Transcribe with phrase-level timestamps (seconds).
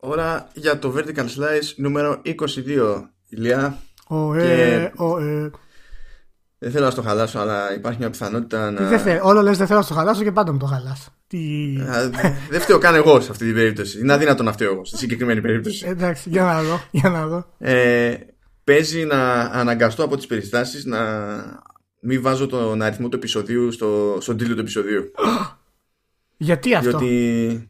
[0.00, 3.10] Ώρα για το Vertical Slice νούμερο 22.
[3.28, 3.78] Ηλία.
[4.06, 5.50] Ο, Και- ε, ο, ε.
[6.58, 8.88] Δεν θέλω να στο χαλάσω, αλλά υπάρχει μια πιθανότητα Τι να.
[8.88, 11.08] δεν θε- Όλο λες δεν θέλω να το χαλάσω και πάντα μου το χαλάς.
[11.26, 11.38] Τι...
[11.88, 12.10] Α,
[12.50, 13.98] Δεν φταίω καν εγώ σε αυτή την περίπτωση.
[14.00, 15.86] Είναι αδύνατο να φταίω εγώ στη συγκεκριμένη περίπτωση.
[15.86, 16.80] Εντάξει, για να δω.
[16.90, 17.46] Για να δω.
[17.58, 18.14] Ε,
[18.64, 20.98] παίζει να αναγκαστώ από τις περιστάσεις να
[22.00, 25.10] μην βάζω τον αριθμό του επεισοδίου στο, στον τίτλο του επεισοδίου.
[26.36, 27.69] Γιατί αυτό; Διότι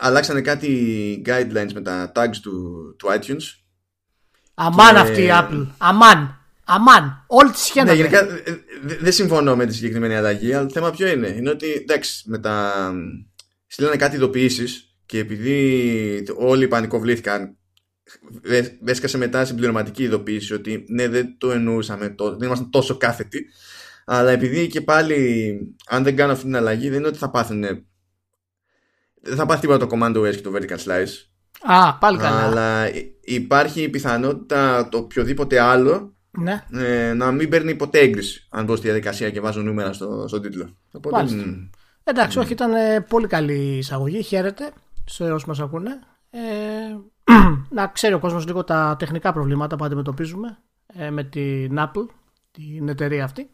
[0.00, 2.52] αλλάξανε κάτι guidelines με τα tags του,
[2.98, 3.42] του iTunes.
[4.54, 5.66] Αμάν και- αυτή η Apple.
[5.78, 6.34] Αμάν.
[6.64, 7.24] Αμάν.
[7.26, 7.94] Όλη τη Ναι, σχέδια.
[7.94, 11.28] γενικά ε, ε, δε- δεν συμφωνώ με τη συγκεκριμένη αλλαγή, αλλά το θέμα ποιο είναι;
[11.28, 12.72] Είναι ότι εντάξει, με τα.
[13.66, 17.56] στείλανε κάτι ειδοποιήσεις και επειδή όλοι πανικοβλήθηκαν,
[18.42, 23.44] δε- έσκασε μετά συμπληρωματική ειδοποίηση ότι ναι, δεν το εννοούσαμε, το, δεν ήμασταν τόσο κάθετοι.
[24.04, 27.64] Αλλά επειδή και πάλι, αν δεν κάνω αυτή την αλλαγή, δεν είναι ότι θα πάθουν.
[29.20, 31.08] Δεν θα πάθει τίποτα το Command OS και το Vertical Slice.
[31.62, 32.42] Α, πάλι καλά.
[32.44, 36.64] Αλλά υ- υπάρχει η πιθανότητα το οποιοδήποτε άλλο Ναι.
[36.72, 40.42] ε, να μην παίρνει ποτέ έγκριση αν μπω στη διαδικασία και βάζω νούμερα στο, στον
[40.42, 40.76] τίτλο.
[40.92, 41.36] Οπότε, Μάλιστα.
[41.46, 41.68] μ,
[42.04, 44.22] Εντάξει, όχι, ήταν ε, πολύ καλή εισαγωγή.
[44.22, 44.70] Χαίρετε
[45.04, 45.90] σε όσου μας ακούνε.
[46.30, 46.38] Ε,
[47.76, 50.58] να ξέρει ο κόσμος λίγο τα τεχνικά προβλήματα που αντιμετωπίζουμε
[50.94, 52.06] ε, με την Apple,
[52.50, 53.50] την εταιρεία αυτή.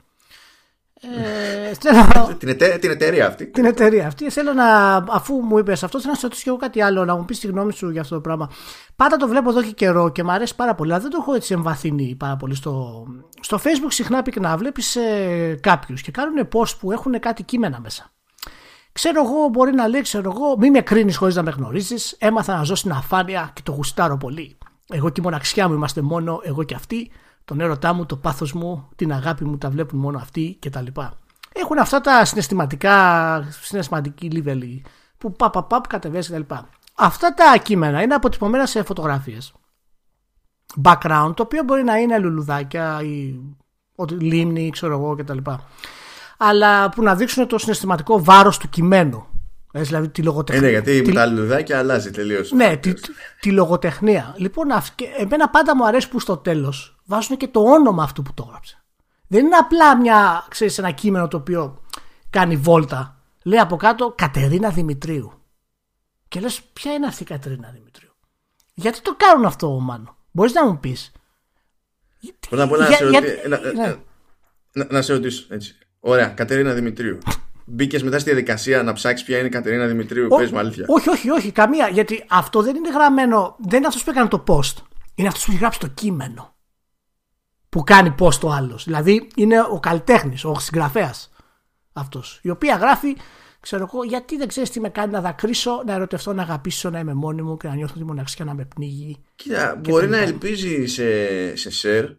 [1.01, 3.47] Ε, θέλω, την, εταιρεία, την εταιρεία αυτή.
[3.47, 4.31] την εταιρεία αυτή.
[4.31, 7.17] Θέλω να, αφού μου είπες αυτό, θέλω να σε ρωτήσω και εγώ κάτι άλλο, να
[7.17, 8.51] μου πεις τη γνώμη σου για αυτό το πράγμα.
[8.97, 11.35] Πάντα το βλέπω εδώ και καιρό και μου αρέσει πάρα πολύ, αλλά δεν το έχω
[11.35, 13.05] έτσι εμβαθύνει πάρα πολύ στο,
[13.41, 13.89] στο Facebook.
[13.89, 18.11] Συχνά πυκνά βλέπεις ε, κάποιους και κάνουν post που έχουν κάτι κείμενα μέσα.
[18.93, 22.17] Ξέρω εγώ, μπορεί να λέει, ξέρω εγώ, μη με κρίνεις χωρίς να με γνωρίζεις.
[22.19, 24.59] Έμαθα να ζω στην αφάνεια και το γουστάρω πολύ.
[24.89, 27.11] Εγώ και η μοναξιά μου είμαστε μόνο εγώ και αυτοί.
[27.47, 30.87] Τον έρωτά μου, το πάθος μου, την αγάπη μου τα βλέπουν μόνο αυτοί κτλ.
[31.53, 34.81] Έχουν αυτά τα συναισθηματικά, συναισθηματική level
[35.19, 36.55] που παπ, παπ, παπ, κατεβαίνεις κτλ.
[36.95, 39.53] Αυτά τα κείμενα είναι αποτυπωμένα σε φωτογραφίες.
[40.83, 43.41] Background, το οποίο μπορεί να είναι λουλουδάκια ή
[43.95, 45.39] ότι λίμνη, ξέρω εγώ κτλ
[46.39, 49.27] αλλά που να δείξουν το συναισθηματικό βάρος του κειμένου.
[49.73, 50.63] Ε, δηλαδή τη Ε, λογοτεχνία.
[50.65, 52.53] ναι, γιατί τη, με τα λουδάκια αλλάζει τελείως.
[52.53, 52.93] ναι, τη,
[53.41, 54.35] τη λογοτεχνία.
[54.39, 58.23] Λοιπόν, αυ- και εμένα πάντα μου αρέσει που στο τέλος βάζουν και το όνομα αυτού
[58.23, 58.81] που το έγραψε.
[59.27, 61.83] Δεν είναι απλά μια, ξέρεις, ένα κείμενο το οποίο
[62.31, 63.21] κάνει βόλτα.
[63.43, 65.33] Λέει από κάτω Κατερίνα Δημητρίου.
[66.29, 68.11] Και λες ποια είναι αυτή η Κατερίνα Δημητρίου;
[68.75, 71.13] Γιατί το κάνουν αυτό, Μάνο; Μπορείς να μου πεις.
[72.49, 73.49] Πρώτα απ' όλα να Για- σε για- ρωτήσω.
[73.49, 73.97] Να, ναι.
[74.73, 75.79] να- να σε ρωτήσω έτσι.
[76.01, 77.19] Ωραία, Κατερίνα Δημητρίου.
[77.65, 80.29] Μπήκες μετά στη διαδικασία να ψάξεις ποια είναι η Κατερίνα Δημητρίου.
[80.31, 80.85] Ό- Πες μου αλήθεια.
[80.89, 81.89] Όχι, όχι, όχι, καμία.
[81.89, 83.57] Γιατί αυτό δεν είναι γραμμένο.
[83.59, 84.75] Δεν είναι αυτός που έκανε το post.
[85.15, 86.55] Είναι αυτός που έχει γράψει το κείμενο.
[87.77, 88.85] Που κάνει post ο άλλος.
[88.85, 91.31] Δηλαδή είναι ο καλλιτέχνης, ο συγγραφέας
[91.93, 92.39] αυτός.
[92.43, 93.17] Η οποία γράφει,
[93.61, 96.99] ξέρω εγώ, γιατί δεν ξέρεις τι με κάνει να δακρύσω, να ερωτευτώ, να αγαπήσω, να
[96.99, 99.17] είμαι μόνη μου και να νιώθω τη μοναξιά να με πνίγει.
[99.37, 100.29] Κοίτα, μπορεί τα να λοιπά.
[100.31, 101.03] ελπίζει σε,
[101.57, 102.17] σε share.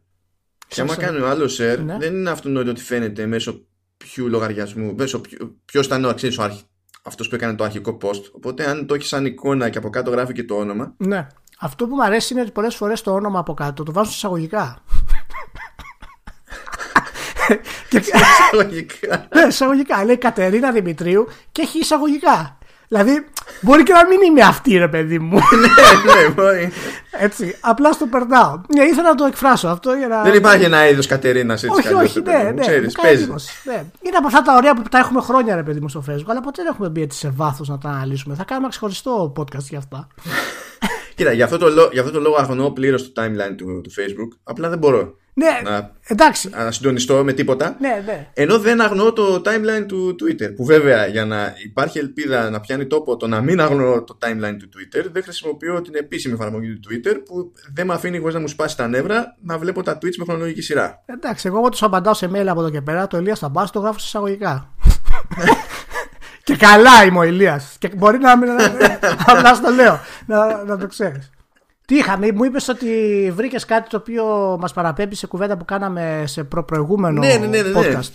[0.67, 0.97] Και Σε άμα share.
[0.97, 1.97] κάνει ο άλλος share, Ναι.
[1.97, 3.61] δεν είναι αυτονόητο ότι φαίνεται μέσω
[3.97, 5.21] ποιου λογαριασμού, μέσω
[5.65, 6.53] ποιο ήταν ο αξίς, ο αρχ...
[7.03, 8.21] αυτός που έκανε το αρχικό post.
[8.31, 11.27] Οπότε, αν το έχεις σαν εικόνα και από κάτω γράφει και το όνομα, Ναι.
[11.59, 14.17] Αυτό που μου αρέσει είναι ότι πολλές φορές το όνομα από κάτω το βάζουν σε
[14.17, 14.83] εισαγωγικά.
[17.89, 18.01] Και,
[18.61, 19.27] λογικά.
[19.35, 20.03] Ναι, εισαγωγικά.
[20.05, 22.57] Λέει Κατερίνα Δημητρίου και έχει εισαγωγικά.
[22.89, 23.25] Δηλαδή,
[23.61, 25.37] μπορεί και να μην είμαι αυτή, ρε παιδί μου.
[25.61, 25.67] ναι,
[26.21, 26.71] ναι, μπορεί.
[27.19, 27.55] Έτσι.
[27.61, 28.61] Απλά στο περνάω.
[28.75, 30.21] Ναι, ήθελα να το εκφράσω αυτό για να.
[30.21, 32.55] Δεν υπάρχει ένα είδος Κατερίνας έτσι Όχι, κι αλλιώς, όχι, ρε παιδί ναι, μου.
[32.55, 32.61] ναι.
[32.61, 33.23] Ξέρεις, μου κάνει παίζει.
[33.23, 33.83] εντύπωση, ναι.
[34.01, 36.41] Είναι από αυτά τα ωραία που τα έχουμε χρόνια, ρε παιδί μου, στο Facebook, αλλά
[36.41, 38.35] ποτέ δεν έχουμε μπει έτσι σε βάθος να τα αναλύσουμε.
[38.35, 40.07] Θα κάνουμε ένα ξεχωριστό podcast για αυτά.
[41.15, 43.91] Κοίτα, γι' αυτό το, λό- γι' αυτό το λόγο αγνοώ πλήρως το timeline του, του
[43.97, 44.37] Facebook.
[44.43, 46.49] Απλά δεν μπορώ Ναι, να, εντάξει.
[46.49, 47.75] να συντονιστώ με τίποτα.
[47.79, 48.27] Ναι, ναι.
[48.33, 50.55] Ενώ δεν αγνοώ το timeline του Twitter.
[50.55, 54.55] Που βέβαια για να υπάρχει ελπίδα να πιάνει τόπο το να μην αγνοώ το timeline
[54.59, 58.39] του Twitter, δεν χρησιμοποιώ την επίσημη εφαρμογή του Twitter που δεν με αφήνει χωρίς να
[58.39, 61.03] μου σπάσει τα νεύρα να βλέπω τα tweets με χρονολογική σειρά.
[61.05, 63.07] Εντάξει, εγώ τους απαντάω σε mail από εδώ και πέρα.
[63.07, 64.73] Το Ηλίας θα μπα, το γράφω σε εισαγωγικά.
[66.43, 68.49] και καλά είμαι ο Ηλίας Και μπορεί να μην.
[69.25, 69.99] Απλά στο λέω.
[70.25, 71.31] Να, να το ξέρεις.
[71.87, 72.87] Τι είχαμε, μου είπες ότι
[73.35, 74.25] βρήκες κάτι το οποίο
[74.59, 77.79] μας παραπέμπει σε κουβέντα που κάναμε σε προ-προηγούμενο Ναι, ναι, ναι, ναι, ναι.
[77.79, 78.11] podcast.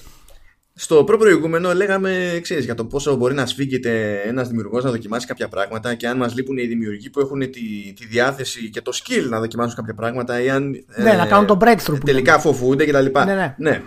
[0.75, 5.49] Στο προ-προηγούμενο λέγαμε, ξέρεις, για το πόσο μπορεί να σφίγγεται ένας δημιουργός να δοκιμάσει κάποια
[5.49, 9.27] πράγματα και αν μας λείπουν οι δημιουργοί που έχουν τη, τη διάθεση και το skill
[9.29, 13.07] να δοκιμάσουν κάποια πράγματα ή αν Ναι, να κάνουν το breakthrough που τελικά φοβούνται κτλ.
[13.25, 13.83] Ναι, ναι.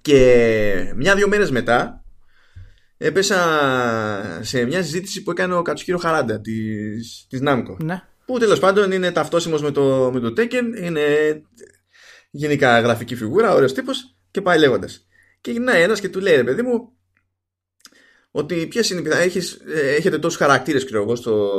[0.00, 2.04] Και μια-δυο μέρες μετά
[2.96, 3.38] έπεσα
[4.40, 8.02] σε μια συζήτηση που έκανε ο Κατσουχύρο Χαράντα της, της Namco Ναι.
[8.32, 11.02] Που τέλος πάντων είναι ταυτόσιμος με το, με το Tekken είναι
[12.30, 15.06] γενικά γραφική φιγούρα, ωραίος τύπος και πάει λέγοντας
[15.40, 16.92] και γυρνάει ένας και του λέει ρε παιδί μου
[18.30, 21.50] ότι ποιες είναι οι πιθα- έχεις, ε, έχετε τόσους χαρακτήρες ξέρω εγώ στο,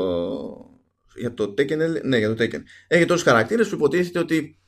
[1.16, 2.60] Για το Taken, ναι, για το Taken.
[2.88, 4.60] Έχει τόσους χαρακτήρες που υποτίθεται ότι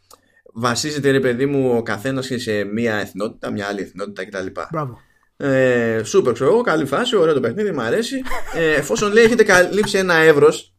[0.53, 4.45] βασίζεται, ρε παιδί μου, ο καθένας σε μία εθνότητα, μια άλλη εθνότητα κτλ.
[4.71, 5.00] Μπράβο.
[5.38, 8.21] Ε, σούπερ, ξέρω εγώ, καλή φάση, ωραίο το παιχνίδι, μου αρέσει.
[8.55, 10.72] Ε, εφόσον λέει έχετε καλύψει ένα εύρος,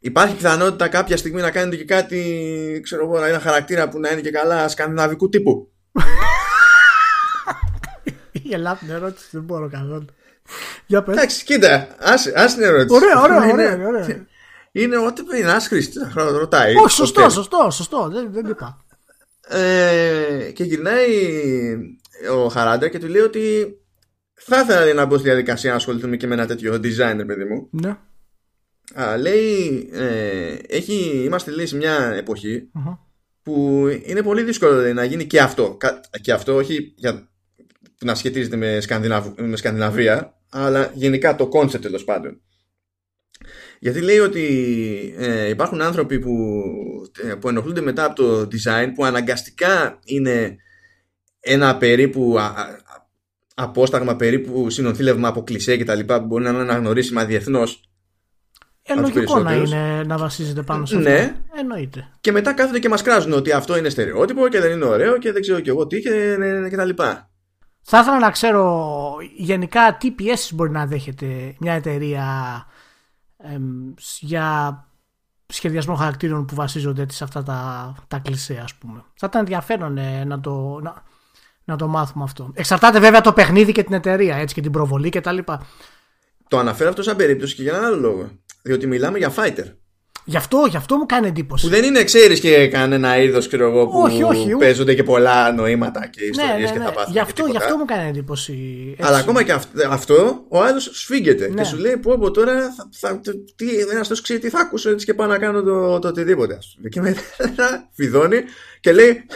[0.00, 4.20] υπάρχει πιθανότητα κάποια στιγμή να κάνετε και κάτι, ξέρω εγώ, ένα χαρακτήρα που να είναι
[4.20, 5.72] και καλά σκανδιναβικού τύπου.
[8.32, 10.04] Γελά την ερώτηση, δεν μπορώ καθόλου.
[10.86, 11.16] Για πες.
[11.16, 11.88] Εντάξει, κοίτα,
[12.34, 12.94] ας την ερώτηση.
[12.94, 13.86] Ωραία, ωραία, ωραία.
[13.86, 14.26] ωραία.
[14.72, 16.74] Είναι ό,τι είναι άσχριστη, ρωτάει.
[16.76, 18.84] Όχι, σωστό, σωστό, σωστό, δεν, δεν είπα.
[19.48, 21.08] Ε, και γυρνάει
[22.36, 23.74] ο Χαράντα και του λέει ότι
[24.34, 27.68] θα ήθελα να μπω στη διαδικασία να ασχοληθούμε και με ένα τέτοιο designer, παιδί μου.
[27.70, 27.96] Ναι.
[28.94, 32.70] Α, λέει, ε, έχει, είμαστε λέει σε μια εποχη
[33.42, 35.76] που είναι πολύ δύσκολο να γίνει και αυτό.
[36.20, 37.28] Και αυτό όχι για
[38.00, 42.40] να σχετίζεται με, Σκανδιναβ, με Σκανδιναβία, αλλά γενικά το concept τέλος πάντων.
[43.78, 44.44] Γιατί λέει ότι
[45.16, 46.62] ε, υπάρχουν άνθρωποι που,
[47.22, 50.56] ε, που ενοχλούνται μετά από το design που αναγκαστικά είναι
[51.40, 52.36] ένα περίπου
[53.54, 57.89] απόσταγμα περίπου συνονθήλευμα από κλισέ και τα λοιπά που μπορεί να είναι αναγνωρίσιμα διεθνώς.
[58.92, 61.08] Ε, λογικό να, είναι, να βασίζεται πάνω σε αυτό.
[61.08, 61.36] Ναι.
[61.58, 62.08] Εννοείται.
[62.20, 65.32] Και μετά κάθονται και μας κράζουν ότι αυτό είναι στερεότυπο και δεν είναι ωραίο και
[65.32, 66.36] δεν ξέρω κι εγώ τι και,
[66.70, 67.30] και τα λοιπά.
[67.82, 72.26] Θα ήθελα να ξέρω γενικά τι πιέσεις μπορεί να δέχεται μια εταιρεία
[74.20, 74.84] για
[75.46, 79.04] σχεδιασμό χαρακτήρων που βασίζονται σε αυτά τα, τα κλισέ ας πούμε.
[79.14, 81.02] Θα ήταν ενδιαφέρον ε, να, το, να,
[81.64, 82.50] να το μάθουμε αυτό.
[82.54, 85.38] Εξαρτάται βέβαια το παιχνίδι και την εταιρεία έτσι, και την προβολή κτλ.
[86.48, 88.30] Το αναφέρω αυτό σαν περίπτωση και για έναν άλλο λόγο.
[88.62, 89.74] Διότι μιλάμε για fighter.
[90.24, 91.64] Γι' αυτό, γι αυτό μου κάνει εντύπωση.
[91.64, 96.24] Που δεν είναι, ξέρεις και κανένα είδος που όχι, όχι, παίζονται και πολλά νοήματα και
[96.24, 96.72] ιστορίε ναι, ναι, ναι.
[96.72, 97.12] και θα πάθουν.
[97.12, 98.52] Γι' αυτό, γι αυτό μου κάνει εντύπωση.
[98.90, 99.08] Έτσι.
[99.08, 99.52] Αλλά ακόμα και
[99.88, 101.64] αυτό, ο άλλος σφίγγεται και ναι.
[101.64, 103.20] σου λέει: Πω, πω τώρα θα, θα,
[103.56, 106.58] τι, ένας τόσος ξέρει τι θα ακούσω έτσι και πάω να κάνω το, το οτιδήποτε.
[106.88, 107.20] Και μετά
[107.96, 108.40] φιδώνει
[108.80, 109.26] και λέει: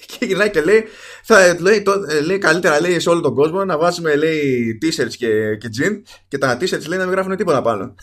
[0.18, 0.84] και γυρνάει και λέει,
[1.30, 5.14] θα, λέει, το, ε, λέει καλύτερα λέει, σε όλο τον κόσμο να βάζουμε λέει t-shirts
[5.16, 7.94] και, και jean και τα t-shirts λέει να μην γράφουν τίποτα πάνω.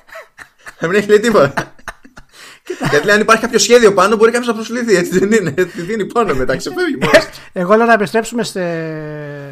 [0.80, 1.74] να μην έχει λέει τίποτα.
[2.90, 4.94] Γιατί λέει, αν υπάρχει κάποιο σχέδιο πάνω, μπορεί κάποιος να προσληφθεί.
[4.94, 5.50] Έτσι δεν είναι.
[5.50, 7.28] Τη δίνει πάνω μετά, ξεφεύγει μόνος.
[7.52, 8.60] Εγώ λέω να επιστρέψουμε σε,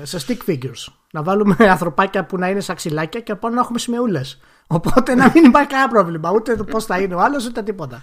[0.03, 0.93] σε stick figures.
[1.13, 4.41] Να βάλουμε ανθρωπάκια που να είναι σαν ξυλάκια και πάνω να έχουμε σημεούλες.
[4.67, 6.31] Οπότε να μην υπάρχει κανένα πρόβλημα.
[6.31, 8.03] Ούτε πώς θα είναι ο άλλος, ούτε τίποτα.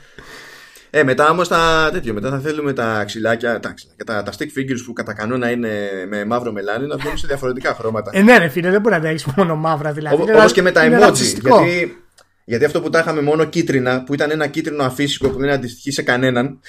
[0.90, 2.14] Ε, μετά όμως τα τέτοιο.
[2.14, 3.74] Μετά θα θέλουμε τα ξυλάκια, τα,
[4.06, 7.74] τα, τα stick figures που κατά κανόνα είναι με μαύρο μελάνι να βγουν σε διαφορετικά
[7.74, 8.12] χρώματα.
[8.14, 10.22] Ε, ναι, ρε φίλε, δεν μπορεί να έχεις μόνο μαύρα δηλαδή.
[10.22, 11.14] Όπως και με τα emoji.
[11.42, 11.98] Γιατί,
[12.46, 15.92] γιατί αυτό που τα είχαμε μόνο κίτρινα, που ήταν ένα κίτρινο αφύσικο που δεν αντιστοιχεί
[15.92, 16.60] σε κανέναν.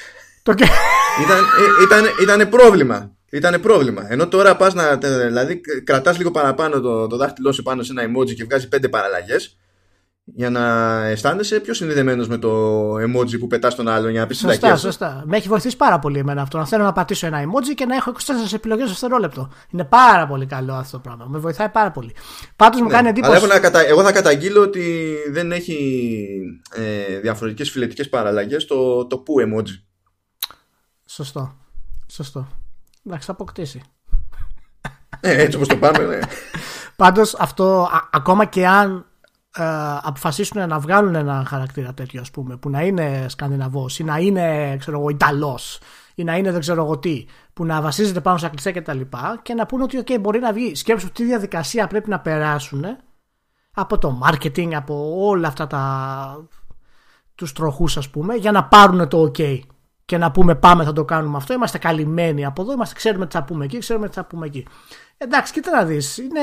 [0.42, 0.64] Το και...
[1.24, 3.10] ήταν, ε, ήταν, ήταν πρόβλημα.
[3.30, 4.06] Ήταν πρόβλημα.
[4.08, 4.96] Ενώ τώρα πας να.
[4.96, 8.88] Δηλαδή, κρατάς λίγο παραπάνω το, το δάχτυλό σου πάνω σε ένα emoji και βγάζει πέντε
[8.88, 9.56] παραλλαγές
[10.34, 14.38] για να αισθάνεσαι πιο συνδεδεμένος με το emoji που πετάς τον άλλον για να πεις
[14.38, 15.22] Σωστά, σωστά.
[15.26, 16.58] Με έχει βοηθήσει πάρα πολύ εμένα αυτό.
[16.58, 19.50] Να θέλω να πατήσω ένα emoji και να έχω 24 επιλογές στο δευτερόλεπτο.
[19.70, 21.26] Είναι πάρα πολύ καλό αυτό το πράγμα.
[21.28, 22.14] Με βοηθάει πάρα πολύ.
[22.56, 23.32] Πάντως μου ναι, κάνει εντύπωση.
[23.32, 23.86] Αλλά εγώ, κατα...
[23.86, 26.28] εγώ θα καταγγείλω ότι δεν έχει
[26.74, 29.82] ε, διαφορετικές φιλετικέ παραλλαγές το, το που emoji.
[31.06, 31.56] Σωστό.
[32.06, 32.48] Σωστό.
[33.06, 33.82] Εντάξει, θα αποκτήσει.
[35.20, 36.18] Ε, έτσι όπως το πάμε, ναι.
[36.96, 39.09] Πάντως αυτό, ακόμα και αν ε,
[40.02, 44.76] αποφασίσουν να βγάλουν ένα χαρακτήρα τέτοιο ας πούμε που να είναι Σκανδιναβός ή να είναι
[44.78, 45.80] ξέρω εγώ Ιταλός
[46.14, 48.94] ή να είναι δεν ξέρω εγώ τι που να βασίζεται πάνω στα κλειστά και τα
[48.94, 52.84] λοιπά και να πούνε ότι okay, μπορεί να βγει σκέψου τι διαδικασία πρέπει να περάσουν
[53.72, 56.48] από το marketing από όλα αυτά τα
[57.34, 59.60] τους τροχούς ας πούμε για να πάρουν το ok
[60.04, 63.36] και να πούμε πάμε θα το κάνουμε αυτό είμαστε καλυμμένοι από εδώ είμαστε, ξέρουμε τι
[63.36, 64.66] θα πούμε εκεί ξέρουμε τι θα πούμε εκεί
[65.22, 66.18] Εντάξει, κοίτα να δεις.
[66.18, 66.40] Είναι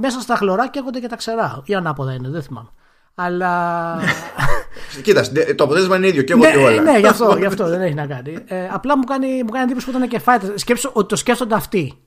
[0.00, 1.62] μέσα στα χλωράκια έρχονται και τα ξερά.
[1.64, 2.68] Ή ανάποδα είναι, δεν θυμάμαι.
[3.14, 4.00] Αλλά.
[5.02, 5.22] Κοίτα,
[5.54, 6.82] το αποτέλεσμα είναι ίδιο και εγώ ναι, και όλα.
[6.82, 8.38] Ναι, γι' αυτό, γι αυτό δεν έχει να κάνει.
[8.46, 10.52] Ε, απλά μου κάνει, μου κάνει εντύπωση που ήταν και fighter.
[10.54, 12.02] Σκέψω ότι το σκέφτονται αυτοί.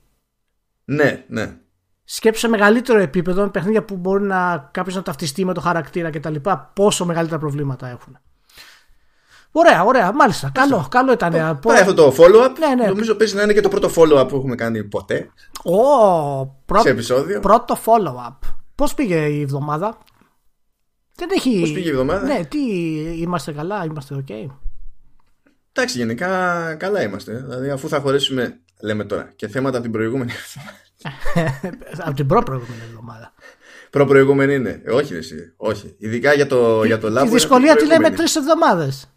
[0.84, 1.56] Ναι, ναι.
[2.04, 6.34] Σκέψω σε μεγαλύτερο επίπεδο, παιχνίδια που μπορεί να κάποιος να ταυτιστεί με το χαρακτήρα κτλ.
[6.72, 8.18] Πόσο μεγαλύτερα προβλήματα έχουν.
[9.52, 10.50] Ωραία, ωραία, μάλιστα.
[10.54, 11.58] Καλό, καλό ήταν.
[11.62, 12.50] Πάει αυτό το follow-up.
[12.58, 12.86] Ναι, ναι.
[12.88, 15.30] Νομίζω παίζει να είναι και το πρώτο follow-up που έχουμε κάνει ποτέ.
[15.62, 17.40] Oh, πρώτο, σε επεισόδιο.
[17.40, 18.38] Πρώτο follow-up.
[18.74, 19.98] Πώς πήγε η εβδομάδα,
[21.14, 21.60] Δεν έχει.
[21.60, 22.58] Πώς πήγε η εβδομάδα, Ναι, τι,
[23.20, 24.32] είμαστε καλά, είμαστε OK;
[25.72, 27.32] Εντάξει, γενικά καλά είμαστε.
[27.32, 30.80] Δηλαδή, αφού θα χωρίσουμε, λέμε τώρα, και θέματα από την προηγούμενη εβδομάδα.
[32.06, 33.32] από την προ-προηγούμενη εβδομάδα.
[33.90, 34.82] Προ-προηγούμενη είναι.
[34.84, 35.52] Ε, όχι, εσύ.
[35.56, 35.94] Όχι.
[35.98, 37.26] Ειδικά για το, για το λάβο.
[37.26, 39.12] Η δυσκολία τι λέμε τρεις εβδομάδες.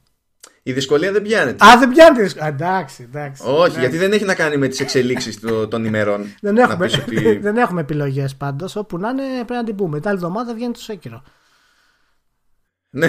[0.67, 1.65] Η δυσκολία δεν πιάνεται.
[1.65, 2.45] Α, δεν πιάνεται.
[2.45, 3.43] Εντάξει, εντάξει.
[3.45, 6.25] Όχι, γιατί δεν έχει να κάνει με τις εξελίξεις των ημερών.
[6.41, 6.87] δεν έχουμε,
[7.41, 8.75] δεν έχουμε επιλογές πάντως.
[8.75, 9.99] Όπου να είναι πρέπει να την πούμε.
[9.99, 11.23] Τα άλλη εβδομάδα βγαίνει το Σέκυρο.
[12.89, 13.07] Ναι.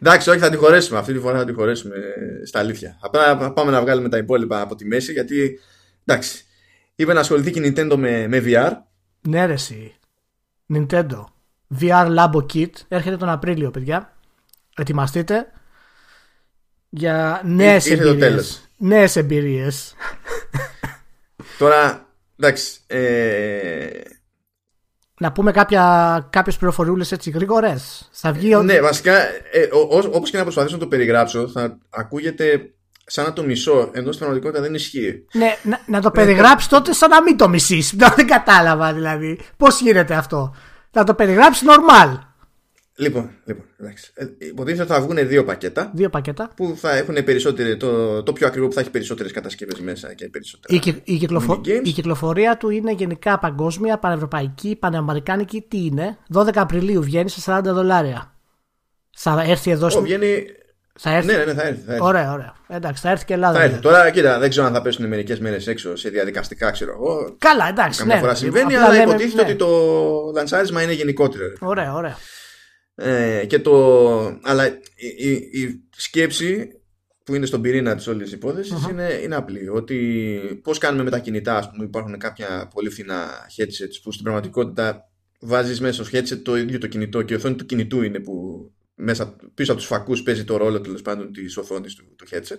[0.00, 0.98] Εντάξει, όχι, θα τη χωρέσουμε.
[0.98, 1.96] Αυτή τη φορά θα τη χωρέσουμε
[2.44, 2.98] στα αλήθεια.
[3.00, 5.60] Απλά πάμε να βγάλουμε τα υπόλοιπα από τη μέση γιατί.
[6.04, 6.44] Εντάξει.
[6.94, 8.72] Είπε να ασχοληθεί και η Nintendo με, με VR.
[9.28, 9.94] Ναι, ρε, εσύ.
[10.74, 11.24] Nintendo.
[11.80, 14.16] VR Labo Kit έρχεται τον Απρίλιο, παιδιά.
[14.76, 15.52] Ετοιμαστείτε
[16.88, 18.70] για νέες εμπειρίες.
[18.76, 19.94] Νέες εμπειρίες.
[21.58, 22.80] Τώρα, εντάξει.
[22.86, 23.88] Ε,
[25.20, 28.08] να πούμε κάποια, κάποιες πληροφοριούλες έτσι γρήγορες.
[28.12, 28.54] Θα βγει...
[28.56, 29.16] Ναι, βασικά,
[29.52, 32.72] ε, όπως και να προσπαθήσω να το περιγράψω, θα ακούγεται
[33.04, 35.24] σαν να το μισώ, ενώ στην πραγματικότητα δεν ισχύει.
[35.32, 37.94] Ναι, να, να το περιγράψεις τότε σαν να μην το μισείς.
[38.16, 39.40] Δεν κατάλαβα δηλαδή.
[39.56, 40.54] Πώς γίνεται αυτό.
[40.90, 42.18] Θα το περιγράψεις normal.
[43.00, 44.10] Λοιπόν, λοιπόν εντάξει.
[44.14, 45.90] Ε, υποτίθεται ότι θα βγουν δύο πακέτα.
[45.94, 46.50] Δύο πακέτα.
[46.56, 50.28] Που θα έχουν περισσότερη, το, το πιο ακριβό που θα έχει περισσότερες κατασκευές μέσα και
[50.28, 50.74] περισσότερα.
[50.74, 51.60] Η, η, κυκλοφο...
[51.82, 55.66] η κυκλοφορία του είναι γενικά παγκόσμια, πανευρωπαϊκή, πανεαμερικάνικη.
[55.68, 58.34] Τι είναι; 12 Απριλίου βγαίνει σε 40 δολάρια.
[59.16, 59.88] Θα έρθει εδώ.
[59.88, 60.02] Στο...
[60.02, 60.44] βγαίνει...
[61.00, 62.04] Θα έρθει; Ναι, ναι, ναι, θα έρθει, θα έρθει.
[62.04, 62.54] Ωραία, ωραία.
[62.68, 63.58] Εντάξει, θα έρθει και Ελλάδα.
[63.58, 63.80] Θα έρθει.
[63.80, 67.34] Τώρα, κοίτα, δεν ξέρω αν θα πέσουν μερικές μέρες έξω σε διαδικαστικά, ξέρω εγώ.
[67.38, 67.98] Καλά, εντάξει.
[67.98, 69.48] Καμιά ναι, φορά συμβαίνει, αλλά υποτίθεται ναι.
[69.48, 69.68] ότι το
[70.34, 71.44] λανσάρισμα είναι γενικότερο.
[71.60, 72.16] Ωραία, ωραία.
[73.00, 74.66] Ε, και το, αλλά
[75.16, 76.68] η, η, σκέψη
[77.24, 79.68] που είναι στον πυρήνα της όλης της υπόθεσης είναι, είναι απλή.
[79.68, 84.24] Ότι πώς κάνουμε με τα κινητά, ας πούμε, υπάρχουν κάποια πολύ φθηνά headsets που στην
[84.24, 88.18] πραγματικότητα βάζεις μέσα στο headset το ίδιο το κινητό και η οθόνη του κινητού είναι
[88.18, 88.64] που
[88.94, 92.58] μέσα, πίσω από τους φακούς παίζει το ρόλο τέλος πάντων της οθόνης του, του headset.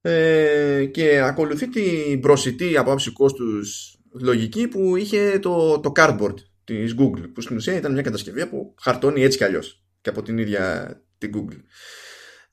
[0.00, 6.34] Ε, και ακολουθεί την προσιτή από άψη κόστους λογική που είχε το, το cardboard
[6.66, 10.22] Της Google που στην ουσία ήταν μια κατασκευή που χαρτώνει έτσι κι αλλιώς και από
[10.22, 11.60] την ίδια την Google.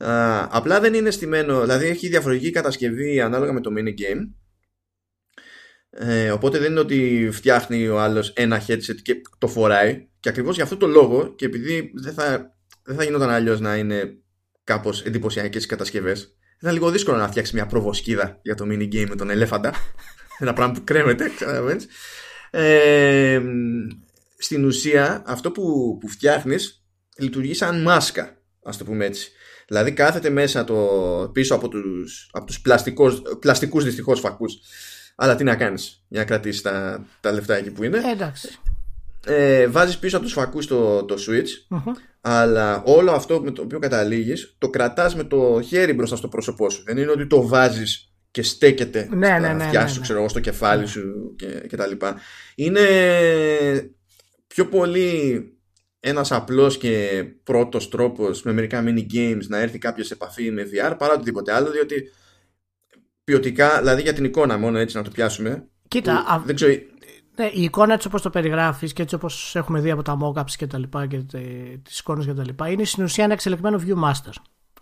[0.07, 4.29] Α, απλά δεν είναι στημένο δηλαδή έχει διαφορετική κατασκευή ανάλογα με το mini game
[5.89, 10.07] ε, οπότε δεν είναι ότι φτιάχνει ο άλλος ένα headset και το φοράει.
[10.19, 13.75] Και ακριβώς για αυτό το λόγο και επειδή δεν θα, δεν θα γινόταν αλλιώς να
[13.75, 14.17] είναι
[14.63, 19.05] κάπως εντυπωσιακές οι κατασκευές ήταν λίγο δύσκολο να φτιάξει μια προβοσκίδα για το mini game
[19.09, 19.73] με τον ελέφαντα.
[20.39, 21.87] Ένα πράγμα που κρέμεται καταλαβαίνεις
[22.55, 23.41] ε,
[24.37, 26.83] στην ουσία αυτό που, που φτιάχνεις
[27.17, 29.31] λειτουργεί σαν μάσκα ας το πούμε έτσι.
[29.67, 30.75] Δηλαδή κάθεται μέσα το,
[31.33, 34.59] πίσω από τους, από τους πλαστικούς, πλαστικούς δυστυχώς φακούς.
[35.15, 37.97] Αλλά τι να κάνεις για να κρατήσεις τα, τα λεφτά εκεί που είναι.
[37.97, 38.59] Ε, εντάξει.
[39.25, 41.81] Ε, βάζεις πίσω από τους φακούς το, το switch
[42.21, 46.69] αλλά όλο αυτό με το οποίο καταλήγεις το κρατάς με το χέρι μπροστά στο πρόσωπό
[46.69, 46.83] σου.
[46.85, 50.01] Δεν είναι ότι το βάζεις και στέκεται ναι, στα ναι, ναι, αυτιά ναι, σου, ναι.
[50.01, 52.19] ξέρω εγώ, στο κεφάλι σου και, και τα λοιπά.
[52.55, 52.81] Είναι
[54.47, 55.43] πιο πολύ
[55.99, 60.63] ένας απλός και πρώτος τρόπος με μερικά mini games να έρθει κάποιος σε επαφή με
[60.63, 62.11] VR παρά οτιδήποτε άλλο διότι
[63.23, 66.41] ποιοτικά, δηλαδή για την εικόνα μόνο έτσι να το πιάσουμε Κοίτα, που, α...
[66.45, 66.73] δεν ξέρω,
[67.35, 70.51] ναι, η εικόνα έτσι όπως το περιγράφεις και έτσι όπως έχουμε δει από τα mockups
[70.57, 71.23] και τα λοιπά και
[71.83, 74.33] τις εικόνες και τα λοιπά είναι στην ουσία ένα εξελιγμένο Viewmaster.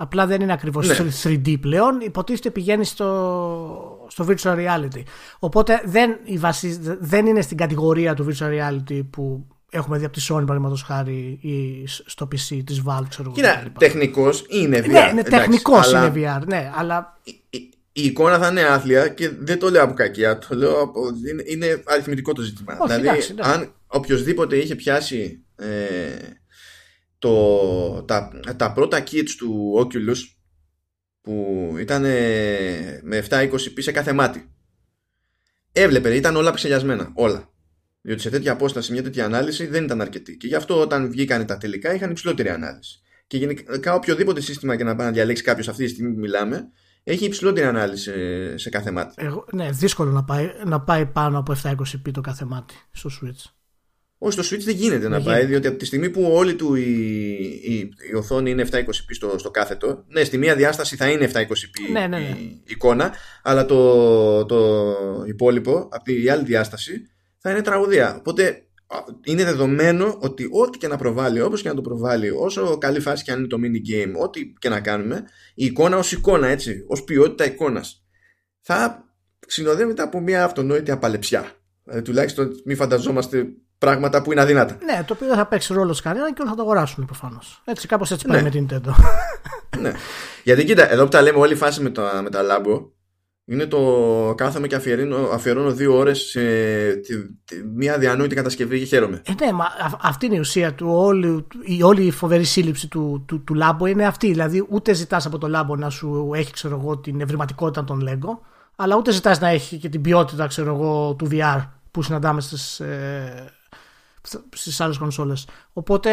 [0.02, 0.96] Απλά δεν είναι ακριβώς Ναι.
[1.24, 5.02] 3D πλέον, υποτίθεται πηγαίνει στο, στο virtual reality.
[5.40, 10.14] Οπότε δεν, η βασι- δεν είναι στην κατηγορία του virtual reality που έχουμε δει από
[10.14, 13.32] τη Sony παραδείγματος χάρη ή στο PC της Valve ξέρω εγώ.
[13.34, 13.80] Κοίτα, κτλ.
[13.80, 18.02] τεχνικός είναι VR Ναι, ναι, εντάξει, τεχνικός αλλά είναι VR, ναι, αλλά η, η- η
[18.06, 21.84] εικόνα θα είναι άθλια και δεν το λέω από κακία, το λέω από, είναι, είναι
[21.86, 22.74] αριθμητικό το ζήτημα.
[22.80, 23.52] Όχι, δηλαδή, εντάξει, εντάξει.
[23.52, 25.66] αν οποιοδήποτε είχε πιάσει ε,
[27.22, 30.18] το, τα, τα πρώτα kits του Oculus
[31.22, 32.02] που ήταν
[33.02, 34.52] με 720p σε κάθε μάτι
[35.72, 37.50] έβλεπε, ήταν όλα ψελιασμένα, όλα.
[38.02, 40.38] Διότι σε τέτοια απόσταση μια τέτοια ανάλυση δεν ήταν αρκετή.
[40.38, 43.02] Και γι' αυτό όταν βγήκαν τα τελικά είχαν υψηλότερη ανάλυση.
[43.28, 46.72] Και γενικά οποιοδήποτε σύστημα και να πάει να διαλέξει κάποιος αυτή τη στιγμή που μιλάμε,
[47.04, 49.14] έχει υψηλότερη ανάλυση σε, σε κάθε μάτι.
[49.18, 53.61] εγώ, ναι, δύσκολο να πάει, να πάει πάνω από 720p το κάθε μάτι στο Switch.
[54.24, 55.48] Όχι, στο Switch δεν γίνεται να Δεν πάει, γίνεται.
[55.48, 56.82] διότι από τη στιγμή που όλη του η,
[57.64, 61.92] η, η οθόνη είναι 720p στο, στο κάθετο, ναι, στη μία διάσταση θα είναι 720p
[61.92, 62.38] Ναι, ναι, ναι.
[62.40, 63.14] η εικόνα,
[63.44, 64.86] αλλά το, το
[65.28, 67.02] υπόλοιπο, από τη άλλη διάσταση,
[67.38, 68.16] θα είναι τραγουδία.
[68.20, 72.78] Οπότε α, είναι δεδομένο ότι ό,τι και να προβάλλει, όπως και να το προβάλλει, όσο
[72.78, 75.24] καλή φάση και αν είναι το mini game, ό,τι και να κάνουμε,
[75.56, 78.06] η εικόνα ως εικόνα, έτσι, ως ποιότητα εικόνας,
[78.62, 79.06] θα
[79.48, 81.52] συνοδεύεται από μια αυτονόητη απαλεψιά.
[81.86, 83.48] Ε, τουλάχιστον μην φανταζόμαστε
[83.86, 84.78] πράγματα που είναι αδύνατα.
[84.86, 87.62] Ναι, το οποίο δεν θα παίξει ρόλο σε κανέναν και όλοι θα το αγοράσουν προφανώς.
[87.66, 88.44] Έτσι, κάπως έτσι πάει Ναι.
[88.44, 88.92] με την Nintendo.
[89.82, 89.92] ναι.
[90.44, 92.82] Γιατί κοίτα, εδώ που τα λέμε όλη η φάση με τα, με τα Labo
[93.46, 93.80] είναι το
[94.38, 96.42] κάθομαι και αφιερώνω, αφιερώνω δύο ώρες σε
[96.94, 99.22] τη, τη- μια διανόητη κατασκευή και χαίρομαι.
[99.26, 100.88] Ε, ναι, μα α- αυτή είναι η ουσία του.
[100.90, 104.28] Όλη, η, όλη η φοβερή σύλληψη του, του, του Labo είναι αυτή.
[104.28, 108.38] Δηλαδή, ούτε ζητάς από το Labo να σου έχει ξέρω εγώ, την ευρηματικότητα των Lego,
[108.76, 111.60] αλλά ούτε ζητάς να έχει και την ποιότητα ξέρω εγώ, του VR
[111.92, 113.46] που συναντάμε στι ε,
[114.50, 115.48] στις άλλες κονσόλες.
[115.74, 116.12] Οπότε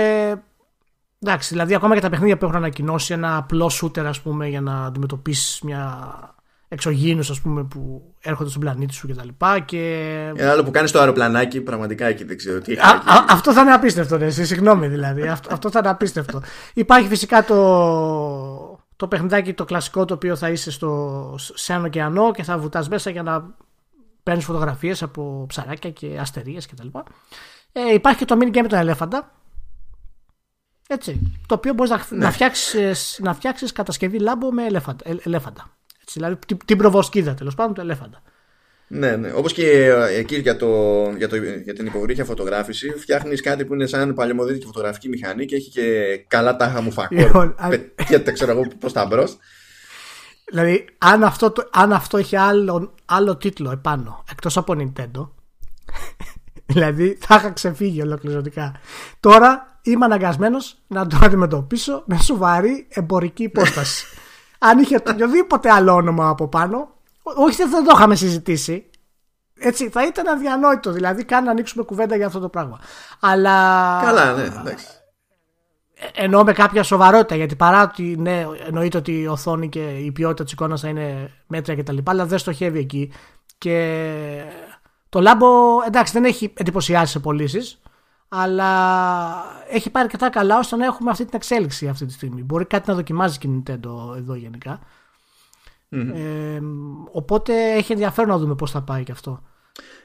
[1.21, 4.61] Εντάξει, δηλαδή ακόμα και τα παιχνίδια που έχουν ανακοινώσει ένα απλό shooter ας πούμε για
[4.61, 6.09] να αντιμετωπίσει μια
[6.69, 9.29] εξωγήινου α πούμε που έρχονται στον πλανήτη σου κτλ.
[9.65, 10.13] Και...
[10.37, 12.73] Ένα άλλο που κάνει το αεροπλανάκι, πραγματικά εκεί δεν ξέρω τι.
[12.73, 15.29] Α, α, αυτό θα είναι απίστευτο, ναι, συγγνώμη δηλαδή.
[15.29, 16.43] αυτό, αυτό θα είναι απίστευτο.
[16.75, 22.31] Υπάρχει φυσικά το, το παιχνιδάκι το κλασικό το οποίο θα είσαι στο, σε έναν ωκεανό
[22.31, 23.55] και θα βουτάς μέσα για να
[24.29, 26.87] παίρνεις φωτογραφίες από ψαράκια και αστερίες κτλ.
[27.73, 29.33] Ε, υπάρχει και το mini game με τον ελέφαντα.
[30.89, 32.25] Έτσι, το οποίο μπορείς να, ναι.
[32.25, 35.11] να φτιάξεις να φτιάξεις κατασκευή λάμπο με ελέφαντα.
[35.11, 35.77] Ε, ελέφαντα.
[36.01, 38.23] Έτσι, δηλαδή την προβοσκίδα τέλος πάντων του ελέφαντα.
[38.89, 39.33] Ναι, ναι.
[39.33, 40.67] Όπως και ε, εκεί για, το,
[41.17, 45.57] για, το, για την υποβρύχια φωτογράφηση, φτιάχνεις κάτι που είναι σαν παλαιομοδίτικη φωτογραφική μηχανή και
[45.57, 47.15] έχει και καλά τάχα μου φακό.
[47.15, 47.55] Λοιπόν,
[47.95, 49.39] Πετιέται, ξέρω εγώ, προ τα μπρος.
[50.51, 55.29] Δηλαδή, αν αυτό, αν αυτό έχει άλλο, άλλο τίτλο επάνω, εκτός από Nintendo,
[56.73, 58.73] δηλαδή θα είχα ξεφύγει ολοκληρωτικά.
[59.21, 64.07] Τώρα είμαι αναγκασμένος να το αντιμετωπίσω με σοβαρή εμπορική υπόσταση.
[64.69, 66.89] αν είχε οποιοδήποτε άλλο όνομα από πάνω,
[67.23, 68.91] όχι δεν θα το είχαμε συζητήσει.
[69.61, 70.93] Έτσι, θα ήταν αδιανόητο.
[70.93, 72.79] Δηλαδή, καν να ανοίξουμε κουβέντα για αυτό το πράγμα.
[73.21, 74.01] Αλλά.
[74.05, 74.87] Καλά, ναι, εντάξει.
[76.01, 80.13] Ε, εννοώ με κάποια σοβαρότητα γιατί παρά ότι ναι, εννοείται ότι η οθόνη και η
[80.13, 81.97] ποιότητα της εικόνας θα είναι μέτρια κτλ.
[82.05, 83.13] Αλλά δεν στοχεύει εκεί.
[83.59, 84.43] Και
[85.09, 85.47] το λάμπο
[85.87, 87.81] εντάξει δεν έχει εντυπωσιάσει σε πωλήσεις,
[88.29, 88.71] αλλά
[89.71, 92.43] έχει πάρει αρκετά καλά ώστε να έχουμε αυτή την εξέλιξη αυτή τη στιγμή.
[92.43, 94.81] Μπορεί κάτι να δοκιμάζει και η Nintendo εδώ γενικά.
[95.91, 96.61] Ε,
[97.13, 99.43] οπότε έχει ενδιαφέρον να δούμε πώς θα πάει και αυτό.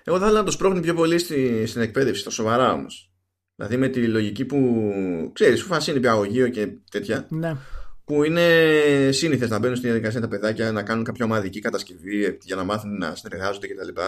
[0.04, 3.13] Εγώ θα ήθελα να το σπρώχνει πιο πολύ στη, στην εκπαίδευση, στα σοβαρά όμως.
[3.56, 4.90] Δηλαδή με τη λογική που
[5.34, 7.26] ξέρεις, σου φάση είναι πιαγωγείο και τέτοια.
[7.30, 7.56] Ναι.
[8.06, 8.42] Που είναι
[9.12, 12.98] σύνηθες να μπαίνουν στη διαδικασία τα παιδάκια να κάνουν κάποια ομαδική κατασκευή για να μάθουν
[12.98, 14.02] να συνεργάζονται κτλ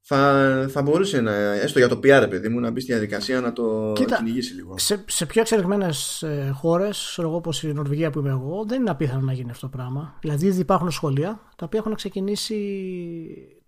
[0.00, 3.52] θα, θα μπορούσε να, έστω για το PR, παιδί μου, να μπει στη διαδικασία να
[3.52, 4.74] το Κοίτα, κυνηγήσει λίγο.
[4.78, 9.20] Σε, σε πιο εξελιγμένες ε, χώρες, όπως η Νορβηγία που είμαι εγώ, δεν είναι απίθανο
[9.20, 10.18] να γίνει αυτό το πράγμα.
[10.20, 12.56] Δηλαδή, ήδη υπάρχουν σχολεία τα οποία έχουν ξεκινήσει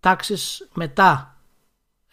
[0.01, 1.37] τάξεις μετά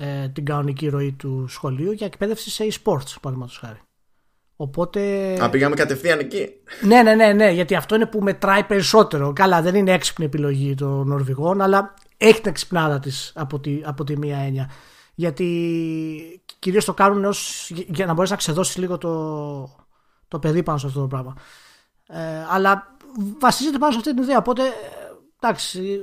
[0.02, 3.80] ε, την κανονική ροή του σχολείου για εκπαίδευση σε e-sports, παραδείγματος χάρη.
[4.56, 5.00] Οπότε.
[5.44, 6.50] Α, πήγαμε κατευθείαν εκεί.
[6.82, 9.34] Ναι, ναι, ναι, ναι, γιατί αυτό είναι που μετράει περισσότερο.
[9.34, 14.04] Καλά, δεν είναι έξυπνη επιλογή των Νορβηγών, αλλά έχει την εξυπνάδα της από, τη, από
[14.04, 14.70] τη μία έννοια.
[15.16, 19.76] Γιατί κυρίως το κάνουν ως, για να μπορείς να ξεδώσεις λίγο το,
[20.28, 21.36] το παιδί πάνω σε αυτό το πράγμα.
[22.08, 22.96] Ε, αλλά
[23.40, 24.38] βασίζεται πάνω σε αυτή την ιδέα.
[24.38, 24.62] Οπότε
[25.40, 26.00] εντάξει,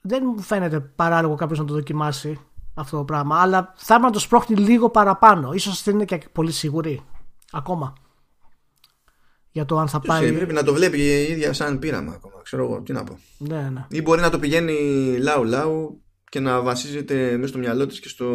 [0.00, 2.40] δεν μου φαίνεται παράλογο κάποιος να το δοκιμάσει
[2.76, 3.40] αυτό το πράγμα.
[3.40, 5.58] Αλλά θα έπρεπε να το σπρώχνει λίγο παραπάνω.
[5.58, 7.04] σω δεν είναι και πολύ σίγουροι
[7.52, 7.94] ακόμα
[9.50, 10.32] για το αν θα πάει.
[10.32, 12.34] Πρέπει να το βλέπει η ίδια σαν πείραμα ακόμα.
[12.42, 13.18] Ξέρω εγώ, τι να πω.
[13.38, 13.86] Ναι, ναι.
[13.88, 14.76] Ή μπορεί να το πηγαίνει
[15.18, 18.26] λαού-λαού και να βασίζεται μέσα στο μυαλό της και στο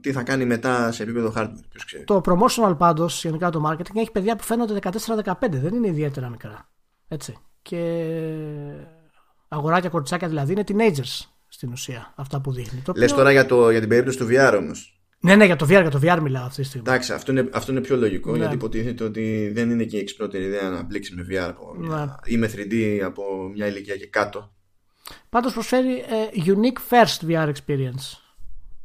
[0.00, 1.64] τι θα κάνει μετά σε επίπεδο hardware.
[1.68, 2.04] Ποιος ξέρει.
[2.04, 6.68] Το promotional πάντως, γενικά το marketing, έχει παιδιά που φαίνονται 14-15, δεν είναι ιδιαίτερα μικρά.
[7.08, 7.36] Έτσι.
[7.62, 8.04] Και
[9.48, 12.82] αγοράκια κοριτσάκια δηλαδή είναι teenagers στην ουσία αυτά που δείχνει.
[12.96, 15.00] Λες τώρα για, το, για την περίπτωση του VR όμως.
[15.20, 16.88] Ναι, ναι, για το VR, για το VR μιλάω αυτή τη στιγμή.
[16.88, 18.38] Εντάξει, αυτό είναι, αυτό είναι πιο λογικό ναι.
[18.38, 22.04] γιατί υποτίθεται ότι δεν είναι και η εξυπνότερη ιδέα να μπλέξει με VR από μια,
[22.04, 22.34] ναι.
[22.34, 23.22] ή με 3D από
[23.54, 24.54] μια ηλικία και κάτω.
[25.28, 26.04] Πάντως προσφέρει ε,
[26.44, 28.18] unique first VR experience.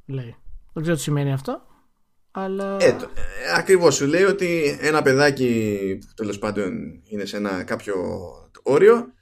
[0.05, 0.35] Λέει.
[0.73, 1.61] Δεν ξέρω τι σημαίνει αυτό.
[2.31, 2.77] Αλλά...
[2.79, 2.97] Ε, ε,
[3.55, 7.95] ακριβώς σου λέει ότι ένα παιδάκι τέλος πάντων είναι σε ένα κάποιο
[8.63, 9.13] όριο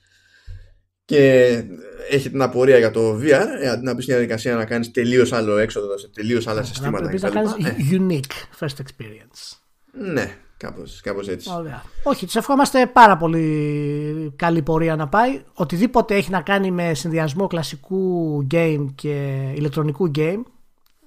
[1.10, 1.63] και
[2.10, 5.34] έχει την απορία για το VR, ε, αντί να πει στην διαδικασία να κάνεις τελείως
[5.34, 7.08] άλλο έξοδο σε τελείως άλλα συστήματα.
[7.08, 7.76] Πρέπει να κάνεις ε.
[7.91, 9.58] unique first experience.
[9.91, 11.50] Ναι, κάπως, κάπως έτσι.
[11.58, 11.84] Ωραία.
[12.04, 15.41] Όχι, τους ευχόμαστε πάρα πολύ καλή πορεία να πάει.
[15.54, 20.41] Οτιδήποτε έχει να κάνει με συνδυασμό κλασικού game και ηλεκτρονικού game,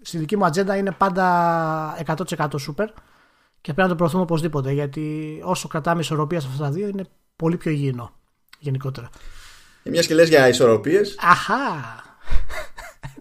[0.01, 2.87] στη δική μου ατζέντα είναι πάντα 100% super
[3.61, 7.05] και πρέπει να το προωθούμε οπωσδήποτε γιατί όσο κρατάμε ισορροπία σε αυτά τα δύο είναι
[7.37, 8.13] πολύ πιο υγιεινό
[8.59, 9.11] γενικότερα.
[9.83, 11.17] Και μιας και λες για ισορροπίες.
[11.19, 12.01] Αχά!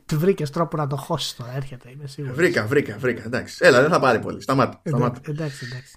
[0.05, 2.35] Του βρήκες τρόπο να το χώσεις τώρα, έρχεται, είμαι σίγουρος.
[2.37, 3.23] Βρήκα, βρήκα, βρήκα.
[3.25, 3.57] Εντάξει.
[3.59, 4.41] Έλα, δεν θα πάρει πολύ.
[4.41, 4.81] Σταμάτα.
[4.85, 5.21] σταμάτα.
[5.27, 5.95] Εντάξει, εντάξει.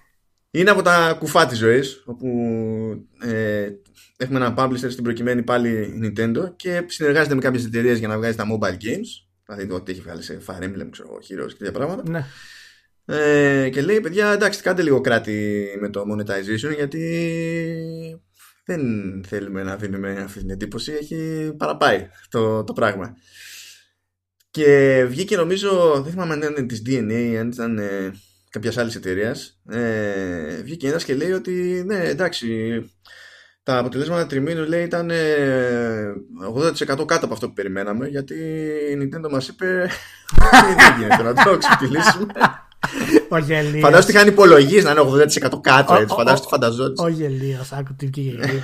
[0.51, 2.27] Είναι από τα κουφά της ζωής, όπου
[3.21, 3.69] ε,
[4.17, 8.35] έχουμε ένα publisher στην προκειμένη πάλι Nintendo και συνεργάζεται με κάποιες εταιρείες για να βγάζει
[8.35, 9.25] τα mobile games.
[9.45, 12.03] Δηλαδή το ότι έχει βγάλει σε Fire Emblem, ξέρω εγώ, Heroes και τέτοια πράγματα.
[12.09, 12.25] Ναι.
[13.05, 18.21] Ε, και λέει, παιδιά, εντάξει, κάντε λίγο κράτη με το monetization γιατί
[18.65, 18.81] δεν
[19.27, 23.15] θέλουμε να δίνουμε αυτή την εντύπωση, έχει παραπάει το, το πράγμα.
[24.51, 28.11] Και βγήκε νομίζω, δεν θυμάμαι αν ήταν της DNA, αν ήταν ε,
[28.49, 29.59] κάποιας άλλης εταιρείας.
[29.69, 32.49] Ε, βγήκε ένας και λέει ότι ναι, εντάξει,
[33.63, 35.11] τα αποτελέσματα τριμήνου λέει ήταν
[36.55, 38.33] 80% κάτω από αυτό που περιμέναμε γιατί
[38.91, 39.65] η Nintendo μας είπε
[40.77, 42.25] δεν γίνεται να το ξεπτυλίσουμε
[43.29, 43.81] Ο Γελίος.
[43.81, 45.93] Φαντάζομαι ότι είχαν υπολογίσει να είναι 80% κάτω.
[45.93, 46.15] Έτσι.
[46.15, 47.05] Φαντάζομαι ότι φανταζόταν.
[47.05, 48.63] Ο Γελίος, άκου τι είπε.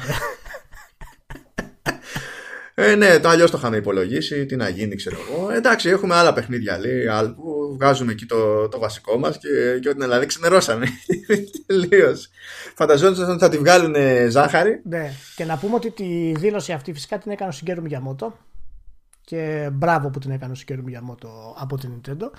[2.75, 4.45] Ε, ναι, το αλλιώς το είχαμε υπολογίσει.
[4.45, 5.51] Τι να γίνει, ξέρω εγώ.
[5.51, 9.79] Ε, εντάξει, έχουμε άλλα παιχνίδια λέει, άλλα, που βγάζουμε εκεί το, το βασικό μας και,
[9.81, 10.87] και ό,τι δηλαδή ξενερώσαμε.
[11.65, 12.29] Τελείως.
[12.75, 13.95] Φανταζόντουσαν ότι θα τη βγάλουν
[14.29, 14.81] ζάχαρη.
[14.83, 18.37] Ναι, και να πούμε ότι τη δήλωση αυτή φυσικά την έκανε ο Σιγκέρου Μιαμότο.
[19.21, 22.29] Και μπράβο που την έκανε ο Σιγκέρου Μιαμότο από την Nintendo.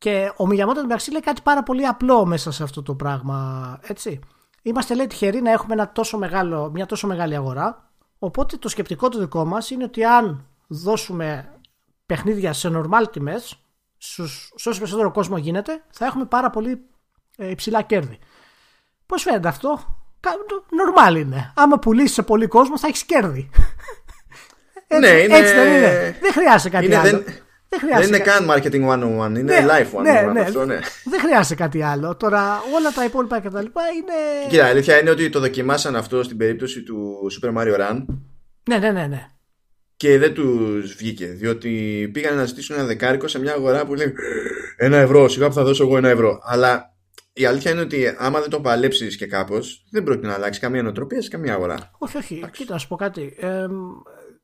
[0.00, 3.78] Και ο Μιαμότο μεταξύ λέει κάτι πάρα πολύ απλό μέσα σε αυτό το πράγμα.
[3.82, 4.20] Έτσι.
[4.62, 7.90] Είμαστε λέει τυχεροί να έχουμε ένα τόσο μεγάλο, μια τόσο μεγάλη αγορά
[8.22, 11.52] Οπότε το σκεπτικό του δικό μας είναι ότι αν δώσουμε
[12.06, 13.64] παιχνίδια σε normal τιμές,
[13.98, 14.22] σε
[14.68, 16.80] όσο περισσότερο κόσμο γίνεται, θα έχουμε πάρα πολύ
[17.36, 18.18] ε, υψηλά κέρδη.
[19.06, 21.52] Πώς φαίνεται αυτό; Normal είναι.
[21.56, 23.50] Άμα πουλήσεις σε πολύ κόσμο θα έχεις κέρδη.
[24.86, 25.36] Έτσι, ναι, είναι...
[25.36, 26.18] έτσι δεν είναι.
[26.20, 27.10] Δεν χρειάζεται κάτι είναι, άλλο.
[27.10, 27.24] Δεν...
[27.70, 28.88] Δεν, δεν είναι καν marketing
[29.28, 30.40] 101, είναι ναι, life 101 ναι, ναι.
[30.40, 30.78] αυτό, ναι.
[31.04, 32.16] Δεν χρειάζεται κάτι άλλο.
[32.16, 34.48] Τώρα όλα τα υπόλοιπα και τα λοιπά είναι...
[34.48, 38.04] Κοίτα, η αλήθεια είναι ότι το δοκιμάσαν αυτό στην περίπτωση του Super Mario Run.
[38.68, 39.26] Ναι, ναι, ναι, ναι.
[39.96, 41.70] Και δεν τους βγήκε, διότι
[42.12, 44.12] πήγαν να ζητήσουν ένα δεκάρικο σε μια αγορά που λέει
[44.76, 46.40] ένα ευρώ, σιγά που θα δώσω εγώ ένα ευρώ.
[46.42, 46.94] Αλλά
[47.32, 50.82] η αλήθεια είναι ότι άμα δεν το παλέψεις και κάπως, δεν πρόκειται να αλλάξει καμία
[50.82, 51.90] νοοτροπία σε καμία αγορά.
[51.98, 52.34] Όχι, όχι.
[52.34, 52.60] Εντάξει.
[52.60, 53.36] Κοίτα, να σου πω κάτι.
[53.38, 53.66] Ε,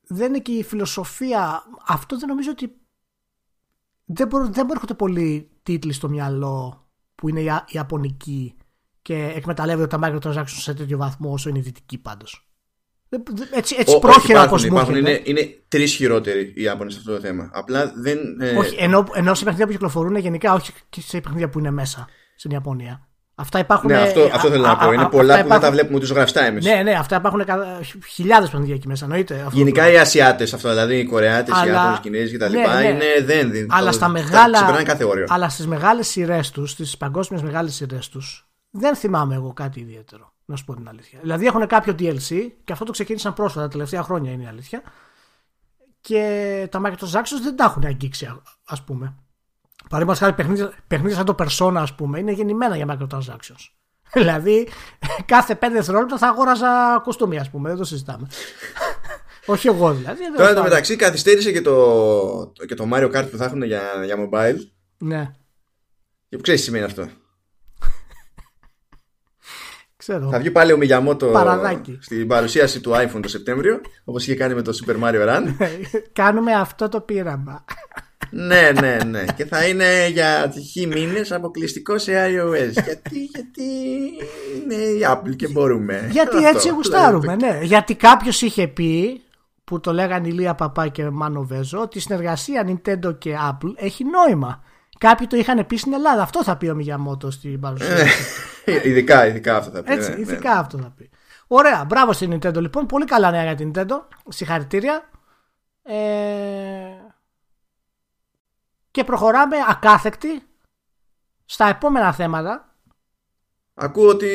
[0.09, 1.63] δεν είναι και η φιλοσοφία.
[1.87, 2.73] Αυτό δεν νομίζω ότι
[4.07, 8.55] δεν, μπο, δεν έρχονται πολλοί τίτλοι στο μυαλό που είναι ιαπωνικοί
[9.03, 12.51] και εκμεταλλεύονται τα microtransactions σε τέτοιο βαθμό όσο είναι οι δυτικοί πάντως.
[13.55, 17.21] Έτσι, έτσι πρόχειρα όπω μου υπάρχουν, είναι, είναι τρεις χειρότεροι οι Ιάπωνες σε αυτό το
[17.21, 17.51] θέμα.
[17.53, 18.41] Απλά δεν.
[18.41, 18.57] Ε...
[18.57, 22.09] Όχι, ενώ, ενώ σε παιχνίδια που κυκλοφορούν γενικά, όχι και σε παιχνίδια που είναι μέσα
[22.37, 23.09] στην Ιαπωνία.
[23.39, 23.91] Αυτά υπάρχουν.
[23.91, 24.93] Ναι, αυτό, αυτό θέλω να πω.
[24.93, 25.49] Είναι πολλά που υπάρχουν...
[25.49, 26.65] δεν τα βλέπουμε ούτε ζωγραφιστά εμείς.
[26.65, 27.45] Ναι, ναι, αυτά υπάρχουν
[28.07, 29.05] χιλιάδες παιχνίδια εκεί μέσα.
[29.05, 29.47] Εννοείται.
[29.53, 32.53] Γενικά οι Ασιάτες, αυτό δηλαδή οι Κορεάτες, οι Ιάπωνες, οι Κινέζοι κτλ.
[32.53, 32.89] Ναι, ναι.
[32.89, 33.71] Είναι, δεν δίνουν.
[33.73, 35.25] Αλλά, στα μεγάλα, κάθε όριο.
[35.29, 40.33] αλλά στις μεγάλες σειρές τους, στις παγκόσμιες μεγάλες σειρές τους, δεν θυμάμαι εγώ κάτι ιδιαίτερο.
[40.45, 41.19] Να σου πω την αλήθεια.
[41.23, 44.83] Δηλαδή έχουν κάποιο DLC και αυτό το ξεκίνησαν πρόσφατα, τα τελευταία χρόνια είναι η αλήθεια.
[46.01, 49.15] Και τα microtransactions δεν τα έχουν αγγίξει, ας πούμε.
[49.89, 53.71] Παραδείγματος χάρη παιχνίδια, παιχνίδια σαν το Persona, ας πούμε, είναι γεννημένα για microtransactions.
[54.13, 54.69] δηλαδή,
[55.25, 58.27] κάθε πέντε δευτερόλεπτα θα αγόραζα κοστούμι, ας πούμε, δεν το συζητάμε.
[59.47, 60.21] Όχι εγώ δηλαδή.
[60.37, 64.17] Τώρα το μεταξύ καθυστέρησε και το, και το Mario Kart που θα έχουν για, για
[64.17, 64.57] mobile.
[64.99, 65.31] Ναι.
[66.29, 67.09] Και που ξέρεις τι σημαίνει αυτό.
[69.97, 70.31] Ξέρω.
[70.31, 71.33] Θα βγει πάλι ο Μιγιαμότο
[72.01, 75.55] στην παρουσίαση του iPhone το Σεπτέμβριο, όπως είχε κάνει με το Super Mario Run.
[76.13, 77.65] Κάνουμε αυτό το πείραμα
[78.31, 79.25] ναι, ναι, ναι.
[79.37, 82.83] Και θα είναι για χι μήνες αποκλειστικό σε iOS.
[82.85, 83.63] γιατί, γιατί
[84.63, 86.09] είναι η Apple και μπορούμε.
[86.11, 87.59] Γιατί έτσι γουστάρουμε, ναι.
[87.63, 89.21] Γιατί κάποιος είχε πει
[89.65, 94.05] που το λέγανε Ηλία Παπά και Μάνο Βέζο ότι η συνεργασία Nintendo και Apple έχει
[94.05, 94.63] νόημα.
[94.99, 96.23] Κάποιοι το είχαν πει στην Ελλάδα.
[96.23, 98.07] Αυτό θα πει ο Μιγιαμότο στην παρουσίαση.
[98.65, 99.93] Ε, ειδικά, ειδικά αυτό θα πει.
[99.93, 100.59] Έτσι, ναι, ειδικά ναι.
[100.59, 101.11] αυτό θα πει.
[101.47, 102.87] Ωραία, μπράβο στην Nintendo λοιπόν.
[102.87, 104.01] Πολύ καλά νέα για την Nintendo.
[104.29, 105.09] Συγχαρητήρια.
[105.83, 105.95] Ε,
[108.97, 110.43] και προχωράμε ακάθεκτη
[111.45, 112.75] στα επόμενα θέματα.
[113.75, 114.27] Ακούω ότι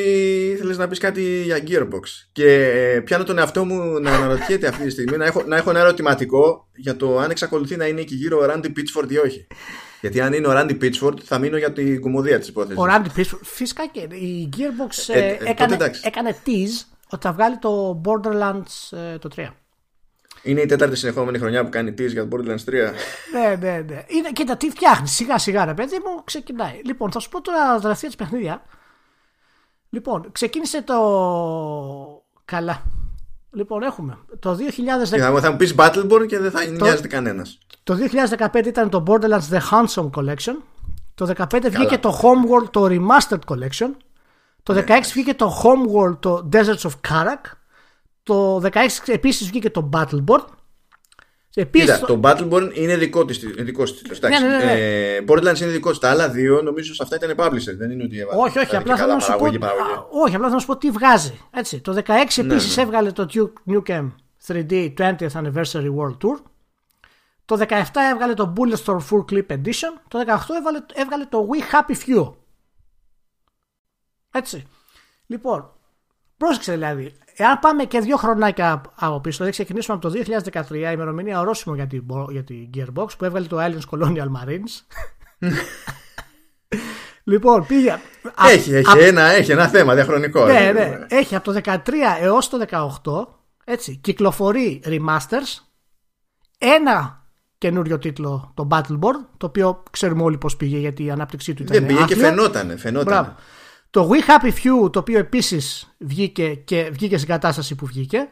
[0.54, 4.90] ήθελες να πεις κάτι για Gearbox και πιάνω τον εαυτό μου να αναρωτιέται αυτή τη
[4.90, 8.38] στιγμή να έχω, να έχω ένα ερωτηματικό για το αν εξακολουθεί να είναι εκεί γύρω
[8.38, 9.46] ο Randy Pitchford ή όχι.
[10.00, 12.78] Γιατί αν είναι ο Randy Pitchford θα μείνω για την κομμωδία της υπόθεσης.
[12.78, 17.58] Ο Randy Pitchford, φυσικά και η Gearbox ε, ε, έκανε, έκανε tease ότι θα βγάλει
[17.58, 19.48] το Borderlands ε, το 3.
[20.42, 22.72] Είναι η τέταρτη συνεχόμενη χρονιά που κάνει tease για το Borderlands 3.
[23.32, 24.04] ναι, ναι, ναι.
[24.06, 25.10] Είναι, κοίτα, τι φτιάχνεις.
[25.10, 26.80] Σιγά σιγά, ρε παιδί μου, ξεκινάει.
[26.84, 28.62] Λοιπόν, θα σου πω τώρα τα τελευταία της παιχνίδια.
[29.90, 30.96] Λοιπόν, ξεκίνησε το.
[32.44, 32.82] Καλά.
[33.50, 34.56] Λοιπόν, έχουμε το
[35.10, 35.36] 2010.
[35.36, 36.84] Yeah, θα μου πεις Battleborn και δεν θα το...
[36.84, 37.58] νοιάζεται κανένας.
[37.82, 37.96] Το
[38.52, 40.56] 2015 ήταν το Borderlands The Handsome Collection.
[41.14, 43.90] Το 2015 βγήκε το Homeworld το Remastered Collection.
[44.62, 47.52] Το 2016 ναι, βγήκε το Homeworld το Deserts of Karak.
[48.22, 48.68] Το 16
[49.06, 50.44] επίσης βγήκε το Battleborn.
[51.54, 54.72] Επίσης, Κοίτα, το Battleborn είναι δικό της, δικός της ναι, ναι, ναι, ναι.
[54.72, 55.98] Ε, Borderlands είναι δικό της.
[55.98, 57.76] Τα άλλα δύο νομίζω σε αυτά ήταν publisher.
[57.76, 58.42] Δεν είναι ότι έβαλε.
[58.42, 59.44] Όχι, όχι, απλά θέλω να σου πω,
[60.10, 61.40] όχι, απλά θα σου πω τι βγάζει.
[61.50, 62.82] Έτσι, το 16 ναι, επίσης ναι.
[62.82, 64.10] έβγαλε το Duke Nukem
[64.46, 66.40] 3D 20th Anniversary World Tour.
[67.44, 67.82] Το 17
[68.12, 69.92] έβγαλε το Bulletstorm Full Clip Edition.
[70.08, 72.32] Το 18 έβγαλε, έβγαλε το We Happy Few.
[74.30, 74.66] Έτσι.
[75.26, 75.72] Λοιπόν,
[76.36, 77.14] πρόσεξε δηλαδή.
[77.36, 80.20] Εάν πάμε και δύο χρονάκια από πίσω, δηλαδή ξεκινήσουμε από το
[80.70, 84.98] 2013, η ημερομηνία ορόσημο για την, για την Gearbox που έβγαλε το Aliens Colonial Marines.
[87.24, 87.98] λοιπόν, πήγε.
[88.48, 90.44] Έχει, έχει, ένα, έχει ένα θέμα διαχρονικό.
[90.44, 90.98] Ναι, ναι.
[91.08, 91.76] Έχει από το 13
[92.20, 95.62] έως το 18 έτσι, κυκλοφορεί remasters.
[96.58, 97.26] Ένα
[97.58, 101.76] καινούριο τίτλο, το Battleborn, το οποίο ξέρουμε όλοι πώς πήγε γιατί η ανάπτυξή του ήταν
[101.76, 102.28] Δεν πήγε και άθλια.
[102.28, 102.76] φαινότανε.
[102.76, 103.20] φαινότανε.
[103.20, 103.36] Μπράβο.
[103.92, 108.28] Το We Happy Few, το οποίο επίσης βγήκε και βγήκε στην κατάσταση που βγήκε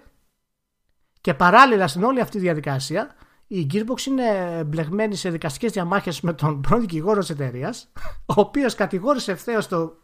[1.21, 3.15] και παράλληλα στην όλη αυτή τη διαδικασία
[3.47, 7.93] η Gearbox είναι μπλεγμένη σε δικαστικές διαμάχες με τον πρώην δικηγόρο της εταιρείας,
[8.27, 9.97] ο οποίος κατηγόρησε ευθέως το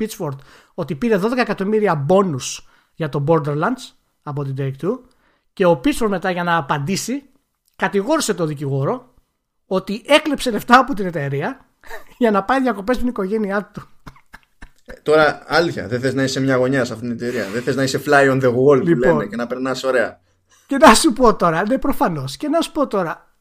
[0.00, 0.36] Pitchford
[0.74, 2.58] ότι πήρε 12 εκατομμύρια bonus
[2.94, 4.98] για το Borderlands από την Take-Two
[5.52, 7.30] και ο Pitchford μετά για να απαντήσει
[7.76, 9.14] κατηγόρησε τον δικηγόρο
[9.66, 11.66] ότι έκλεψε λεφτά από την εταιρεία
[12.18, 13.82] για να πάει διακοπές στην οικογένειά του.
[14.92, 17.50] Ε, Τώρα, αλήθεια, δεν θες να είσαι σε μια γωνιά σε αυτήν την εταιρεία.
[17.52, 19.16] Δεν θες να είσαι fly on the wall που Λοιπόν.
[19.16, 20.20] λένε και να περνάς ωραία.
[20.66, 22.36] Και να σου πω τώρα, ναι, προφανώς.
[22.36, 23.34] Και να σου πω τώρα,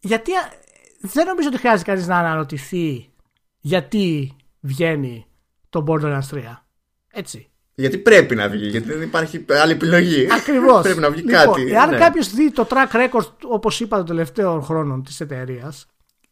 [0.00, 0.52] γιατί α-
[1.00, 3.12] δεν νομίζω ότι χρειάζεται κανείς να αναρωτηθεί
[3.60, 5.26] γιατί βγαίνει
[5.68, 6.64] το Borderlands 3.
[7.12, 7.50] Έτσι.
[7.74, 10.28] Γιατί πρέπει να βγει, γιατί δεν υπάρχει άλλη επιλογή.
[10.32, 10.82] Ακριβώς.
[10.88, 11.72] πρέπει να βγει λοιπόν, κάτι.
[11.72, 11.98] Εάν ναι.
[11.98, 15.86] κάποιος δει το track record, όπως είπα, των τελευταίων χρόνων της εταιρείας,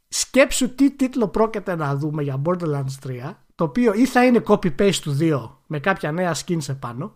[0.09, 4.95] σκέψου τι τίτλο πρόκειται να δούμε για Borderlands 3, το οποίο ή θα είναι copy-paste
[4.95, 7.15] του 2 με κάποια νέα skins επάνω,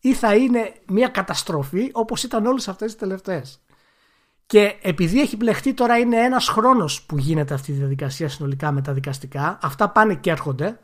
[0.00, 3.60] ή θα είναι μια καταστροφή όπως ήταν όλες αυτές τις τελευταίες.
[4.46, 8.82] Και επειδή έχει μπλεχτεί τώρα είναι ένας χρόνος που γίνεται αυτή η διαδικασία συνολικά με
[8.82, 10.80] τα δικαστικά, αυτά πάνε και έρχονται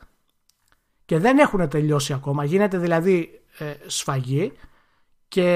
[1.05, 2.45] και δεν έχουν τελειώσει ακόμα.
[2.45, 4.53] Γίνεται δηλαδή ε, σφαγή
[5.29, 5.49] και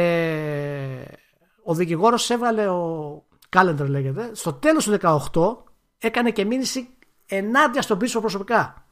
[1.62, 3.24] ο δικηγόρος έβγαλε ο
[3.56, 4.98] Calendar λέγεται στο τέλος του
[5.32, 5.56] 18
[5.98, 6.88] έκανε και μήνυση
[7.26, 8.85] ενάντια στον πίσω προσωπικά.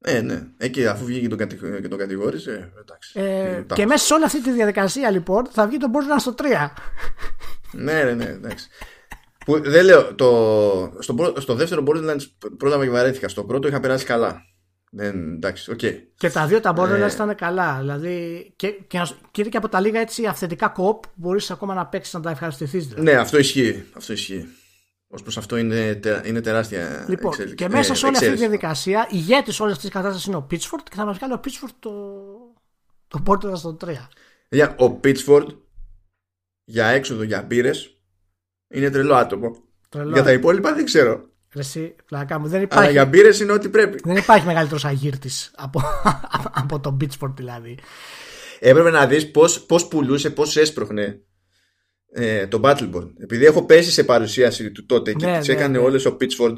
[0.00, 0.42] Ε, ναι.
[0.56, 2.72] Εκεί αφού βγήκε και τον, κατη- και τον κατηγόρησε.
[2.80, 3.12] Εντάξει.
[3.20, 6.20] Ε, Ε, τα- και μέσα σε όλη αυτή τη διαδικασία λοιπόν θα βγει το Borderlands
[6.20, 6.42] στο 3.
[7.72, 8.68] Ναι, ναι, ναι, εντάξει.
[9.44, 12.26] Που, δεν λέω, το, στο, πρω- στο δεύτερο Borderlands
[12.58, 13.28] πρόλαβα και βαρέθηκα.
[13.28, 14.42] Στο πρώτο είχα περάσει καλά.
[14.90, 15.78] Δεν, εντάξει, οκ.
[16.16, 17.12] Και τα δύο τα Borderlands Ε.
[17.12, 17.76] ήταν καλά.
[17.80, 21.10] Δηλαδή και, και, να σου- και είναι και από τα λίγα έτσι αυθεντικά co-op που
[21.14, 22.86] μπορείς ακόμα να παίξεις να τα ευχαριστηθείς.
[22.86, 23.02] Δηλαδή.
[23.02, 23.84] Ναι, αυτό ισχύει.
[23.96, 24.48] Αυτό ισχύει.
[25.10, 27.54] Ως προς αυτό είναι, τε- είναι τεράστια Λοιπόν, εξέλιξη.
[27.54, 28.36] και μέσα Ε, σε όλη αυτή τη εξαίρεση.
[28.58, 31.70] διαδικασία, ηγέτη όλης αυτής της κατάστασης είναι ο Pitchford και θα μας βγάλει ο Pitchford
[31.78, 31.90] το,
[33.08, 34.08] το Borderlands στο 3.
[34.48, 35.46] Για, ο Pitchford
[36.64, 37.96] για έξοδο για μπύρες
[38.74, 39.56] είναι τρελό άτομο.
[39.88, 40.12] Τρελό.
[40.12, 41.26] Για τα υπόλοιπα δεν ξέρω.
[41.54, 44.00] Ρε Εσύ, πλάκα μου, δεν Αλλά υπάρχει, για μπύρες είναι ό,τι πρέπει.
[44.04, 45.80] δεν υπάρχει μεγαλύτερος αγύρτης από,
[46.62, 47.78] από τον Pitchford δηλαδή.
[48.58, 51.20] Έπρεπε να δεις πώς, πώς πουλούσε, πώς έσπροχνε
[52.12, 53.08] ε, το Battleborn.
[53.18, 55.84] Επειδή έχω πέσει σε παρουσίαση του τότε και Ναι, τις ναι, έκανε ναι.
[55.84, 56.54] όλες ο Pitchford,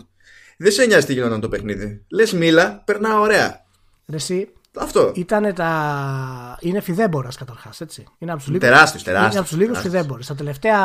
[0.56, 2.04] δεν σε νοιάζει τι γινόταν το παιχνίδι.
[2.10, 3.64] Λες μίλα, περνά ωραία.
[4.08, 5.12] Ρε Εσύ, Αυτό.
[5.14, 6.56] ήταν τα...
[6.60, 8.04] είναι φιδέμπορα καταρχάς, έτσι.
[8.18, 8.60] Είναι από τους λίγου.
[8.60, 9.40] Τεράστιος, Είναι τεράστιος.
[9.40, 10.00] από τους λίγους τεράστιος.
[10.02, 10.22] φιδέμπορε.
[10.26, 10.78] Τα τελευταία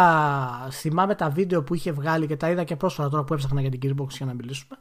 [0.71, 3.69] θυμάμαι τα βίντεο που είχε βγάλει και τα είδα και πρόσφατα τώρα που έψαχνα για
[3.69, 4.78] την Gearbox για να μιλήσουμε.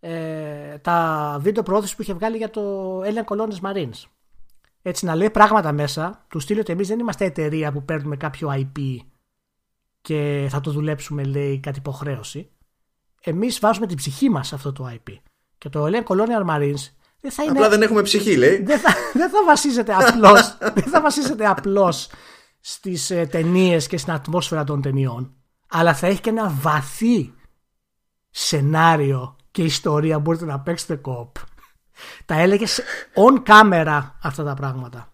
[0.00, 2.62] Ε, τα βίντεο προώθησης που είχε βγάλει για το
[3.00, 4.04] Alien Colonies Marines.
[4.82, 8.52] Έτσι να λέει πράγματα μέσα, του στείλει ότι εμείς δεν είμαστε εταιρεία που παίρνουμε κάποιο
[8.54, 8.80] IP
[10.00, 12.50] και θα το δουλέψουμε, λέει, κατ' υποχρέωση.
[13.22, 15.12] Εμείς βάζουμε την ψυχή μας σε αυτό το IP.
[15.58, 18.62] Και το Alien Colonial Marines δεν θα είναι Απλά δεν έχουμε ψυχή, λέει.
[18.62, 22.10] δεν θα, δεν θα βασίζεται απλώς δεν θα βασίζεται απλώς
[22.60, 25.34] στις ε, ταινίες και στην ατμόσφαιρα των ταινιών
[25.68, 27.32] αλλά θα έχει και ένα βαθύ
[28.30, 31.36] σενάριο και ιστορία που μπορείτε να παίξετε κοπ
[32.24, 32.84] τα έλεγε σε-
[33.14, 35.12] on camera αυτά τα πράγματα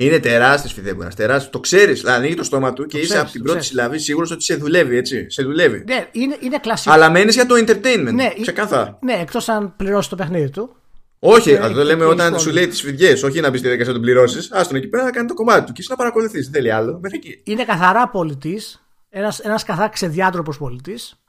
[0.00, 1.10] Είναι τεράστιο φιδέμπονα.
[1.10, 1.50] Τεράστιος.
[1.52, 2.00] Το ξέρεις.
[2.00, 3.66] Δηλαδή, ανοίγει το στόμα του και είσαι ξέρεις, από την το πρώτη ξέρεις.
[3.78, 5.30] συλλαβή σίγουρος ότι σε δουλεύει, έτσι.
[5.30, 5.84] Σε δουλεύει.
[5.86, 8.12] ναι, είναι, είναι κλασικό Αλλά μένεις για το entertainment.
[8.14, 8.98] ναι, Ξεκάθαρα.
[9.02, 10.76] ναι, εκτός αν πληρώσεις το παιχνίδι του
[11.18, 12.60] Όχι, Και- αυτό και- λέμε και όταν η σου σχόλια.
[12.60, 13.12] λέει τις φιδιέ.
[13.12, 14.52] Όχι να μπεις στη διαδικασία να τον πληρώσεις.
[14.52, 16.44] Άστον εκεί πέρα να κάνει το κομμάτι του και εσύ να παρακολουθείς.
[16.44, 16.98] Δεν θέλει άλλο.
[17.02, 17.40] Μέχρι εκεί.
[17.44, 21.20] είναι καθαρά πολιτής ένας, ένας καθαρά ξεδιάντροπος πολιτής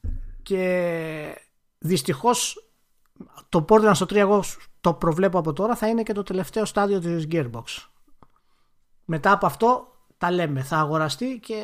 [0.44, 0.84] και
[1.78, 2.70] δυστυχώς
[3.50, 4.44] το Borderlands στο 3 εγώ
[4.82, 7.64] το προβλέπω από τώρα θα είναι και το τελευταίο στάδιο της Gearbox
[9.10, 10.62] μετά από αυτό τα λέμε.
[10.62, 11.56] Θα αγοραστεί και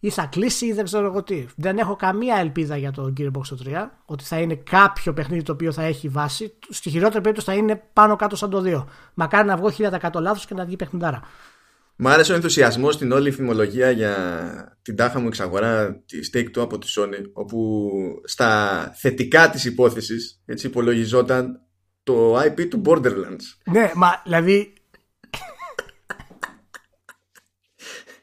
[0.00, 1.46] ή θα κλείσει ή δεν ξέρω εγώ τι.
[1.56, 5.52] Δεν έχω καμία ελπίδα για το Gearbox στο 3 ότι θα είναι κάποιο παιχνίδι το
[5.52, 6.58] οποίο θα έχει βάση.
[6.68, 8.84] Στη χειρότερη περίπτωση θα είναι πάνω κάτω σαν το 2
[9.14, 11.20] μακάρι να βγω 1000% λάθος και να βγει παιχνιδάρα.
[11.96, 14.16] Μ' άρεσε ο ενθουσιασμός στην όλη φημολογία για
[14.82, 17.90] την τάχα μου εξαγορά τη Take Two από τη Sony, όπου
[18.24, 21.60] στα θετικά της υπόθεσης έτσι υπολογιζόταν
[22.02, 23.70] το IP του Borderlands.
[23.70, 24.72] Ναι, μα δηλαδή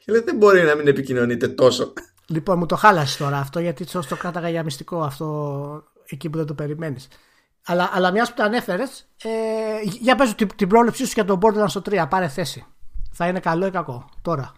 [0.06, 1.92] Και λέει δεν μπορεί να μην επικοινωνείτε τόσο.
[2.26, 6.36] Λοιπόν, μου το χάλασε τώρα αυτό γιατί το, το κράταγα για μυστικό αυτό εκεί που
[6.36, 7.08] δεν το περιμένεις.
[7.66, 9.28] Αλλά, αλλά μιας που το ανέφερες, ε,
[10.00, 12.06] για πες την, την πρόληψή σου για τον Borderlands στο 3.
[12.10, 12.66] Πάρε θέση.
[13.12, 14.08] Θα είναι καλό ή κακό.
[14.22, 14.52] Τώρα.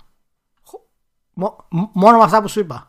[0.62, 0.86] Χω-
[1.32, 2.88] Μο- μ- μόνο με αυτά που σου είπα.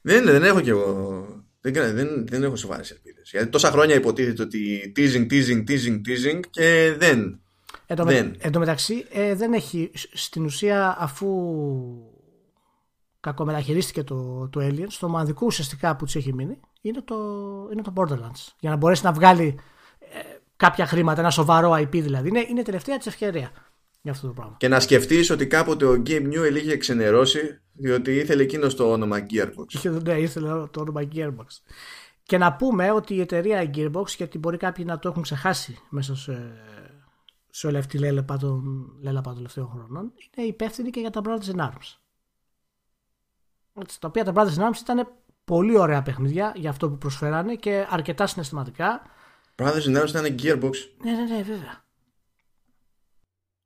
[0.00, 1.26] Δεν, δεν έχω κι εγώ.
[1.60, 3.30] Δεν, κα- δεν, δεν έχω σοβαρές ελπίδες.
[3.30, 7.40] Γιατί τόσα χρόνια υποτίθεται ότι teasing, teasing, teasing, teasing και δεν.
[7.90, 8.36] Εν τω, με- Δεν.
[8.38, 9.90] εν τω μεταξύ, ε, δεν έχει.
[9.94, 11.28] σ- Στην ουσία, αφού
[13.20, 17.16] κακομεταχειρίστηκε το, το Alien, το μοναδικό ουσιαστικά που της έχει μείνει είναι το,
[17.72, 18.46] είναι το Borderlands.
[18.60, 19.58] Για να μπορέσει να βγάλει
[19.98, 20.06] ε,
[20.56, 22.28] κάποια χρήματα, ένα σοβαρό IP δηλαδή.
[22.28, 23.50] Είναι, είναι τελευταία της ευκαιρία
[24.02, 24.54] για αυτό το πράγμα.
[24.58, 29.18] Και να σκεφτείς ότι κάποτε ο Game New είχε ξενερώσει διότι ήθελε εκείνος το όνομα
[29.30, 29.64] Gearbox.
[29.68, 31.46] Είχε, ναι, ήθελε το όνομα Gearbox.
[32.22, 36.16] Και να πούμε ότι η εταιρεία Gearbox, γιατί μπορεί κάποιοι να το έχουν ξεχάσει μέσα
[36.16, 36.52] σε,
[37.58, 41.20] σε όλη αυτή τη λέλεπα των, λέλεπα των τελευταίων χρονών, είναι υπεύθυνη και για τα
[41.24, 41.96] Brothers in Arms.
[43.98, 45.08] Τα οποία τα Brothers in Arms ήταν
[45.44, 49.02] πολύ ωραία παιχνίδια για αυτό που προσφέρανε και αρκετά συναισθηματικά.
[49.56, 50.74] Brothers in Arms ήταν Gearbox.
[51.04, 51.84] Ναι, ναι, ναι, βέβαια.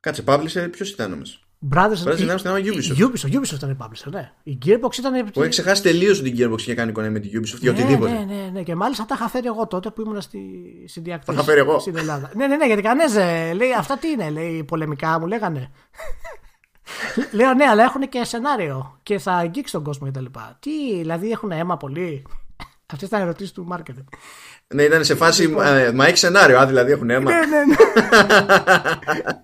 [0.00, 2.98] Κάτσε, publisher, ποιος ήταν όμως; Brothers, Brothers in Arms ήταν Ubisoft.
[2.98, 4.32] Ubisoft, Ubisoft ήταν η publisher, ναι.
[4.42, 5.30] Η Gearbox ήταν.
[5.32, 7.78] Που έχει ξεχάσει τελείως ότι η Gearbox είχε κάνει εικόνα με την Ubisoft για ναι,
[7.78, 8.12] οτιδήποτε.
[8.12, 8.62] Ναι, ναι, ναι.
[8.62, 10.40] Και μάλιστα τα είχα φέρει εγώ τότε που ήμουν στη,
[10.88, 11.78] στην Τα είχα φέρει εγώ.
[11.78, 12.30] στην Ελλάδα.
[12.34, 13.14] ναι, ναι, ναι, γιατί κανένας
[13.54, 15.70] λέει αυτά τι είναι, λέει πολεμικά μου λέγανε.
[17.32, 20.24] Λέω ναι, αλλά έχουν και σενάριο και θα αγγίξει τον κόσμο κτλ.
[20.60, 22.24] Τι, δηλαδή έχουν αίμα πολύ;
[22.92, 24.04] Αυτές ήταν ερωτήσεις του marketing.
[24.72, 25.42] Ναι, ήταν σε φάση.
[25.42, 25.66] Λοιπόν.
[25.66, 27.30] ε, μα έχει σενάριο, α, δηλαδή έχουν αίμα.
[27.30, 27.74] ναι, ναι, ναι.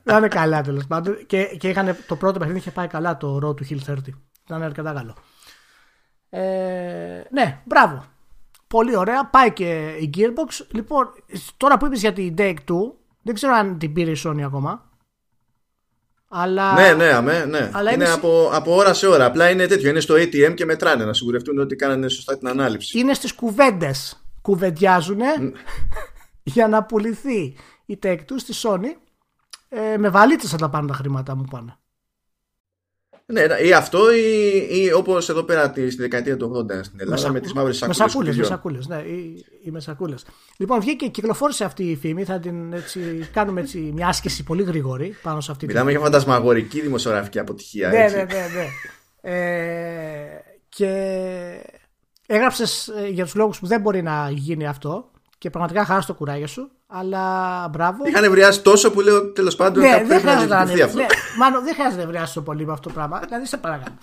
[0.04, 1.26] Να είναι καλά τέλος πάντων.
[1.26, 3.96] Και, και είχαν, το πρώτο παιχνίδι είχε πάει καλά το Road to Hill 30.
[4.46, 5.14] Ήταν αρκετά καλό.
[6.30, 8.04] Ε, ναι, μπράβο.
[8.66, 9.26] Πολύ ωραία.
[9.26, 10.66] Πάει και η Gearbox.
[10.72, 11.06] Λοιπόν,
[11.56, 12.54] τώρα που είπες για την Take 2,
[13.22, 14.82] δεν ξέρω αν την πήρε η Sony ακόμα.
[16.28, 16.72] Αλλά.
[16.72, 17.70] Ναι, ναι, αμέ, ναι.
[17.72, 19.24] Αλλά είναι είναι- από, από ώρα σε ώρα.
[19.24, 19.90] Απλά είναι τέτοιο.
[19.90, 22.98] Είναι στο ATM και μετράνε να σιγουρευτούν ότι κάνανε σωστά την ανάληψη.
[22.98, 25.20] είναι στις κουβέντες κουβεντιάζουν
[26.42, 28.96] για να πουληθεί η Take Two στη Sony
[29.68, 31.76] ε, με βαλίτσες θα τα πάνε τα χρήματα μου πάνε.
[33.32, 37.16] Ναι, ή αυτό ή, ή όπως εδώ πέρα τη- στη δεκαετία του 80 στην Ελλάδα
[37.16, 38.08] Μεσα- με τις μαύρες με σακούλε.
[38.10, 40.24] σακούλες, με σακούλες, ναι, οι, οι με σακούλες.
[40.56, 42.24] Λοιπόν, βγήκε και κυκλοφόρησε αυτή η φήμη.
[42.24, 46.00] Θα την έτσι, κάνουμε έτσι, μια άσκηση πολύ γρήγορη πάνω σε αυτή τη Μιλάμε για
[46.00, 47.88] φαντασμαγορική δημοσιογραφική αποτυχία.
[47.88, 48.16] ναι, έτσι.
[48.16, 48.66] ναι, ναι, ναι.
[49.20, 50.90] Ε, και
[52.30, 56.46] έγραψες για τους λόγους που δεν μπορεί να γίνει αυτό και πραγματικά χαρά το κουράγιο
[56.46, 56.70] σου.
[56.86, 58.06] Αλλά μπράβο.
[58.06, 60.94] Είχαν ευριάσει τόσο που λέω τέλος πάντων Ναι, κάπου δεν πρέπει να χρειάζεται να διεκδικηθεί
[60.96, 61.04] είναι.
[61.04, 61.14] αυτό.
[61.14, 63.18] Ναι, μάλλον δεν χρειάζεται να ευρεάσει τόσο πολύ με αυτό το πράγμα.
[63.18, 63.96] Δηλαδή, σε παρακαλώ.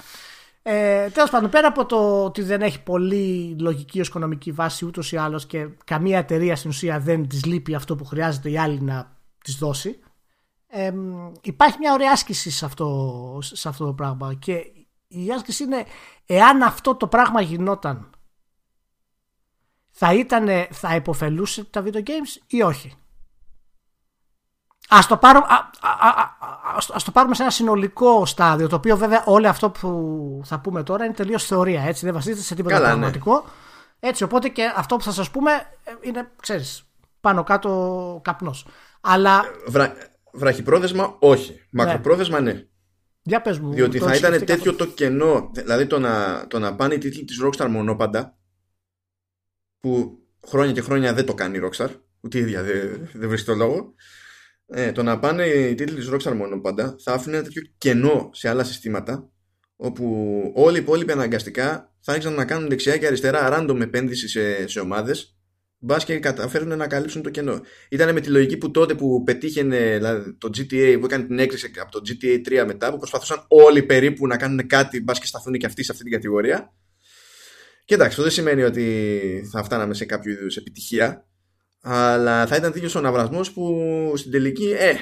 [0.61, 5.11] Ε, Τέλος πάντων, πέρα από το ότι δεν έχει πολύ λογική ως οικονομική βάση ούτως
[5.11, 8.81] ή άλλως και καμία εταιρεία στην ουσία δεν της λείπει αυτό που χρειάζεται η άλλη
[8.81, 9.99] να της δώσει.
[10.67, 10.91] Ε,
[11.41, 14.53] υπάρχει μια ωραία άσκηση σε αυτό, σε αυτό το πράγμα και
[15.07, 15.85] η άσκηση είναι
[16.25, 18.09] εάν αυτό το πράγμα γινόταν
[19.97, 22.97] θα, ήτανε, θα υποφελούσε τα video games ή όχι;
[24.89, 26.29] Ας το, πάρω, α, α, α, α,
[26.75, 30.59] ας, ας το πάρουμε σε ένα συνολικό στάδιο, το οποίο βέβαια όλο αυτό που θα
[30.59, 32.93] πούμε τώρα είναι τελείως θεωρία, έτσι, δεν βασίζεται σε τίποτα Καλά, ναι.
[32.93, 33.45] πραγματικό.
[33.99, 35.51] Έτσι, οπότε και αυτό που θα σας πούμε
[35.83, 36.83] ε, είναι, ξέρεις,
[37.21, 38.67] πάνω κάτω καπνός.
[39.01, 39.93] Αλλά, Βρα...
[40.31, 41.61] Βραχυπρόθεσμα, όχι.
[41.71, 42.63] Μακροπρόθεσμα, ναι.
[43.21, 43.73] για πες μου.
[43.73, 44.89] Διότι το θα έχεις ήταν σκεφτεί τέτοιο καθόλου.
[44.89, 45.49] το κενό.
[45.53, 48.35] Δηλαδή το να, το να πάνε οι τίτλοι της Rockstar μονόπαντα
[49.85, 51.89] που χρόνια και χρόνια δεν το κάνει η Rockstar
[52.21, 53.93] ούτε η ίδια δεν, δεν βρίσκει το λόγο
[54.65, 58.49] ε, το να πάνε οι τίτλοι της Rockstar μονόπαντα θα άφηνε ένα τέτοιο κενό σε
[58.49, 59.29] άλλα συστήματα
[59.75, 60.05] όπου
[60.55, 64.79] όλοι οι υπόλοιποι αναγκαστικά θα άρχισαν να κάνουν δεξιά και αριστερά random επένδυση σε, σε
[64.79, 65.37] ομάδες
[65.77, 67.61] μπας και καταφέρουν να καλύψουν το κενό.
[67.89, 71.71] Ήταν με τη λογική που τότε που πετύχαινε δηλαδή, το GTA, που έκανε την έκρηξη
[71.81, 75.53] από το GTA 3 μετά, που προσπαθούσαν όλοι περίπου να κάνουν κάτι, μπας και σταθούν
[75.53, 76.73] και αυτοί σε αυτή την κατηγορία.
[77.85, 81.25] Και εντάξει, αυτό δεν σημαίνει ότι θα φτάναμε σε κάποιο είδους επιτυχία,
[81.81, 84.93] αλλά θα ήταν τέτοιος ο ναυρασμός που στην τελική, ε,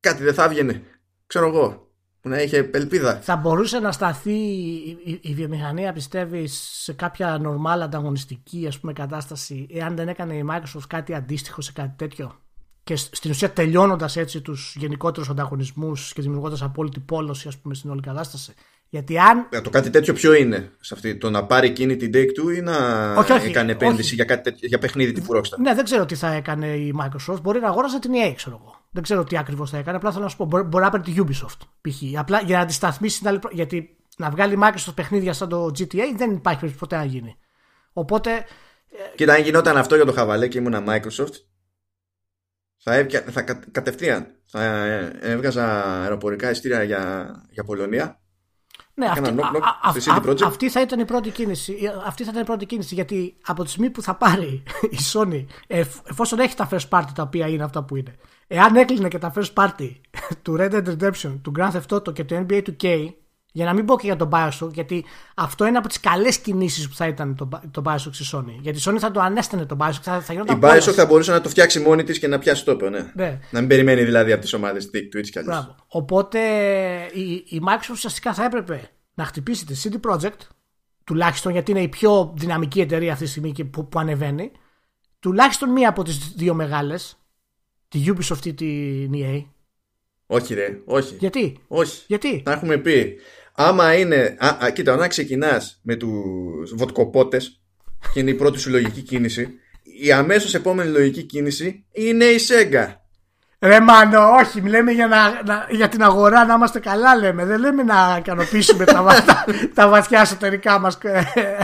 [0.00, 0.82] κάτι δεν θα έβγαινε.
[1.26, 3.20] Ξέρω εγώ, που να είχε ελπίδα.
[3.20, 8.92] Θα μπορούσε να σταθεί η, η, η βιομηχανία, πιστεύεις, σε κάποια νορμάλ ανταγωνιστική ας πούμε,
[8.92, 12.40] κατάσταση, εάν δεν έκανε η Microsoft κάτι αντίστοιχο σε κάτι τέτοιο;
[12.84, 17.74] Και σ- στην ουσία τελειώνοντας έτσι τους γενικότερους ανταγωνισμούς και δημιουργώντας απόλυτη πόλωση ας πούμε,
[17.74, 18.54] στην όλη κατάσταση.
[18.92, 19.46] Γιατί αν.
[19.50, 22.56] Ε, Το κάτι τέτοιο ποιο είναι σε αυτή, το να πάρει εκείνη την Take Two
[22.56, 22.76] ή να
[23.14, 24.14] Όχι, όχι, έκανε επένδυση όχι.
[24.14, 27.40] για, κάτι τέτοιο- για παιχνίδι τύπου Rockstar; Ναι, δεν ξέρω τι θα έκανε η Microsoft.
[27.42, 28.74] Μπορεί να αγόραζε την EA, ξέρω εγώ.
[28.90, 29.96] Δεν ξέρω τι ακριβώς θα έκανε.
[29.96, 32.18] Απλά θέλω να σου πω, μπορεί, μπορεί να παίρνει τη Ubisoft π.χ.
[32.18, 33.38] Απλά για να αντισταθμίσει την άλλη.
[33.38, 37.04] προ- Γιατί να βγάλει η Microsoft παιχνίδια σαν το GTA δεν υπάρχει περίπτωση ποτέ να
[37.04, 37.36] γίνει.
[37.92, 38.44] Οπότε
[39.14, 41.34] Κοίτα, αν γινόταν αυτό για το χαβαλέ και ήμουν Microsoft,
[42.82, 48.19] θα, έβγα, θα κα- κατευθείαν θα ε, έβγαζα αεροπορικά ειστήρια για, για Πολωνία.
[49.00, 50.42] Ναι, αυτή, Έκανα knock knock α- α- στη α- CD Projekt.
[50.44, 51.78] αυτή θα ήταν η πρώτη κίνηση.
[51.82, 54.62] Ε, Αυτή θα ήταν η πρώτη κίνηση γιατί από τη στιγμή που θα πάρει
[54.96, 58.14] η Sony, εφ- εφόσον έχει τα first party τα οποία είναι αυτά που είναι,
[58.46, 59.90] εάν έκλεινε και τα first party
[60.42, 63.08] του Red Dead Redemption, του Grand Theft Auto και του NBA 2K,
[63.52, 66.88] για να μην πω και για τον Bioshock, γιατί αυτό είναι από τις καλές κινήσεις
[66.88, 68.54] που θα ήταν το, Bi- το Bioshock στη Sony.
[68.60, 70.90] Γιατί η Sony θα το ανέστηνε το Bioshock, θα, θα Η γινόταν Bioshock κόλαση.
[70.92, 73.12] θα μπορούσε να το φτιάξει μόνη της και να πιάσει τόπο, ναι.
[73.14, 73.38] Ναι.
[73.50, 75.54] Να μην περιμένει δηλαδή από τις ομάδες Take Two έτσι κι αλλιώς.
[75.54, 75.74] Μπράβο.
[75.88, 76.38] Οπότε
[77.12, 80.38] η, η Microsoft ουσιαστικά θα έπρεπε να χτυπήσει τη CD Projekt,
[81.04, 84.50] τουλάχιστον γιατί είναι η πιο δυναμική εταιρεία αυτή τη στιγμή που, που ανεβαίνει,
[85.20, 87.18] τουλάχιστον μία από τις δύο μεγάλες,
[87.88, 89.44] τη Ubisoft ή την EA.
[90.26, 91.14] Όχι ρε, όχι.
[91.18, 92.04] Γιατί; Όχι.
[92.06, 93.16] Γιατί; Τα έχουμε πει.
[93.62, 94.36] Άμα είναι.
[94.38, 97.60] Α, α, κοίτα, να ξεκινάς με τους βοτκοπότες
[98.12, 99.48] και είναι η πρώτη σου λογική κίνηση,
[100.02, 102.94] η αμέσως επόμενη λογική κίνηση είναι η Sega.
[103.62, 107.44] Ρε μάνο, όχι, λέμε για, να, να- για την αγορά να είμαστε καλά λέμε.
[107.44, 109.44] Δεν λέμε να ικανοποιήσουμε τα, βα- τα,
[109.74, 111.18] τα βαθιά εσωτερικά μας ε,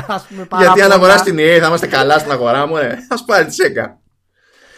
[0.07, 0.94] ας πούμε, Γιατί αν παράπονα.
[0.94, 2.99] αγοράσεις την EA θα είμαστε καλά στην αγορά μου, ε.
[3.09, 3.94] Α πάρει τη Sega.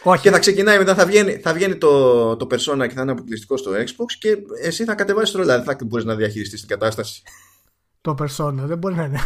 [0.02, 3.10] Όχι, Και θα ξεκινάει μετά, θα βγαίνει, θα βγαίνει το, το Persona και θα είναι
[3.10, 5.56] αποκλειστικό στο Xbox και εσύ θα κατεβάσεις το ρολά.
[5.56, 7.22] Δεν θα μπορείς να διαχειριστείς την κατάσταση.
[8.00, 9.20] το persona, δεν μπορεί να είναι.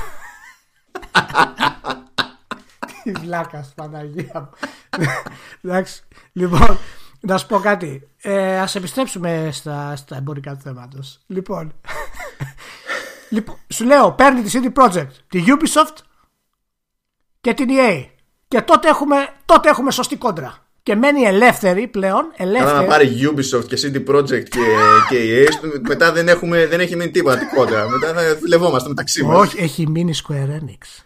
[3.02, 4.50] Τι βλάκας, Παναγία μου.
[5.60, 6.02] Εντάξει,
[6.32, 6.78] λοιπόν,
[7.20, 8.08] να σου πω κάτι.
[8.22, 11.20] Ε, ας επιστρέψουμε στα, στα εμπορικά του θέματος.
[11.26, 11.72] Λοιπόν,
[13.30, 15.96] λοιπόν, σου λέω, παίρνει τη CD Projekt, τη Ubisoft
[17.40, 18.06] και την EA.
[18.52, 20.66] Και τότε έχουμε, τότε έχουμε σωστή κόντρα.
[20.82, 22.76] Και μένει ελεύθερη πλέον, Καλά ελεύθερη.
[22.76, 24.60] να πάρει Ubisoft και CD Projekt και,
[25.10, 27.88] και EA, μετά δεν, έχουμε, δεν έχει μείνει τίποτα κόντρα.
[27.88, 29.38] Μετά θα δουλευόμαστε μεταξύ μας.
[29.40, 31.02] Όχι, έχει μείνει Square Enix.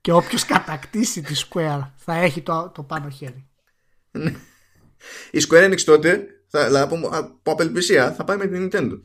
[0.00, 3.46] Και όποιος κατακτήσει τη Square θα έχει το, το πάνω χέρι.
[5.30, 9.00] Η Square Enix τότε, θα, δηλαδή, από, από απελπισία, θα πάει με την Nintendo.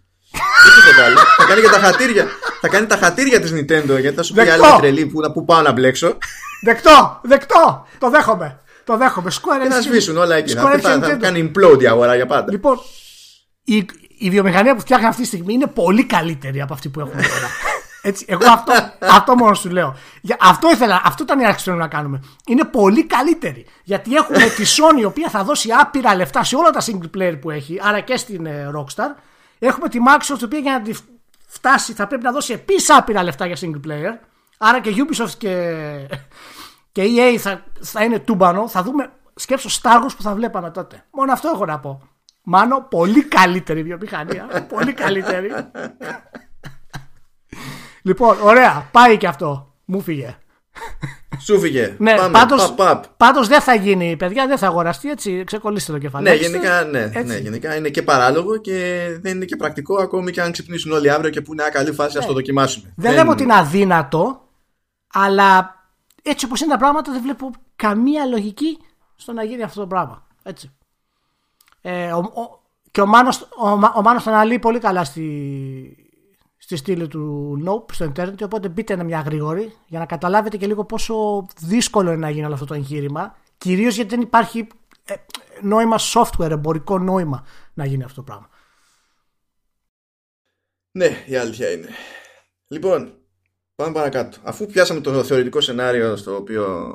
[0.64, 1.18] Δεν τίποτα άλλο.
[1.38, 2.26] θα κάνει και τα χατήρια.
[2.62, 4.66] Θα κάνει τα χατήρια της Nintendo γιατί θα σου πει Δεκτό.
[4.66, 6.18] άλλη τρελή που, που πάω να μπλέξω.
[6.64, 7.20] Δεκτό!
[7.24, 7.88] Δεκτό!
[7.98, 8.60] Το δέχομαι.
[8.84, 9.32] Το δέχομαι.
[9.34, 9.72] Square Και Enix.
[9.72, 10.54] θα σβήσουν όλα εκεί.
[10.58, 11.20] Square Θα, Enix θα, θα Nintendo.
[11.22, 12.52] κάνει implode η αγορά για πάντα.
[12.52, 12.80] Λοιπόν,
[13.64, 13.86] η,
[14.18, 17.50] η βιομηχανία που φτιάχνει αυτή τη στιγμή είναι πολύ καλύτερη από αυτή που έχουμε τώρα.
[18.02, 19.96] Έτσι, εγώ αυτό, αυτό μόνο σου λέω.
[20.22, 22.24] Για, αυτό, ήθελα, αυτό ήταν η άρχιση που θέλουμε να κάνουμε.
[22.48, 23.66] Είναι πολύ καλύτερη.
[23.84, 27.38] Γιατί έχουμε τη Sony η οποία θα δώσει άπειρα λεφτά σε όλα τα single player
[27.42, 29.16] που έχει, άρα και στην ε, Rockstar.
[29.60, 30.94] Έχουμε τη Microsoft η οποία για να τη
[31.48, 34.18] φτάσει θα πρέπει να δώσει επίσης άπειρα λεφτά για single player.
[34.58, 35.76] Άρα και Ubisoft και,
[36.92, 38.68] και EA θα, θα είναι τούμπανο.
[38.68, 41.06] Θα δούμε σκέψω Star Wars που θα βλέπαμε τότε.
[41.12, 42.02] Μόνο αυτό έχω να πω.
[42.44, 44.68] Μάνο, πολύ καλύτερη βιομηχανία.
[44.70, 45.52] πολύ καλύτερη.
[48.02, 48.90] λοιπόν, ωραία.
[48.92, 49.74] Πάει και αυτό.
[49.86, 50.38] Μου φύγε.
[51.40, 51.96] Σου φύγε.
[51.98, 52.32] Ναι, Πάμε.
[52.32, 53.04] πάντως, Παπ, παπ.
[53.18, 55.44] πάντως δεν θα γίνει, παιδιά, δεν θα αγοραστεί έτσι.
[55.46, 56.30] Ξεκολλήστε το κεφάλι.
[56.30, 57.24] Ναι, γενικά, ναι, Έτσι.
[57.24, 61.12] ναι, γενικά είναι και παράλογο και δεν είναι και πρακτικό ακόμη και αν ξυπνήσουν όλοι
[61.12, 62.94] αύριο και πούνε Α, καλή φάση, ας το δοκιμάσουμε.
[62.96, 64.42] Δεν λέμε ότι είναι αδύνατο,
[65.14, 65.76] αλλά
[66.24, 68.78] έτσι όπως είναι τα πράγματα δεν βλέπω καμία λογική
[69.16, 70.28] στο να γίνει αυτό το πράγμα.
[70.44, 70.72] Έτσι.
[71.82, 75.22] Ε, ο, ο- και ο Μάνος, ο, Μα- ο Μάνος τον αναλύει πολύ καλά στη,
[76.66, 80.86] στη στήλη του Nope στο Ιντερνετ οπότε μπείτε μια γρήγορη για να καταλάβετε και λίγο
[80.86, 84.68] πόσο δύσκολο είναι να γίνει όλο αυτό το εγχείρημα κυρίως γιατί δεν υπάρχει
[85.06, 85.14] ε,
[85.62, 88.50] νόημα software, εμπορικό νόημα να γίνει αυτό το πράγμα.
[90.92, 91.88] Ναι, η αλήθεια είναι.
[92.68, 93.18] Λοιπόν,
[93.76, 94.38] πάμε παρακάτω.
[94.44, 96.94] Αφού πιάσαμε το θεωρητικό σενάριο στο οποίο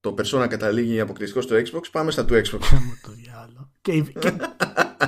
[0.00, 2.68] το Persona καταλήγει αποκλειστικό στο Xbox, πάμε στα του Xbox.
[2.70, 3.70] Μου το διάλο.
[3.80, 4.36] Και, η- και,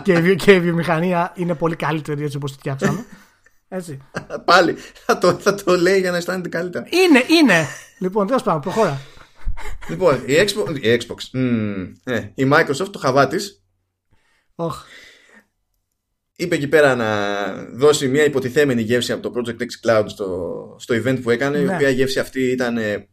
[0.02, 3.04] και, η βιο- και η βιομηχανία είναι πολύ καλύτερη έτσι όπως τη φτιάξαμε.
[3.68, 3.98] Έτσι.
[4.44, 4.74] Πάλι
[5.06, 6.86] θα το, θα το λέει για να αισθάνεται καλύτερα.
[6.90, 7.66] Είναι, είναι.
[7.98, 9.00] Λοιπόν, τέλος πάντων, προχώρα.
[9.88, 13.62] λοιπόν, η Xbox, η, Xbox μμμ, ναι, η Microsoft, το χαβά της,
[14.54, 14.84] Οχ.
[16.36, 17.08] είπε εκεί πέρα να
[17.72, 21.64] δώσει μια υποτιθέμενη γεύση από το Project X Cloud στο, στο event που έκανε, η
[21.64, 21.74] Ναι.
[21.74, 23.08] οποία γεύση αυτή ήταν ε,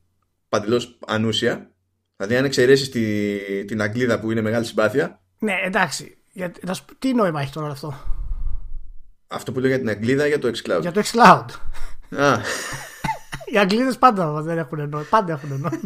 [0.49, 1.69] παντελώς ανούσια.
[2.17, 6.17] Δηλαδή, αν εξαιρέσεις τη, την Αγγλίδα που είναι μεγάλη συμπάθεια, Ναι, εντάξει.
[6.31, 7.93] Για, να σου πω, τι νόημα έχει τώρα αυτό;
[9.35, 10.81] Αυτό που λέω για την Αγγλίδα για το X Cloud.
[10.81, 11.45] Για το xCloud.
[12.19, 12.39] Α,
[13.51, 15.05] Οι Αγγλίδες πάντα δεν έχουν νόημα.
[15.09, 15.71] Πάντα έχουν νόημα.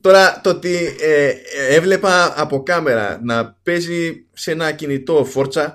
[0.00, 1.32] Τώρα το ότι ε,
[1.68, 5.66] έβλεπα από κάμερα να παίζει σε ένα κινητό Forza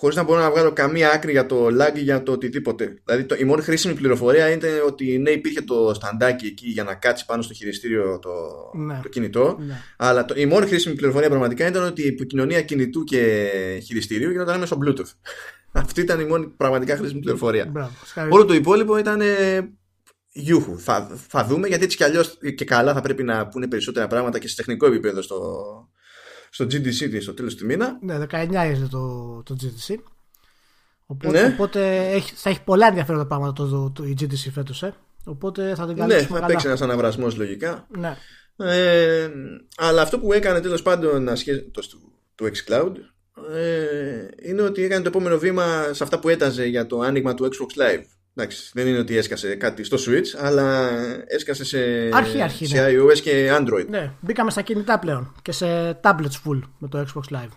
[0.00, 2.94] χωρίς να μπορώ να βγάλω καμία άκρη για το lag ή για το οτιδήποτε.
[3.04, 6.94] Δηλαδή το, η μόνη χρήσιμη πληροφορία είναι ότι ναι υπήρχε το σταντάκι εκεί για να
[6.94, 8.30] κάτσει πάνω στο χειριστήριο το,
[8.78, 9.00] Ναι.
[9.02, 9.74] το κινητό Ναι.
[9.96, 13.48] αλλά το, η μόνη χρήσιμη πληροφορία πραγματικά ήταν ότι η επικοινωνία κινητού και
[13.84, 15.12] χειριστήριου γινόταν μέσω Bluetooth.
[15.82, 17.66] Αυτή ήταν η μόνη πραγματικά χρήσιμη πληροφορία.
[17.70, 17.90] Μπράβο.
[18.04, 18.38] συγχαρητήρια.
[18.40, 19.70] Όλο το υπόλοιπο ήταν ε,
[20.32, 20.78] γιούχου.
[20.78, 24.38] Θα, θα δούμε γιατί έτσι κι αλλιώς και καλά θα πρέπει να πούνε περισσότερα πράγματα
[24.38, 25.38] και σε τεχνικό επίπεδο στο,
[26.50, 27.98] στο GDC στο τέλος του μήνα.
[28.02, 29.94] Ναι, 19 είναι το, το GTC.
[31.06, 31.52] Οπότε, Ναι.
[31.54, 34.82] οπότε έχει, θα έχει πολλά ενδιαφέροντα πράγματα το, το, το, η GTC φέτος.
[34.82, 34.94] Ε.
[35.24, 36.46] Οπότε θα την Ναι, καλύψουμε θα καλά.
[36.46, 37.86] παίξει ένας αναβρασμός λογικά.
[37.98, 38.16] Ναι.
[38.56, 39.30] Ε,
[39.76, 42.92] αλλά αυτό που έκανε τέλος πάντων ασχέτω του, του xCloud
[43.54, 47.44] ε, είναι ότι έκανε το επόμενο βήμα σε αυτά που έταζε για το άνοιγμα του
[47.44, 48.02] Xbox Live.
[48.34, 50.90] Εντάξει, δεν είναι ότι έσκασε κάτι στο Switch, αλλά
[51.26, 51.78] έσκασε σε,
[52.12, 52.98] Αρχή, αρχή, σε ναι.
[52.98, 53.86] iOS και Android.
[53.88, 57.50] ναι, μπήκαμε στα κινητά πλέον και σε tablets full με το Xbox Live.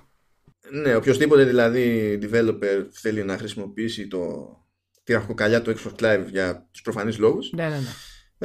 [0.72, 4.48] Ναι, οποιοδήποτε δηλαδή developer θέλει να χρησιμοποιήσει το,
[5.04, 7.94] τη ραχοκαλιά του Xbox Live για τους προφανείς λόγους ναι, ναι, ναι.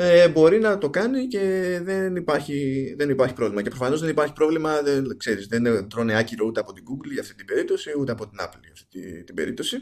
[0.00, 1.40] Ε, μπορεί να το κάνει και
[1.82, 3.62] δεν υπάρχει, δεν υπάρχει πρόβλημα.
[3.62, 7.20] Και προφανώς δεν υπάρχει πρόβλημα, δεν, ξέρεις, δεν τρώνε άκυρο ούτε από την Google για
[7.20, 9.76] αυτή την περίπτωση, ούτε από την Apple για αυτή την περίπτωση.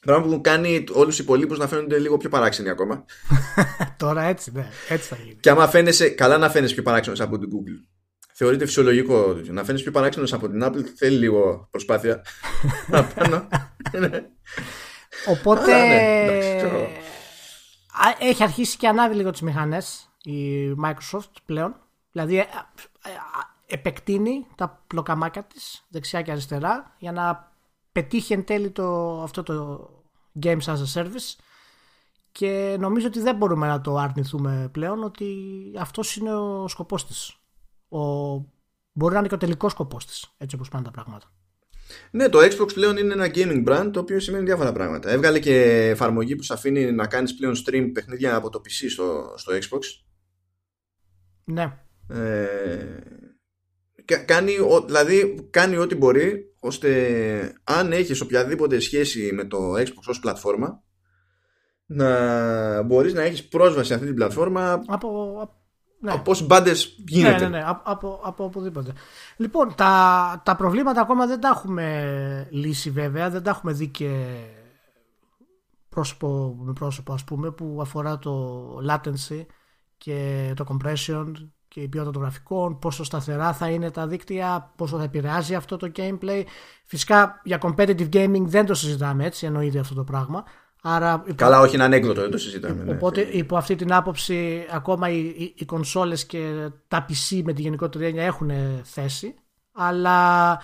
[0.00, 3.04] Πράγμα που κάνει όλους του υπολείπους να φαίνονται λίγο πιο παράξενοι ακόμα.
[3.96, 5.34] Τώρα έτσι, ναι, έτσι θα γίνει.
[5.40, 7.86] Και άμα φαίνεσαι, καλά να φαίνεσαι πιο παράξενος από την Google.
[8.34, 9.40] Θεωρείται φυσιολογικό.
[9.44, 12.22] Να φαίνεσαι πιο παράξενος από την Apple θέλει λίγο προσπάθεια.
[15.26, 15.88] Οπότε.
[15.88, 16.38] Ναι,
[18.18, 21.76] έχει αρχίσει και ανάβει λίγο τις μηχανές η Microsoft πλέον.
[22.12, 22.46] Δηλαδή ε, ε,
[23.66, 27.47] επεκτείνει τα πλοκαμάκια της δεξιά και αριστερά για να
[28.00, 29.88] πετύχει εν τέλει το, αυτό το
[30.42, 31.36] Games as a Service
[32.32, 35.26] και νομίζω ότι δεν μπορούμε να το αρνηθούμε πλέον ότι
[35.78, 37.36] αυτός είναι ο σκοπός της.
[37.88, 37.98] Ο,
[38.92, 41.32] μπορεί να είναι και ο τελικός σκοπός της, έτσι όπως πάνε τα πράγματα.
[42.10, 45.10] Ναι, το Xbox πλέον είναι ένα gaming brand το οποίο σημαίνει διάφορα πράγματα.
[45.10, 49.34] Έβγαλε και εφαρμογή που σου αφήνει να κάνεις πλέον stream παιχνίδια από το PC στο,
[49.36, 49.80] στο Xbox.
[51.44, 51.78] Ναι.
[52.08, 53.00] Ε,
[54.24, 54.52] κάνει,
[54.86, 60.82] δηλαδή κάνει ό,τι μπορεί ώστε αν έχεις οποιαδήποτε σχέση με το Xbox ως πλατφόρμα
[61.86, 65.36] να μπορείς να έχεις πρόσβαση σε αυτή την πλατφόρμα από,
[66.00, 66.12] ναι.
[66.12, 67.38] από όσοι μπάντες γίνεται.
[67.38, 68.92] Ναι, ναι, ναι, από, από οπουδήποτε.
[69.36, 74.26] Λοιπόν, τα, τα προβλήματα ακόμα δεν τα έχουμε λύσει βέβαια, δεν τα έχουμε δει και
[75.88, 79.46] πρόσωπο με πρόσωπο ας πούμε που αφορά το latency
[79.96, 81.32] και το compression
[81.78, 85.76] και η ποιότητα των γραφικών, πόσο σταθερά θα είναι τα δίκτυα, πόσο θα επηρεάζει αυτό
[85.76, 86.42] το gameplay.
[86.84, 90.44] Φυσικά για competitive gaming δεν το συζητάμε έτσι, εννοείται αυτό το πράγμα.
[90.82, 92.84] Άρα, Καλά, όχι είναι ανέκδοτο, δεν το συζητάμε.
[92.84, 92.90] Ναι.
[92.90, 97.62] Οπότε υπό αυτή την άποψη ακόμα οι, οι, οι κονσόλες και τα PC με τη
[97.62, 98.50] γενικότερη έννοια έχουν
[98.82, 99.34] θέση.
[99.72, 100.60] Αλλά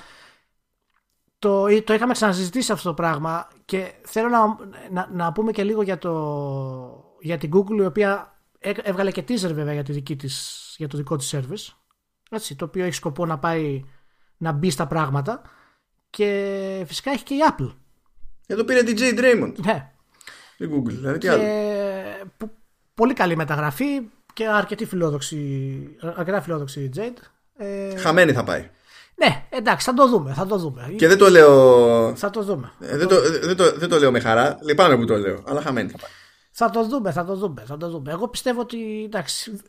[1.38, 4.56] το, το είχαμε ξανασυζητήσει αυτό το πράγμα και θέλω να,
[4.90, 8.33] να, να πούμε και λίγο για, το, για την Google η οποία
[8.82, 11.74] έβγαλε και teaser βέβαια για, τη δική της, για το δικό της service
[12.30, 13.84] έτσι, το οποίο έχει σκοπό να πάει
[14.36, 15.42] να μπει στα πράγματα
[16.10, 17.74] και φυσικά έχει και η Apple.
[18.46, 19.54] Εδώ πήρε DJ Draymond.
[19.64, 19.90] Ναι.
[20.56, 21.30] Η Google, δηλαδή τι και...
[21.30, 21.42] άλλο;
[22.94, 24.00] Πολύ καλή μεταγραφή
[24.32, 25.38] και αρκετή φιλόδοξη,
[26.16, 27.18] αρκετά φιλόδοξη η Jade.
[27.56, 27.96] Ε...
[27.96, 28.70] Χαμένη θα πάει.
[29.16, 30.32] Ναι, εντάξει, θα το δούμε.
[30.32, 30.94] Θα το δούμε.
[30.96, 32.16] Και δεν το λέω.
[32.16, 32.72] Θα το δούμε.
[32.80, 34.58] Ε, δεν, το, δεν, το, δεν το λέω με χαρά.
[34.62, 35.42] Λυπάμαι που το λέω.
[35.46, 36.10] Αλλά χαμένη θα πάει.
[36.56, 38.12] Θα το δούμε, θα το δούμε, θα το δούμε.
[38.12, 39.60] Εγώ πιστεύω ότι εντάξει,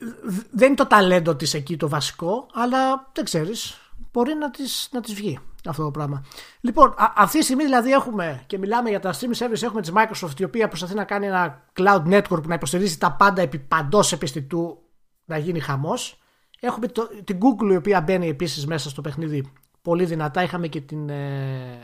[0.52, 3.78] δεν είναι το ταλέντο της εκεί το βασικό, αλλά δεν ξέρεις,
[4.12, 6.26] μπορεί να της, να της βγει αυτό το πράγμα.
[6.62, 9.92] Λοιπόν, α, αυτή τη στιγμή δηλαδή έχουμε και μιλάμε για τα streaming service, έχουμε τη
[9.96, 13.60] Microsoft η οποία προσπαθεί να κάνει ένα cloud network που να υποστηρίζει τα πάντα επί
[13.60, 14.78] παντός επιστητού
[15.26, 16.22] να γίνει χαμός.
[16.60, 20.44] Έχουμε το, την Google η οποία μπαίνει επίσης μέσα στο παιχνίδι πολύ δυνατά.
[20.44, 21.80] Είχαμε και την, ε,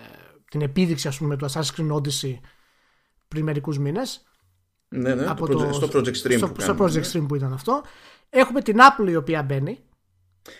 [0.49, 2.39] την επίδειξη ας πούμε του Assassin's Creed Odyssey
[3.28, 4.26] πριν μερικούς μήνες.
[4.94, 6.38] Ναι, ναι, από το, στο Project Stream.
[6.38, 7.82] Στο, που στο Project Stream που ήταν αυτό.
[8.30, 9.80] Έχουμε την Apple η οποία μπαίνει.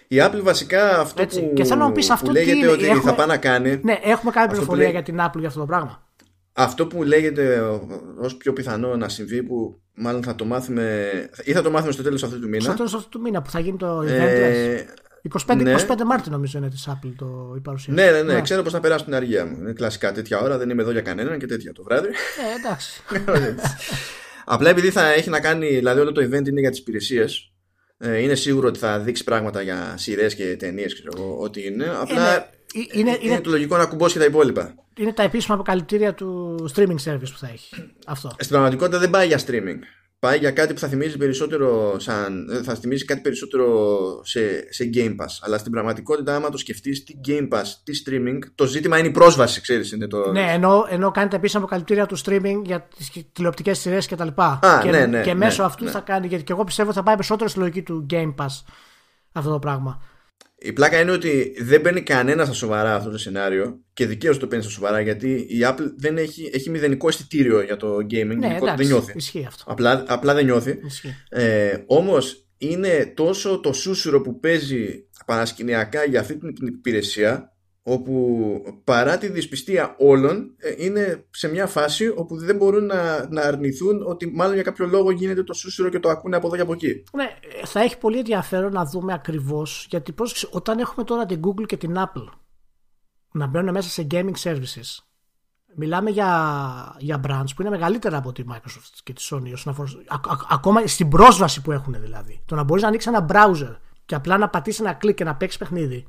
[0.08, 1.42] Η Apple βασικά αυτό Έτσι.
[1.42, 2.68] που, και θέλω να πεις αυτό που λέγεται είναι.
[2.68, 3.80] ότι έχουμε, θα πάει να κάνει.
[3.84, 6.08] Ναι, έχουμε κάνει πληροφορία για την Apple για αυτό το πράγμα.
[6.54, 7.62] Αυτό που λέγεται
[8.18, 11.10] ως πιο πιθανό να συμβεί που μάλλον θα το μάθουμε
[11.44, 12.64] ή θα το μάθουμε στο τέλος αυτού του μήνα.
[12.64, 14.08] Στο τέλος αυτού του μήνα που θα γίνει το event.
[14.08, 14.84] Ε,
[15.48, 15.76] 25, ναι.
[15.76, 18.00] 25 Μάρτιο νομίζω είναι της Apple το, η παρουσίαση.
[18.00, 18.42] Ναι, ναι, ναι, ναι.
[18.42, 19.58] ξέρω πώ θα περάσω την αργία μου.
[19.60, 22.08] Είναι κλασικά τέτοια ώρα, δεν είμαι εδώ για κανέναν και τέτοια το βράδυ.
[22.08, 23.04] Ε, εντάξει.
[24.46, 27.52] Απλά επειδή θα έχει να κάνει, δηλαδή όλο το event είναι για τις υπηρεσίες,
[27.98, 31.86] ε, είναι σίγουρο ότι θα δείξει πράγματα για σειρές και ταινίες, ξέρω εγώ, ό,τι είναι.
[32.00, 34.76] Απλά είναι, είναι, είναι, είναι το λογικό να κουμπώσει και τα υπόλοιπα.
[34.98, 37.94] Είναι τα επίσημα αποκαλυπτήρια του streaming service που θα έχει.
[38.06, 38.30] Αυτό.
[38.30, 39.80] Στην πραγματικότητα δεν πάει για streaming
[40.22, 44.90] πάει για κάτι που θα θυμίζει περισσότερο σαν, ε, θα θυμίζει κάτι περισσότερο σε, σε
[44.94, 45.38] Game Pass.
[45.42, 49.12] Αλλά στην πραγματικότητα άμα το σκεφτείς τι Game Pass, τι streaming το ζήτημα είναι η
[49.12, 50.32] πρόσβαση ξέρεις είναι το...
[50.32, 54.60] Ναι ενώ, ενώ κάνετε επίσης αποκαλυπτήρια του streaming για τις τηλεοπτικές σειρές και τα λοιπά.
[54.84, 55.92] Και, ναι, ναι, και μέσω ναι, αυτού ναι.
[55.92, 58.64] θα κάνει γιατί και εγώ πιστεύω θα πάει περισσότερο στη λογική του Game Pass
[59.32, 60.02] αυτό το πράγμα
[60.64, 64.48] η πλάκα είναι ότι δεν μπαίνει κανένας στα σοβαρά αυτό το σενάριο και δικαίως το
[64.48, 68.36] παίρνει στα σοβαρά γιατί η Apple δεν έχει, έχει μηδενικό αισθητήριο για το gaming.
[68.38, 69.14] Ναι, εντάξει, δεν νιώθει.
[69.16, 69.64] Ισχύει αυτό.
[69.68, 70.80] Απλά, απλά δεν νιώθει.
[71.30, 79.18] Ε, Όμως είναι τόσο το σούσουρο που παίζει παρασκηνιακά για αυτή την υπηρεσία όπου παρά
[79.18, 84.32] τη δυσπιστία όλων ε, είναι σε μια φάση όπου δεν μπορούν να, να αρνηθούν ότι
[84.34, 87.04] μάλλον για κάποιο λόγο γίνεται το σούσουρο και το ακούνε από εδώ και από εκεί.
[87.14, 87.28] Ναι,
[87.66, 91.78] θα έχει πολύ ενδιαφέρον να δούμε ακριβώς γιατί πώς, όταν έχουμε τώρα την Google και
[91.78, 92.30] την Apple
[93.32, 95.04] να μπαίνουν μέσα σε gaming services
[95.76, 99.90] Μιλάμε για, για brands που είναι μεγαλύτερα από τη Microsoft και τη Sony όσον αφορά,
[100.08, 102.42] α, α, ακόμα στην πρόσβαση που έχουν δηλαδή.
[102.46, 103.76] Το να μπορείς να ανοίξεις ένα browser
[104.06, 106.08] και απλά να πατήσεις ένα κλικ και να παίξεις παιχνίδι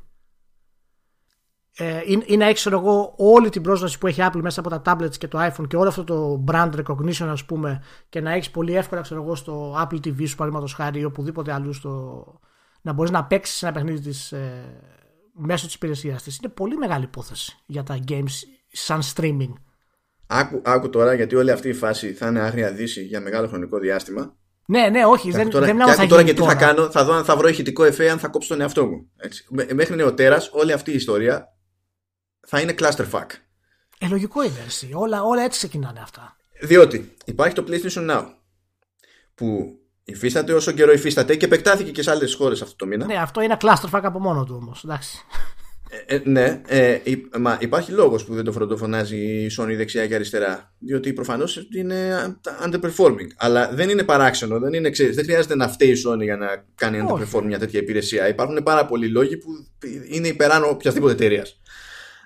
[1.76, 5.16] ε, ή, να έχεις εγώ όλη την πρόσβαση που έχει Apple μέσα από τα tablets
[5.16, 8.76] και το iPhone και όλο αυτό το brand recognition ας πούμε και να έχεις πολύ
[8.76, 12.24] εύκολα ξέρω εγώ στο Apple TV σου παραδείγματος χάρη ή οπουδήποτε αλλού στο,
[12.82, 14.80] να μπορείς να παίξεις ένα παιχνίδι της, ε,
[15.32, 16.36] μέσω της υπηρεσίας της.
[16.36, 18.34] Είναι πολύ μεγάλη υπόθεση για τα games
[18.68, 19.52] σαν streaming.
[20.26, 23.78] Άκου, άκου τώρα γιατί όλη αυτή η φάση θα είναι άγρια δύση για μεγάλο χρονικό
[23.78, 25.30] διάστημα ναι, ναι, όχι.
[25.30, 27.84] δεν, τώρα, δεν μιλάω τώρα και τι θα κάνω, θα δω αν θα βρω ηχητικό
[27.84, 29.10] εφέ, αν θα κόψω τον εαυτό μου.
[29.16, 29.46] Έτσι.
[29.74, 31.52] Μέχρι νεοτέρας, όλη αυτή η ιστορία
[32.46, 33.26] θα είναι clusterfuck.
[33.98, 34.90] Ε, λογικό είναι εσύ.
[34.94, 36.36] Όλα, όλα έτσι ξεκινάνε αυτά.
[36.60, 38.26] Διότι υπάρχει το PlayStation Now
[39.34, 43.06] που υφίσταται όσο καιρό υφίσταται και επεκτάθηκε και σε άλλες χώρες αυτό το μήνα.
[43.06, 44.84] Ναι, αυτό είναι clusterfuck από μόνο του όμως.
[44.84, 45.18] Εντάξει.
[46.06, 46.98] Ε, ε, ναι, ε,
[47.38, 50.74] μα υπάρχει λόγος που δεν το φροντοφωνάζει η Sony δεξιά και αριστερά.
[50.78, 51.96] Διότι προφανώς είναι
[52.64, 53.26] underperforming.
[53.36, 56.64] Αλλά δεν είναι παράξενο, δεν, είναι, ξέρεις, δεν χρειάζεται να φταίει η Sony για να
[56.74, 58.28] κάνει underperform μια τέτοια υπηρεσία.
[58.28, 59.48] Υπάρχουν πάρα πολλοί λόγοι που
[60.10, 61.60] είναι υπεράνω οποιασδήποτε εταιρείας.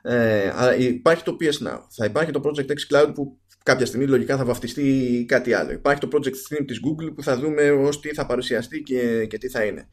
[0.06, 1.78] Ε, αλλά υπάρχει το PS Now.
[1.96, 5.72] Θα υπάρχει το Project X Cloud που κάποια στιγμή λογικά θα βαφτιστεί κάτι άλλο.
[5.72, 9.38] Υπάρχει το Project Stream της Google που θα δούμε ως τι θα παρουσιαστεί και, και
[9.38, 9.88] τι θα είναι.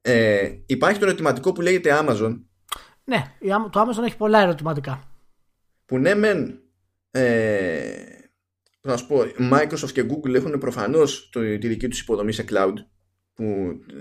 [0.00, 2.36] Ε, υπάρχει το ερωτηματικό που λέγεται Amazon
[3.04, 3.34] ναι,
[3.70, 5.02] το Amazon έχει πολλά ερωτηματικά.
[5.86, 6.60] Που ναι, μεν.
[7.10, 8.04] Ε,
[8.80, 9.22] να σου πω,
[9.52, 12.74] Microsoft και Google έχουν προφανώς τη δική τους υποδομή σε cloud,
[13.34, 13.44] που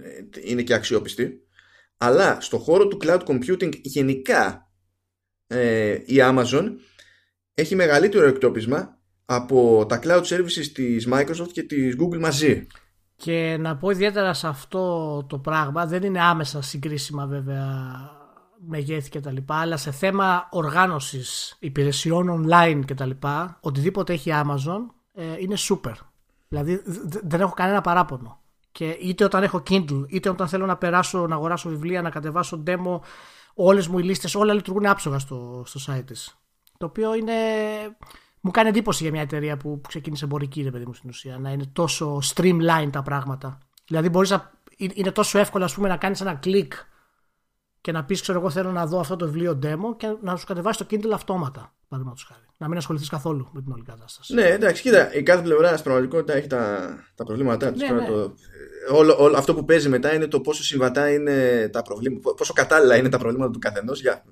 [0.03, 1.45] ε, είναι και αξιόπιστη.
[1.97, 4.70] Αλλά στο χώρο του cloud computing γενικά
[5.51, 6.71] ε, η Amazon
[7.53, 12.67] έχει μεγαλύτερο εκτόπισμα από τα cloud services της Microsoft και της Google μαζί.
[13.15, 17.69] Και να πω ιδιαίτερα σε αυτό το πράγμα, δεν είναι άμεσα συγκρίσιμα βέβαια
[18.67, 24.31] μεγέθη και τα λοιπά, αλλά σε θέμα οργάνωσης υπηρεσιών online και τα λοιπά, οτιδήποτε έχει
[24.33, 24.79] Amazon
[25.13, 25.93] ε, είναι super.
[26.47, 26.81] Δηλαδή
[27.23, 28.39] δεν έχω κανένα παράπονο.
[28.71, 32.63] Και είτε όταν έχω Kindle, είτε όταν θέλω να περάσω, να αγοράσω βιβλία, να κατεβάσω
[32.67, 32.99] demo,
[33.53, 36.35] όλες μου οι λίστες, όλα λειτουργούν άψογα στο, στο site της.
[36.77, 37.33] Το οποίο είναι...
[38.41, 41.51] Μου κάνει εντύπωση για μια εταιρεία που ξεκίνησε εμπορική, ρε παιδί μου, στην ουσία, να
[41.51, 43.57] είναι τόσο streamline τα πράγματα.
[43.87, 44.51] Δηλαδή μπορείς να...
[44.77, 46.73] Είναι τόσο εύκολο, ας πούμε, να κάνεις ένα κλικ
[47.81, 50.45] και να πεις, ξέρω εγώ, θέλω να δω αυτό το βιβλίο demo και να σου
[50.45, 51.73] κατεβάσει το Kindle αυτόματα.
[51.87, 52.45] Παραδείγματος χάρη.
[52.57, 54.33] Να μην ασχοληθείς καθόλου με την όλη κατάσταση.
[54.33, 57.81] Ναι, εντάξει, κοίτα, η κάθε πλευρά στην πραγματικότητα έχει τα, τα προβλήματά της.
[57.81, 58.05] Ναι, ναι.
[58.05, 58.33] Το,
[58.91, 62.95] όλο, όλο, αυτό που παίζει μετά είναι το πόσο συμβατά είναι τα προβλήματα, πόσο κατάλληλα
[62.95, 64.23] είναι τα προβλήματα του καθενός για,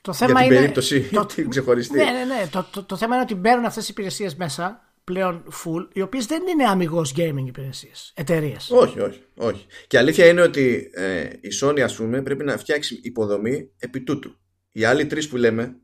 [0.00, 1.96] το θέμα για την είναι, περίπτωση το, την ξεχωριστή.
[1.96, 2.46] Ναι, ναι, ναι.
[2.50, 6.26] Το, το, το θέμα είναι ότι μπαίνουν αυτές οι υπηρεσίες μέσα πλέον full, οι οποίες
[6.26, 8.70] δεν είναι αμυγός gaming υπηρεσίες, εταιρείες.
[8.70, 9.66] Όχι, όχι, όχι.
[9.86, 14.36] Και αλήθεια είναι ότι ε, η Sony, ας πούμε, πρέπει να φτιάξει υποδομή επί τούτου.
[14.72, 15.80] Οι άλλοι τρεις που λέμε,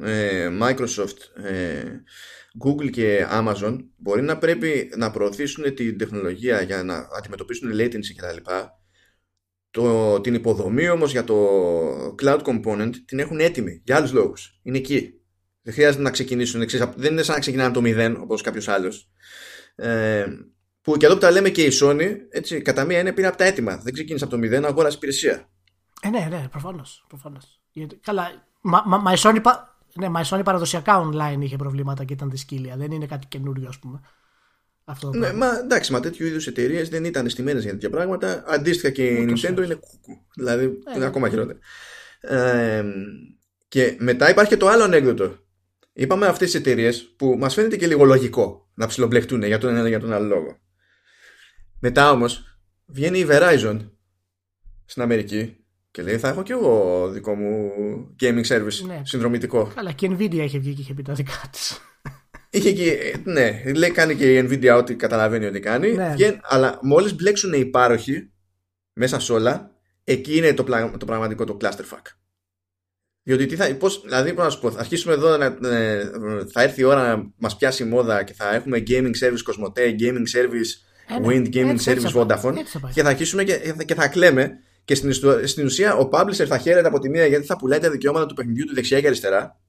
[0.00, 1.82] ε, Microsoft, ε,
[2.64, 8.50] Google και Amazon, μπορεί να πρέπει να προωθήσουν την τεχνολογία για να αντιμετωπίσουν latency κτλ.
[9.70, 14.60] Το, την υποδομή όμως για το cloud component την έχουν έτοιμη για άλλους λόγους.
[14.62, 15.17] Είναι εκεί.
[15.62, 16.84] Δεν χρειάζεται να ξεκινήσουν εξής.
[16.96, 19.10] Δεν είναι σαν να ξεκινάνε από το μηδέν όπως κάποιος άλλος.
[19.74, 20.26] Ε,
[20.82, 23.36] που και εδώ που τα λέμε και η Sony, έτσι, κατά μία είναι πήρε από
[23.36, 23.76] τα έτοιμα.
[23.76, 25.48] Δεν ξεκίνησε από το μηδέν, αγόρασε υπηρεσία.
[26.02, 27.04] Ε, ναι, ναι, προφανώς.
[27.08, 27.60] Προφανώς.
[28.00, 29.40] Καλά, μα, μα, μα, η Sony,
[29.94, 32.76] ναι, μα η Sony παραδοσιακά online είχε προβλήματα και ήταν τη σκύλια.
[32.76, 34.00] Δεν είναι κάτι καινούριο, ας πούμε.
[34.84, 38.44] Αυτό ναι, μα εντάξει, μα τέτοιου είδους εταιρείες δεν ήταν στημένε για τέτοια πράγματα.
[38.46, 40.24] Αντίστοιχα και η Nintendo είναι κούκου.
[40.34, 41.58] Δηλαδή ε, είναι ακόμα χειρότερο.
[42.20, 42.84] Ε,
[43.68, 45.36] και μετά υπάρχει και το άλλο ανέκδοτο
[45.98, 49.86] είπαμε αυτές τι εταιρείες που μας φαίνεται και λίγο λογικό να ψιλομπλεχτούν για τον ένα
[49.86, 50.58] ή για τον άλλο λόγο.
[51.80, 53.78] Μετά όμως βγαίνει η Verizon
[54.84, 55.56] στην Αμερική
[55.90, 57.70] και λέει θα έχω και εγώ δικό μου
[58.20, 59.00] gaming service ναι.
[59.04, 59.72] συνδρομητικό.
[59.74, 61.80] Καλά και η Nvidia είχε βγει και είχε πει τα δικά της.
[62.50, 65.92] Είχε και, ναι, λέει κάνει και η Nvidia ό,τι καταλαβαίνει ότι κάνει.
[65.92, 66.14] Ναι.
[66.42, 68.32] αλλά μόλις μπλέξουν οι πάροχοι
[68.92, 69.70] μέσα σε όλα,
[70.04, 70.64] εκεί είναι το,
[70.98, 72.02] το πραγματικό το clusterfuck.
[73.28, 76.10] Διότι τι θα, πώς, δηλαδή πώς να σου πω, θα αρχίσουμε εδώ να, ε,
[76.52, 80.00] θα έρθει η ώρα να μας πιάσει η μόδα και θα έχουμε gaming service Cosmote,
[80.00, 80.70] gaming service
[81.08, 81.26] ε, ναι.
[81.26, 84.50] Wind, gaming έτσι, service έτσι, Vodafone έτσι, και θα αρχίσουμε και, και θα κλαίμε.
[84.84, 85.12] Και στην,
[85.44, 88.34] στην ουσία ο publisher θα χαίρεται από τη μία γιατί θα πουλάει τα δικαιώματα του
[88.34, 89.60] παιχνιδιού του δεξιά και αριστερά.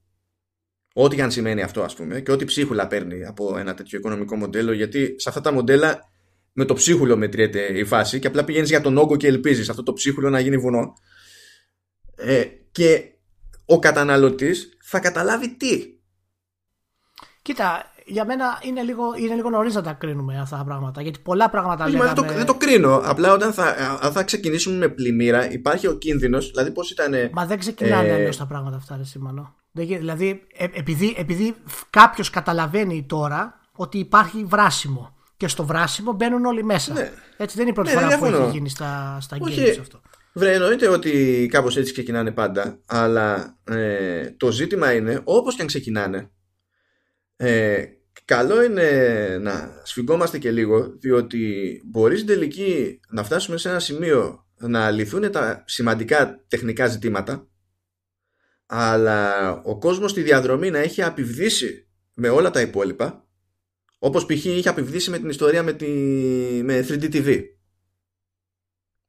[0.92, 4.36] Ό,τι και αν σημαίνει αυτό ας πούμε και ό,τι ψίχουλα παίρνει από ένα τέτοιο οικονομικό
[4.36, 6.10] μοντέλο γιατί σε αυτά τα μοντέλα
[6.52, 9.82] με το ψίχουλο μετριέται η φάση και απλά πηγαίνεις για τον όγκο και ελπίζεις αυτό
[9.82, 10.92] το ψίχουλο να γίνει βουνό.
[12.16, 13.09] Ε, και
[13.70, 15.82] ο καταναλωτής θα καταλάβει τι.
[17.42, 21.02] Κοίτα, για μένα είναι λίγο, είναι λίγο νωρίς να τα κρίνουμε αυτά τα πράγματα.
[21.02, 22.04] Γιατί πολλά πράγματα λέγαμε...
[22.04, 23.00] δεν, το, δεν το κρίνω.
[23.04, 23.74] Απλά όταν θα,
[24.12, 26.50] θα ξεκινήσουμε με πλημμύρα, υπάρχει ο κίνδυνος.
[26.50, 27.14] Δηλαδή, πώς ήταν.
[27.32, 28.12] Μα δεν ξεκινάνε ε...
[28.14, 29.54] αλλιώς τα πράγματα αυτά, ρε Σίμανο.
[29.72, 31.54] Δηλαδή, ε, επειδή, επειδή
[31.90, 35.14] κάποιος καταλαβαίνει τώρα ότι υπάρχει βράσιμο.
[35.36, 36.92] Και στο βράσιμο μπαίνουν όλοι μέσα.
[36.92, 37.12] Ναι.
[37.36, 40.00] Έτσι δεν είναι η πρώτη ναι, φορά που έχει γίνει στα, στα games αυτό.
[40.34, 45.66] Βρε, εννοείται ότι κάπως έτσι ξεκινάνε πάντα, αλλά ε, το ζήτημα είναι, όπως και αν
[45.66, 46.30] ξεκινάνε,
[47.36, 47.84] ε,
[48.24, 48.88] καλό είναι
[49.40, 55.30] να σφιγγόμαστε και λίγο, διότι μπορείς στην τελική να φτάσουμε σε ένα σημείο να λυθούν
[55.30, 57.48] τα σημαντικά τεχνικά ζητήματα,
[58.66, 63.28] αλλά ο κόσμος στη διαδρομή να έχει απειβδίσει με όλα τα υπόλοιπα,
[63.98, 64.44] όπως π.χ.
[64.44, 65.86] είχε απειβδίσει με την ιστορία με, τη,
[66.64, 67.42] με 3D TV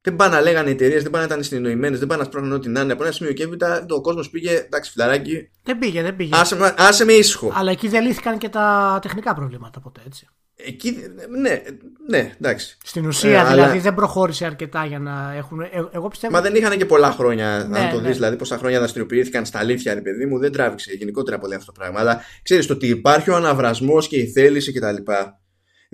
[0.02, 2.52] δεν πάνε να λέγανε οι εταιρείες, δεν πάνε να ήταν συνεννοημένε, δεν πάνε να σπρώχνουν
[2.52, 2.92] ό,τι να είναι.
[2.92, 5.50] Από ένα σημείο και έπειτα ο κόσμος πήγε, εντάξει, φιλαράκι.
[5.62, 6.30] Δεν πήγε, δεν πήγε.
[6.34, 7.52] Άσε, άσε με ήσυχο.
[7.54, 10.28] Αλλά εκεί δεν λύθηκαν και τα τεχνικά προβλήματα ποτέ, έτσι.
[10.56, 10.96] Εκεί,
[11.40, 11.62] ναι,
[12.08, 12.76] ναι, εντάξει.
[12.84, 13.80] Στην ουσία ε, δηλαδή αλλά...
[13.80, 15.60] δεν προχώρησε αρκετά για να έχουν.
[15.60, 16.32] Ε, εγώ πιστεύω...
[16.32, 18.06] Μα δεν είχαν και πολλά χρόνια, ναι, αν το ναι.
[18.06, 21.72] δεις, δηλαδή πόσα χρόνια δραστηριοποιήθηκαν στα αλήθεια, ρε παιδί μου, δεν τράβηξε γενικότερα πολύ αυτό
[21.72, 22.00] το πράγμα.
[22.00, 24.96] Αλλά ξέρεις το ότι υπάρχει ο αναβρασμός και η θέληση κτλ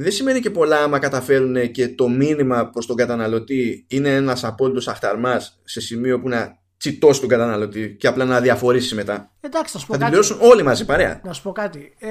[0.00, 4.88] δεν σημαίνει και πολλά άμα καταφέρουν και το μήνυμα προς τον καταναλωτή είναι ένας απόλυτος
[4.88, 9.30] αχταρμάς σε σημείο που να τσιτώσει τον καταναλωτή και απλά να διαφορήσει μετά.
[9.40, 10.20] Εντάξει, θα σου πω θα κάτι.
[10.20, 11.20] την όλοι μαζί παρέα.
[11.24, 11.94] Να σου πω κάτι.
[11.98, 12.08] Ε,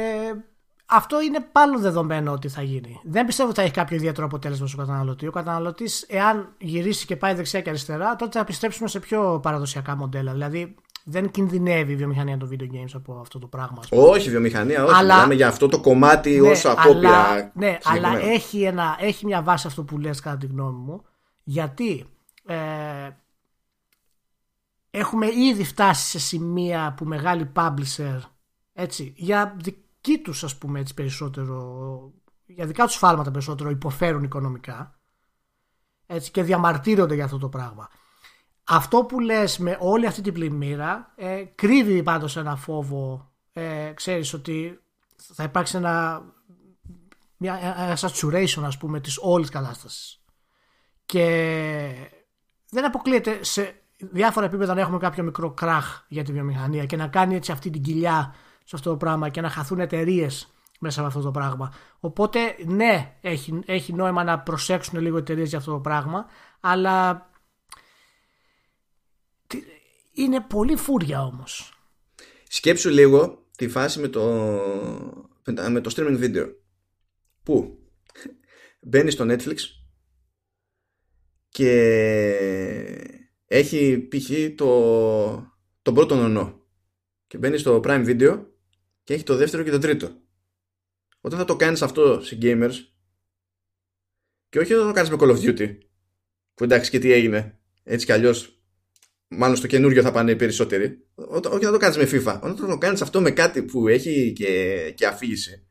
[0.86, 3.00] αυτό είναι πάλι δεδομένο ότι θα γίνει.
[3.04, 5.28] Δεν πιστεύω ότι θα έχει κάποιο ιδιαίτερο αποτέλεσμα στον καταναλωτή.
[5.28, 9.96] Ο καταναλωτής, εάν γυρίσει και πάει δεξιά και αριστερά, τότε θα επιστρέψουμε σε πιο παραδοσιακά
[9.96, 10.32] μοντέλα.
[10.32, 10.76] Δηλαδή,
[11.10, 13.80] δεν κινδυνεύει η βιομηχανία των video games από αυτό το πράγμα.
[13.90, 14.96] Όχι, η βιομηχανία, όχι.
[14.96, 15.14] Αλλά...
[15.14, 17.52] Μιλάμε για αυτό το κομμάτι ναι, ως απόπειρα.
[17.54, 21.04] Ναι, αλλά έχει, ένα, έχει μια βάση αυτό που λες κατά τη γνώμη μου.
[21.44, 22.06] Γιατί
[22.46, 22.58] ε,
[24.92, 28.20] έχουμε ήδη φτάσει σε σημεία που μεγάλοι publisher
[28.74, 32.12] έτσι, για δική τους ας πούμε έτσι περισσότερο
[32.46, 35.00] για δικά τους φάλματα περισσότερο υποφέρουν οικονομικά
[36.06, 37.90] έτσι, και διαμαρτύρονται για αυτό το πράγμα
[38.68, 44.34] αυτό που λες με όλη αυτή την πλημμύρα ε, κρύβει πάντως ένα φόβο ε, ξέρεις
[44.34, 44.80] ότι
[45.16, 46.24] θα υπάρξει ένα
[47.38, 50.22] μια, ένας saturation ας πούμε της όλης κατάστασης
[51.06, 52.10] και
[52.70, 57.08] δεν αποκλείεται σε διάφορα επίπεδα να έχουμε κάποιο μικρό κράχ για τη βιομηχανία και να
[57.08, 61.08] κάνει έτσι αυτή την κοιλιά σε αυτό το πράγμα και να χαθούν εταιρείες μέσα από
[61.08, 61.74] αυτό το πράγμα.
[62.00, 66.26] Οπότε ναι, έχει, έχει νόημα να προσέξουν λίγο εταιρείες για αυτό το πράγμα,
[66.60, 67.30] αλλά
[70.18, 71.72] είναι πολύ φούρια όμως.
[72.48, 74.22] Σκέψου λίγο τη φάση με το,
[75.70, 76.54] με το streaming video.
[77.44, 77.80] Πού;
[78.82, 79.56] Μπαίνει στο Netflix
[81.50, 81.72] και
[83.46, 84.30] έχει π.χ.
[84.56, 86.62] το, τον πρώτο νονό
[87.28, 88.46] και μπαίνει στο Prime Video
[89.04, 90.22] και έχει το δεύτερο και το τρίτο.
[91.22, 92.74] Όταν θα το κάνεις αυτό σε gamers
[94.50, 95.78] και όχι όταν το κάνεις με Call of Duty
[96.54, 98.57] που εντάξει και τι έγινε έτσι κι αλλιώς
[99.28, 101.08] μάλλον στο καινούριο θα πάνε οι περισσότεροι.
[101.52, 102.40] Όχι να το κάνεις με FIFA.
[102.42, 105.68] Όταν το κάνεις αυτό με κάτι που έχει και, και αφήγηση,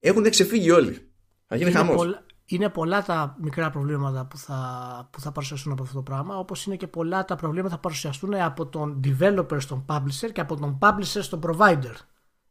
[0.00, 1.10] έχουν ξεφύγει όλοι.
[1.46, 2.20] Θα γίνει χαμός.
[2.48, 6.66] Είναι πολλά τα μικρά προβλήματα που θα, που θα παρουσιαστούν από αυτό το πράγμα, όπως
[6.66, 10.56] είναι και πολλά τα προβλήματα που θα παρουσιαστούν από τον developer στον publisher και από
[10.56, 11.94] τον publisher στον provider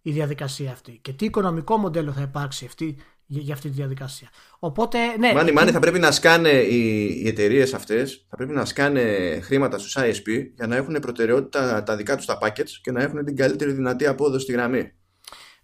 [0.01, 0.99] η διαδικασία αυτή.
[1.01, 4.29] Και τι οικονομικό μοντέλο θα υπάρξει αυτή για αυτή τη διαδικασία.
[4.59, 5.33] Οπότε, ναι.
[5.33, 9.77] Μάνι, μάνι, θα πρέπει να σκάνε οι, οι εταιρείες αυτές, θα πρέπει να σκάνε χρήματα
[9.77, 13.35] στους ISP για να έχουν προτεραιότητα τα δικά τους τα packets και να έχουν την
[13.35, 14.91] καλύτερη δυνατή απόδοση στη γραμμή.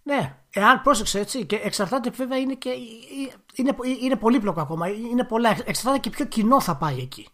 [0.02, 2.70] Ναι, εάν πρόσεξε έτσι, και εξαρτάται βέβαια είναι, και,
[3.54, 4.88] είναι, είναι πολύπλοκο ακόμα.
[4.88, 7.28] Είναι πολλά, εξαρτάται και ποιο κοινό θα πάει εκεί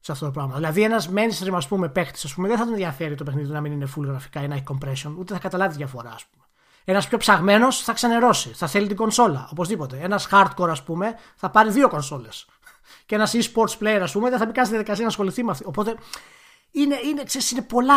[0.00, 0.54] σε αυτό το πράγμα.
[0.54, 3.88] Δηλαδή, ένας mainstream ας πούμε, παίχτης δεν θα τον ενδιαφέρει το παιχνίδι να μην είναι
[3.96, 6.44] full γραφικά ή να έχει compression, ούτε θα καταλάβει διαφορά, ας πούμε.
[6.84, 8.48] Ένας πιο ψαγμένος θα ξενερώσει.
[8.48, 9.48] Θα θέλει την κονσόλα.
[9.50, 9.98] Οπωσδήποτε.
[10.02, 12.46] Ένας hardcore, ας πούμε, θα πάρει δύο κονσόλες.
[13.06, 15.50] Και ένας e-sports player, ας πούμε, δεν θα μπει καν στη διαδικασία να ασχοληθεί με
[15.50, 15.64] αυτή.
[15.66, 15.94] Οπότε
[16.70, 17.94] είναι, είναι, ξέρεις, είναι πολλά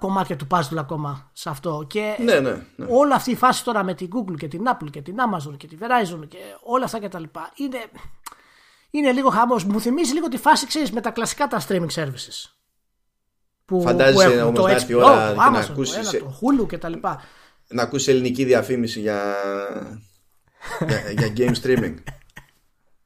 [0.00, 1.84] κομμάτια του puzzle ακόμα σε αυτό.
[1.88, 2.86] Και ναι, ναι, ναι.
[2.88, 5.66] όλη αυτή η φάση τώρα με την Google και την Apple και την Amazon και
[5.66, 7.22] τη Verizon και όλα αυτά κτλ.
[7.54, 7.78] Είναι,
[8.90, 9.64] είναι λίγο χαμός.
[9.64, 12.50] Μου θυμίζει λίγο τη φάση, ξέρεις, με τα κλασικά τα streaming services.
[13.64, 16.10] Που, Φαντάζεσαι όμως να έρθει η ώρα να ακούσεις.
[16.10, 16.92] Το Hulu κτλ
[17.72, 19.34] να ακούσεις ελληνική διαφήμιση για,
[20.88, 21.94] για, για game streaming.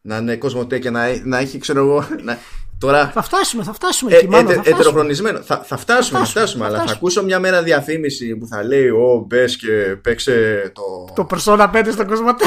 [0.00, 2.06] να είναι κοσμοτέ και να, να έχει, ξέρω εγώ.
[2.22, 2.38] Να,
[2.78, 5.40] τώρα, θα φτάσουμε, θα φτάσουμε ε, εκεί, μάλλον, θα ετεροχρονισμένο.
[5.40, 9.24] Θα, θα, φτάσουμε, θα φτάσουμε, αλλά θα ακούσω μια μέρα διαφήμιση που θα λέει Ω,
[9.26, 11.12] μπες και παίξε το.
[11.14, 12.44] Το Persona 5 στο κοσμοτέ.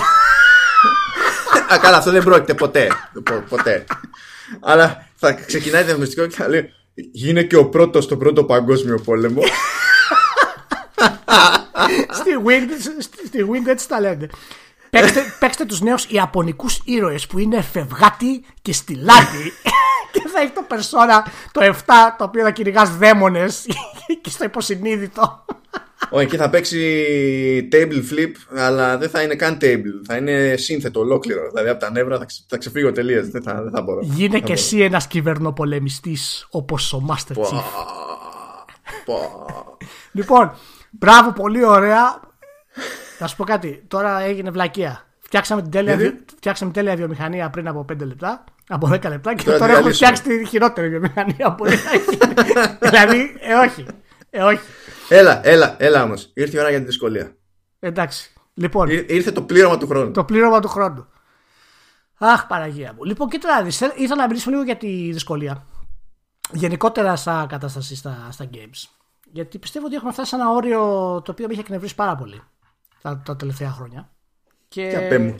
[1.74, 2.88] Α, καλά, αυτό δεν πρόκειται ποτέ.
[3.49, 3.86] ποτέ.
[4.59, 6.74] αλλά θα ξεκινάει διαφημιστικό και θα λέει
[7.11, 9.41] Γίνε και ο πρώτος στον πρώτο παγκόσμιο πόλεμο
[12.12, 14.30] στη Winged, στη Winged έτσι τα λένε.
[14.90, 19.54] Παίξτε, παίξτε τους νέους Ιαπωνικούς ήρωες που είναι φευγάτη και στυλάτη
[20.12, 21.72] και θα έχει το περσόνα το 7
[22.18, 23.66] το οποίο θα κυνηγάς δαίμονες
[24.22, 25.46] και στο υποσυνείδητο.
[26.10, 30.06] Όχι, εκεί θα παίξει table flip, αλλά δεν θα είναι καν table.
[30.06, 31.50] Θα είναι σύνθετο ολόκληρο.
[31.50, 33.30] Δηλαδή από τα νεύρα θα, ξε, θα ξεφύγω τελείως.
[33.30, 34.00] Δεν θα, δεν θα μπορώ.
[34.02, 37.64] Γίνε και εσύ ένας κυβερνοπολεμιστής όπως ο Master Chief.
[40.12, 40.54] λοιπόν,
[40.92, 42.20] μπράβο, πολύ ωραία.
[43.18, 43.84] Θα σου πω κάτι.
[43.88, 45.04] Τώρα έγινε βλακεία.
[45.20, 48.44] Φτιάξαμε την τέλεια, φτιάξαμε τέλεια βιομηχανία πριν από 5 λεπτά.
[48.68, 51.66] Από 10 λεπτά και τώρα, τώρα έχουμε φτιάξει τη χειρότερη βιομηχανία που
[52.90, 53.86] Δηλαδή, ε, όχι.
[54.30, 54.62] Ε, όχι.
[55.10, 56.32] Έλα, έλα, έλα όμως.
[56.34, 57.36] Ήρθε η ώρα για τη δυσκολία.
[57.80, 58.34] Εντάξει.
[58.54, 60.12] Λοιπόν, ήρθε το πλήρωμα του χρόνου.
[60.12, 61.08] Το πλήρωμα του χρόνου.
[62.18, 63.04] Αχ, Παραγία μου.
[63.04, 63.66] Λοιπόν, κοίτα
[63.96, 65.66] ήθελα να μιλήσω λίγο για τη δυσκολία.
[66.52, 68.99] Γενικότερα σαν κατάσταση στα, στα games.
[69.32, 70.82] Γιατί πιστεύω ότι έχουμε φτάσει σε ένα όριο
[71.26, 72.42] το οποίο με είχε εκνευρίσει πάρα πολύ
[73.02, 74.12] τα, τα τελευταία χρόνια.
[74.68, 75.36] Και, και μου.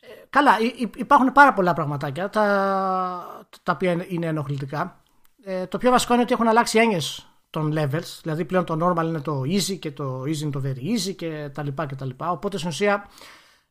[0.00, 0.52] Ε, καλά,
[0.96, 5.02] υπάρχουν πάρα πολλά πραγματάκια τα, τα οποία είναι ενοχλητικά.
[5.44, 8.20] Ε, το πιο βασικό είναι ότι έχουν αλλάξει έννοιες των levels.
[8.22, 11.50] Δηλαδή πλέον το normal είναι το easy και το easy είναι το very easy και
[11.54, 12.30] τα λοιπά και τα λοιπά.
[12.30, 13.08] Οπότε στην ουσία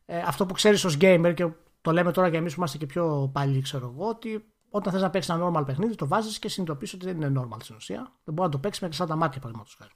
[0.06, 1.48] ε, αυτό που ξέρεις ως gamer και
[1.80, 5.02] το λέμε τώρα και εμείς που είμαστε και πιο παλιοί ξέρω εγώ ότι όταν θες
[5.02, 8.12] να παίξεις ένα normal παιχνίδι το βάζεις και συνειδητοποιείς ότι δεν είναι normal στην ουσία.
[8.24, 9.92] Δεν μπορεί να το παίξεις με σαν τα μάτια παραδείγματος χάρη.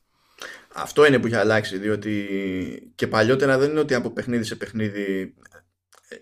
[0.75, 5.35] Αυτό είναι που έχει αλλάξει διότι και παλιότερα δεν είναι ότι από παιχνίδι σε παιχνίδι
[6.09, 6.19] ε, ε,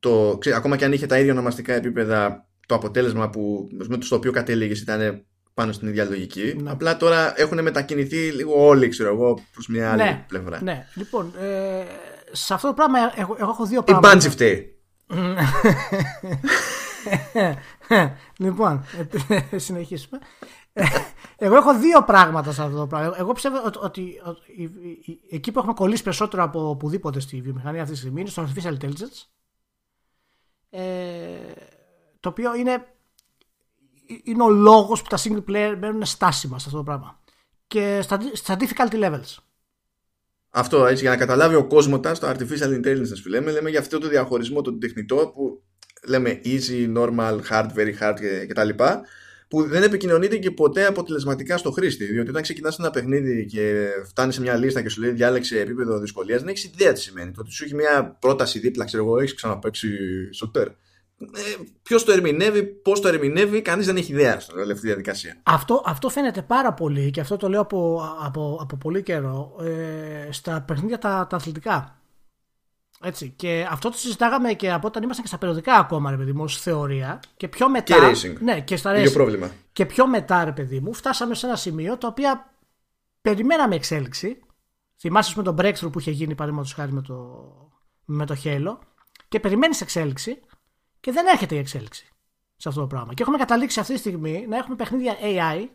[0.00, 3.68] το, ακόμα και αν είχε τα ίδια ονομαστικά επίπεδα το αποτέλεσμα που,
[3.98, 5.24] στο οποίο κατέληγες ήταν
[5.54, 6.56] πάνω στην ίδια λογική.
[6.62, 6.70] Ναι.
[6.70, 10.62] Απλά τώρα έχουν μετακινηθεί λίγο όλοι, ξέρω εγώ, προς μια άλλη ναι, πλευρά.
[10.62, 11.84] Ναι, λοιπόν, ε,
[12.32, 14.08] σε αυτό το πράγμα εγώ, εγώ έχω δύο πράγματα.
[14.08, 14.78] Η μπάντζι φταίει.
[18.38, 18.84] Λοιπόν,
[19.50, 20.18] ε, συνεχίσουμε.
[21.36, 23.14] Εγώ έχω δύο πράγματα σε αυτό το πράγμα.
[23.18, 24.50] Εγώ πιστεύω ότι, ότι, ότι
[25.30, 28.76] εκεί που έχουμε κολλήσει περισσότερο από οπουδήποτε στη βιομηχανία αυτή τη στιγμή είναι στο artificial
[28.78, 29.26] intelligence.
[30.70, 31.52] Ε,
[32.20, 32.94] το οποίο είναι
[34.22, 37.20] είναι ο λόγος που τα single player μένουν στάσιμα σε αυτό το πράγμα.
[37.66, 39.36] Και στα, στα difficulty levels.
[40.50, 43.98] Αυτό έτσι για να καταλάβει ο κόσμος στο artificial intelligence που λέμε, λέμε για αυτό
[43.98, 45.62] το διαχωρισμό το τεχνητό που
[46.06, 48.14] λέμε easy, normal, hard, very hard
[48.48, 48.68] κτλ.
[49.48, 52.04] Που δεν επικοινωνείται και ποτέ αποτελεσματικά στο χρήστη.
[52.04, 55.98] Διότι όταν ξεκινάς ένα παιχνίδι και φτάνεις σε μια λίστα και σου λέει διάλεξε επίπεδο
[55.98, 57.30] δυσκολίας, δεν έχεις ιδέα τι σημαίνει.
[57.30, 59.88] Το ότι σου έχει μια πρόταση δίπλα, ξέρω εγώ, έχεις ξαναπέξει
[60.32, 60.68] σουτέρ
[61.20, 65.36] ε, ποιος το ερμηνεύει, πώς το ερμηνεύει, κανείς δεν έχει ιδέα στην τελευταία διαδικασία.
[65.42, 70.32] Αυτό, αυτό φαίνεται πάρα πολύ και αυτό το λέω από, από, από πολύ καιρό ε,
[70.32, 71.98] στα παιχνίδια τα, τα αθλητικά.
[73.04, 73.32] Έτσι.
[73.36, 76.42] Και αυτό το συζητάγαμε και από όταν ήμασταν και στα περιοδικά ακόμα, ρε παιδί μου,
[76.42, 77.20] ως θεωρία.
[77.36, 77.94] Και πιο μετά.
[77.94, 78.38] Και racing.
[78.40, 79.12] Ναι, και στα racing.
[79.12, 79.50] πρόβλημα.
[79.72, 82.44] Και πιο μετά, ρε παιδί μου, φτάσαμε σε ένα σημείο το οποίο
[83.20, 84.38] περιμέναμε εξέλιξη.
[84.96, 87.44] Θυμάσαι με τον breakthrough που είχε γίνει, παραδείγματος χάρη με το,
[88.04, 88.76] με το Halo.
[89.28, 90.40] Και περιμένεις εξέλιξη
[91.00, 92.08] και δεν έρχεται η εξέλιξη
[92.56, 93.14] σε αυτό το πράγμα.
[93.14, 95.68] Και έχουμε καταλήξει αυτή τη στιγμή να έχουμε παιχνίδια AI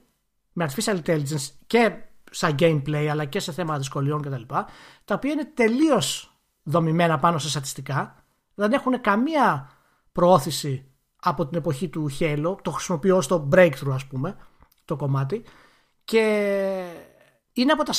[0.53, 1.91] με artificial intelligence και
[2.31, 4.41] σαν gameplay αλλά και σε θέματα δυσκολιών κτλ.
[4.47, 4.67] Τα,
[5.05, 6.38] τα οποία είναι τελείως
[6.69, 8.15] δομημένα πάνω σε στατιστικά.
[8.55, 9.69] Δεν έχουν καμία
[10.11, 10.91] προώθηση
[11.21, 12.55] από την εποχή του Halo.
[12.61, 14.37] Το χρησιμοποιώ στο breakthrough, ας πούμε,
[14.85, 15.43] το κομμάτι.
[16.03, 16.23] Και
[17.53, 17.93] είναι από τα,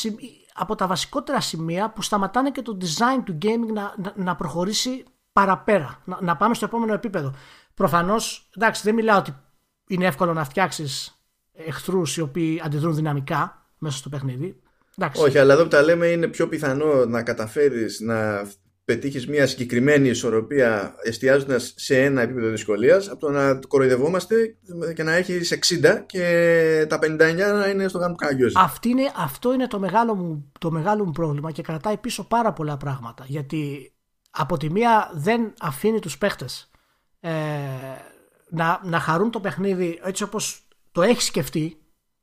[0.54, 5.04] από τα βασικότερα σημεία που σταματάνε και το design του gaming να, να, να προχωρήσει
[5.32, 7.34] παραπέρα, να, να πάμε στο επόμενο επίπεδο.
[7.74, 9.36] Προφανώς, εντάξει, δεν μιλάω ότι
[9.88, 14.60] είναι εύκολο να φτιάξεις εχθρούς οι οποίοι αντιδρούν δυναμικά μέσα στο παιχνίδι.
[15.00, 15.22] Εντάξει.
[15.22, 18.48] Όχι, αλλά εδώ που τα λέμε είναι πιο πιθανό να καταφέρεις να
[18.84, 24.56] πετύχεις μια συγκεκριμένη ισορροπία εστιάζοντας σε ένα επίπεδο δυσκολίας από το να κοροϊδευόμαστε
[24.94, 28.50] και να έχεις 60 και τα 59 να είναι στο γάμο κάγιο.
[29.16, 33.24] Αυτό είναι το μεγάλο, μου, το μεγάλο μου πρόβλημα και κρατάει πίσω πάρα πολλά πράγματα.
[33.26, 33.92] Γιατί
[34.30, 36.70] από τη μία δεν αφήνει τους παίχτες
[37.20, 37.30] ε,
[38.50, 41.76] να, να χαρούν το παιχνίδι έτσι όπως το έχει σκεφτεί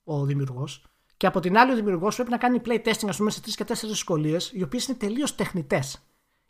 [0.03, 0.86] ο δημιουργός
[1.17, 3.63] και από την άλλη ο δημιουργός πρέπει να κάνει playtesting ας πούμε σε τρεις και
[3.63, 6.01] τέσσερις δυσκολίες, οι οποίες είναι τελείως τεχνητές.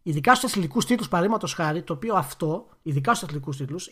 [0.02, 3.90] Ειδικά στους αθλητικού τίτλους, παραδείγματος χάρη, το οποίο αυτό, ειδικά στους αθλητικού τίτλους,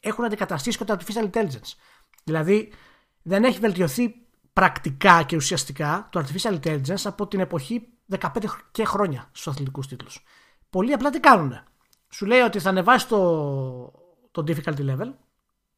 [0.00, 1.72] έχουν αντικαταστήσει και το artificial intelligence.
[2.24, 2.72] Δηλαδή,
[3.22, 4.14] δεν έχει βελτιωθεί
[4.52, 7.88] πρακτικά και ουσιαστικά το artificial intelligence από την εποχή
[8.18, 8.28] 15
[8.70, 10.24] και χρόνια στους αθλητικούς τίτλους.
[10.70, 11.62] Πολλοί απλά τι κάνουν.
[12.08, 13.92] Σου λέει ότι θα ανεβάσει το,
[14.30, 15.12] το difficulty level.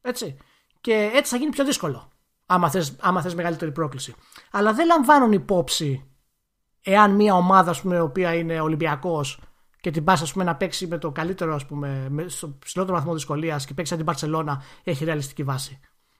[0.01, 0.37] Έτσι.
[0.81, 2.11] Και έτσι θα γίνει πιο δύσκολο.
[2.49, 4.15] Άμα θες, άμα θες μεγαλύτερη πρόκληση.
[4.51, 6.03] Αλλά δεν λαμβάνουν υπόψη
[6.83, 9.39] εάν μια ομάδα, ας πούμε, η οποία είναι Ολυμπιακός
[9.81, 13.65] και την πας να παίξει με το καλύτερο, ας πούμε, με, στο ψηλότερο βαθμό δυσκολίας
[13.65, 15.79] και παίξει σαν την Παρσελώνα, έχει ρεαλιστική βάση.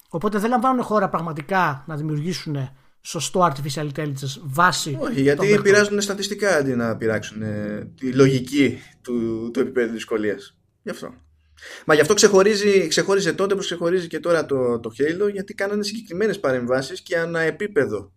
[0.09, 2.69] Οπότε δεν λαμβάνουν χώρα πραγματικά να δημιουργήσουν
[3.01, 4.97] σωστό artificial intelligence βάση.
[5.01, 10.57] Όχι, γιατί πειράζουν στατιστικά αντί να πειράξουν ε, τη λογική του, του επίπεδου δυσκολίας.
[10.81, 11.13] Γι' αυτό.
[11.85, 15.83] Μα γι' αυτό ξεχωρίζει, ξεχώριζε τότε που ξεχωρίζει και τώρα το, το Halo, γιατί κάνανε
[15.83, 18.11] συγκεκριμένες παρεμβάσεις και ανά επίπεδο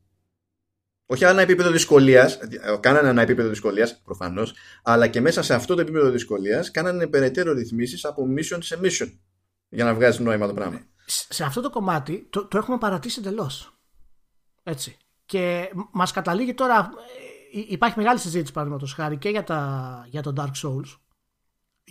[1.12, 2.38] όχι ένα επίπεδο δυσκολίας,
[2.80, 7.52] κάνανε ένα επίπεδο δυσκολίας προφανώς, αλλά και μέσα σε αυτό το επίπεδο δυσκολίας κάνανε περαιτέρω
[7.52, 9.12] ρυθμίσεις από mission σε mission
[9.68, 10.80] για να βγάζει νόημα το πράγμα.
[11.06, 13.74] Σε αυτό το κομμάτι το, το έχουμε παρατήσει εντελώς.
[14.62, 14.96] Έτσι.
[15.24, 16.90] Και μας καταλήγει τώρα.
[17.54, 20.98] Ε, υπάρχει μεγάλη συζήτηση παραδείγματος χάρη και για, τα, για το Dark Souls.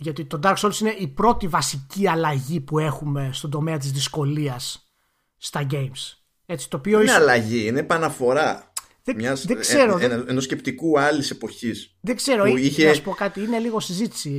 [0.00, 4.92] Γιατί το Dark Souls είναι η πρώτη βασική αλλαγή που έχουμε στον τομέα της δυσκολίας
[5.36, 6.16] στα games.
[6.46, 8.70] Έτσι, το οποίο είναι αλλαγή, είναι επαναφορά
[9.04, 9.98] δεν, μιας, δεν ξέρω.
[9.98, 11.96] Ε, ε, ενός σκεπτικού άλλης εποχής.
[12.00, 12.86] Δεν ξέρω, είχε...
[12.86, 14.32] να σου πω κάτι, είναι λίγο συζήτηση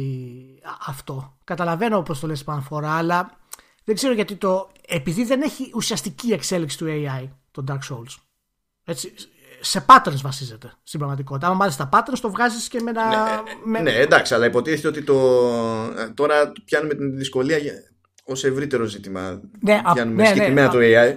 [0.87, 1.37] αυτό.
[1.43, 3.39] Καταλαβαίνω πώς το λες επαναφορά, αλλά
[3.83, 4.71] δεν ξέρω γιατί το...
[4.87, 8.15] Επειδή δεν έχει ουσιαστική εξέλιξη του AI, το Dark Souls.
[8.83, 9.13] Έτσι,
[9.61, 11.47] σε patterns βασίζεται στην πραγματικότητα.
[11.47, 13.07] Αν μάθει τα patterns, το βγάζεις και με ένα.
[13.07, 13.79] Ναι, με...
[13.79, 16.13] ναι, εντάξει, αλλά υποτίθεται ότι το.
[16.13, 17.57] Τώρα πιάνουμε την δυσκολία
[18.23, 19.41] ως ευρύτερο ζήτημα.
[19.59, 21.13] Ναι, πιάνουμε ναι, ναι συγκεκριμένα το AI.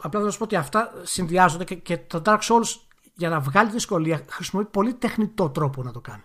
[0.00, 3.70] απλά θα σου πω ότι αυτά συνδυάζονται και, και το Dark Souls για να βγάλει
[3.70, 6.22] δυσκολία χρησιμοποιεί πολύ τεχνητό τρόπο να το κάνει.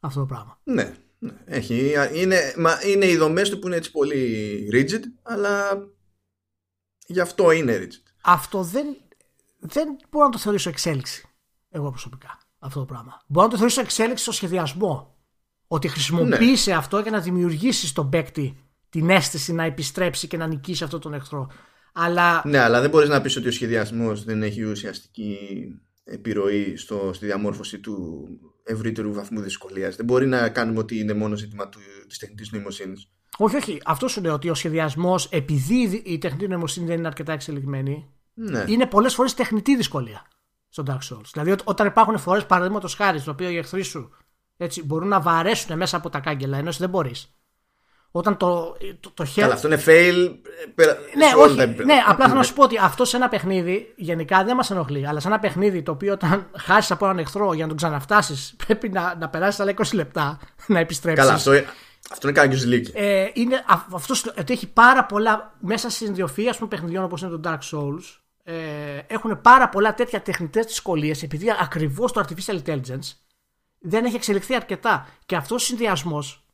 [0.00, 0.58] Αυτό το πράγμα.
[0.62, 0.94] Ναι.
[1.18, 5.70] ναι έχει, είναι, μα είναι οι δομές του που είναι έτσι πολύ rigid, αλλά
[7.06, 8.12] γι' αυτό είναι rigid.
[8.22, 8.86] Αυτό δεν
[9.62, 11.28] δεν μπορώ να το θεωρήσω εξέλιξη.
[11.70, 13.22] Εγώ προσωπικά αυτό το πράγμα.
[13.26, 15.16] Μπορώ να το θεωρήσω εξέλιξη στο σχεδιασμό.
[15.66, 16.76] Ότι χρησιμοποίησε ναι.
[16.76, 18.56] αυτό για να δημιουργήσεις στον παίκτη
[18.88, 21.50] την αίσθηση να επιστρέψει και να νικήσει αυτόν τον εχθρό.
[21.92, 22.42] Αλλά...
[22.44, 25.36] Ναι, αλλά δεν μπορείς να πεις ότι ο σχεδιασμός δεν έχει ουσιαστική
[26.04, 28.26] επιρροή στο, στη διαμόρφωση του
[28.64, 29.96] ευρύτερου βαθμού δυσκολίας.
[29.96, 31.68] Δεν μπορεί να κάνουμε ότι είναι μόνο ζήτημα
[32.08, 33.08] της τεχνητής νοημοσύνης.
[33.38, 33.80] Όχι, όχι.
[33.84, 38.64] Αυτό σου λέω ότι ο σχεδιασμός, επειδή η τεχνητή νοημοσύνη δεν είναι αρκετά εξελιγμένη, ναι.
[38.66, 40.26] είναι πολλές φορές τεχνητή δυσκολία
[40.68, 41.30] στο Dark Souls.
[41.32, 44.10] Δηλαδή, όταν υπάρχουν φορές, παραδείγματος χάρη, στο οποίο οι εχθροί σου
[44.56, 47.34] έτσι, μπορούν να βαρέσουν μέσα από τα κάγκελα, ενώ δεν μπορείς.
[48.10, 49.40] Όταν το, το, το χέρι.
[49.40, 50.38] Καλά, αυτό είναι fail.
[50.74, 54.44] Πέρα, ναι, όχι, ναι, απλά θέλω να σου πω ότι αυτό σε ένα παιχνίδι γενικά
[54.44, 55.06] δεν μας ενοχλεί.
[55.06, 58.54] Αλλά σε ένα παιχνίδι το οποίο όταν χάσεις από έναν εχθρό για να τον ξαναφτάσεις,
[58.66, 61.24] πρέπει να, να περάσεις άλλα 20 λεπτά να επιστρέψεις.
[61.24, 61.50] Καλά, αυτό,
[62.10, 62.92] αυτό είναι κάποιος λύκη.
[62.94, 67.76] Ε, είναι, αυτό ότι έχει πάρα πολλά μέσα στην ιδιοφυα παιχνιδιών όπως είναι το Dark
[67.76, 73.12] Souls ε, έχουν πάρα πολλά τέτοια τεχνητές δυσκολίες επειδή ακριβώς το artificial intelligence
[73.78, 75.08] δεν έχει εξελιχθεί αρκετά.
[75.26, 76.46] Και αυτός ο συνδυασμός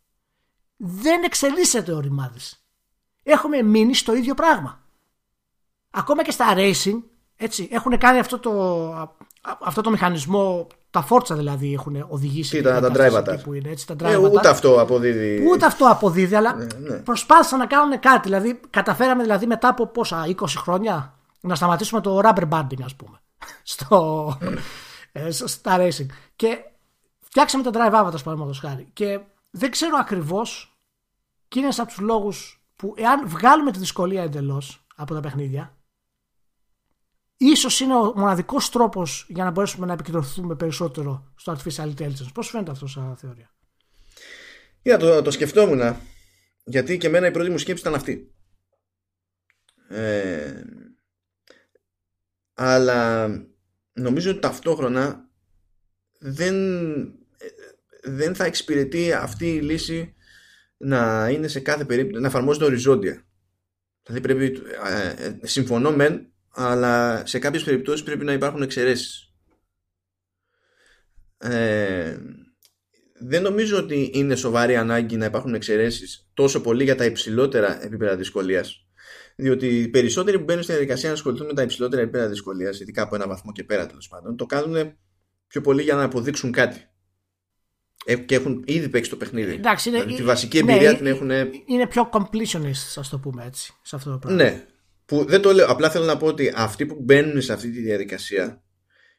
[0.77, 2.65] δεν εξελίσσεται ο ρημάδης.
[3.23, 4.83] Έχουμε μείνει στο ίδιο πράγμα.
[5.91, 7.03] Ακόμα και στα racing
[7.37, 8.53] έτσι, έχουν κάνει αυτό το,
[9.61, 12.57] αυτό το μηχανισμό, τα φόρτσα δηλαδή έχουν οδηγήσει.
[12.57, 15.47] Τι, τα, τα drive που είναι, έτσι, τα ε, ούτε αυτό αποδίδει.
[15.53, 16.97] Ούτε αυτό αποδίδει, αλλά ναι, ναι.
[16.97, 18.29] προσπάθησαν να κάνουν κάτι.
[18.29, 23.21] Δηλαδή, καταφέραμε δηλαδή μετά από πόσα, 20 χρόνια, να σταματήσουμε το rubber banding ας πούμε
[23.73, 24.39] στο,
[25.13, 26.59] ε, στα racing και
[27.19, 29.21] φτιάξαμε τα drive avatars παραδείγματος χάρη και
[29.51, 30.79] δεν ξέρω ακριβώς
[31.49, 35.79] και είναι από τους λόγους που εάν βγάλουμε τη δυσκολία εντελώς από τα παιχνίδια
[37.37, 42.33] ίσως είναι ο μοναδικός τρόπος για να μπορέσουμε να επικεντρωθούμε περισσότερο στο artificial intelligence.
[42.35, 43.51] Πώς φαίνεται αυτό σαν θεωρία;
[44.83, 45.97] Για το, το σκεφτόμουν
[46.65, 48.35] γιατί και εμένα η πρώτη μου σκέψη ήταν αυτή.
[49.89, 50.63] Ε,
[52.61, 53.29] αλλά
[53.93, 55.29] νομίζω ότι ταυτόχρονα
[56.19, 56.55] δεν,
[58.03, 60.15] δεν θα εξυπηρετεί αυτή η λύση
[60.77, 63.27] να είναι σε κάθε περίπτωση, να εφαρμόζεται οριζόντια.
[64.03, 69.33] Δηλαδή πρέπει, ε, ε, συμφωνώ μεν, αλλά σε κάποιες περιπτώσεις πρέπει να υπάρχουν εξαιρέσεις.
[71.39, 72.19] Ε,
[73.21, 78.17] δεν νομίζω ότι είναι σοβαρή ανάγκη να υπάρχουν εξαιρέσεις τόσο πολύ για τα υψηλότερα επίπεδα
[78.17, 78.88] δυσκολίας
[79.41, 83.03] διότι οι περισσότεροι που μπαίνουν στη διαδικασία να ασχοληθούν με τα υψηλότερα επίπεδα δυσκολίας, ειδικά
[83.03, 84.93] από ένα βαθμό και πέρα τέλος πάντων, το κάνουν
[85.47, 86.91] πιο πολύ για να αποδείξουν κάτι.
[88.05, 89.53] Ε, και έχουν ήδη παίξει το παιχνίδι.
[89.53, 91.31] Εντάξει, είναι, δηλαδή, τη βασική εμπειρία ναι, την έχουν.
[91.67, 94.43] Είναι πιο completionist, ας το πούμε έτσι, σε αυτό το πράγμα.
[94.43, 94.67] Ναι.
[95.05, 95.67] Που δεν το λέω.
[95.67, 98.63] Απλά θέλω να πω ότι αυτοί που μπαίνουν σε αυτή τη διαδικασία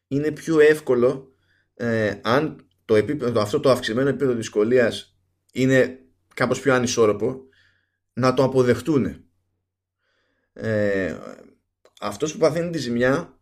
[0.08, 1.34] είναι πιο εύκολο
[1.74, 5.18] ε, αν το επίπεδο, αυτό το αυξημένο επίπεδο δυσκολίας
[5.54, 6.00] είναι
[6.34, 7.42] κάπως πιο ανισόρροπο
[8.14, 9.29] να το αποδεχτούν
[10.62, 11.18] ε,
[12.00, 13.40] αυτός που παθαίνει τη ζημιά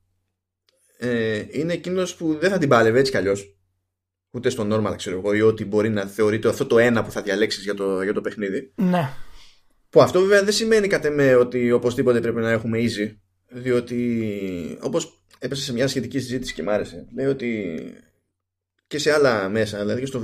[0.98, 3.58] ε, είναι εκείνος που δεν θα την πάλευε έτσι κι αλλιώς
[4.32, 7.22] ούτε στο normal ξέρω εγώ ή ότι μπορεί να θεωρείται αυτό το ένα που θα
[7.22, 9.10] διαλέξεις για το, για το παιχνίδι ναι.
[9.90, 13.16] που αυτό βέβαια δεν σημαίνει κατ' εμέ ότι οπωσδήποτε πρέπει να έχουμε easy
[13.50, 17.80] διότι όπως έπεσε σε μια σχετική συζήτηση και μ' άρεσε λέει ότι
[18.88, 20.20] και σε άλλα μέσα, δηλαδή και, στο,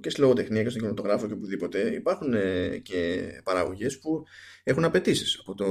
[0.00, 4.24] και στη λογοτεχνία και στον κινηματογράφο και οπουδήποτε, υπάρχουν ε, και παραγωγές που
[4.68, 5.64] έχουν απαιτήσεις από το,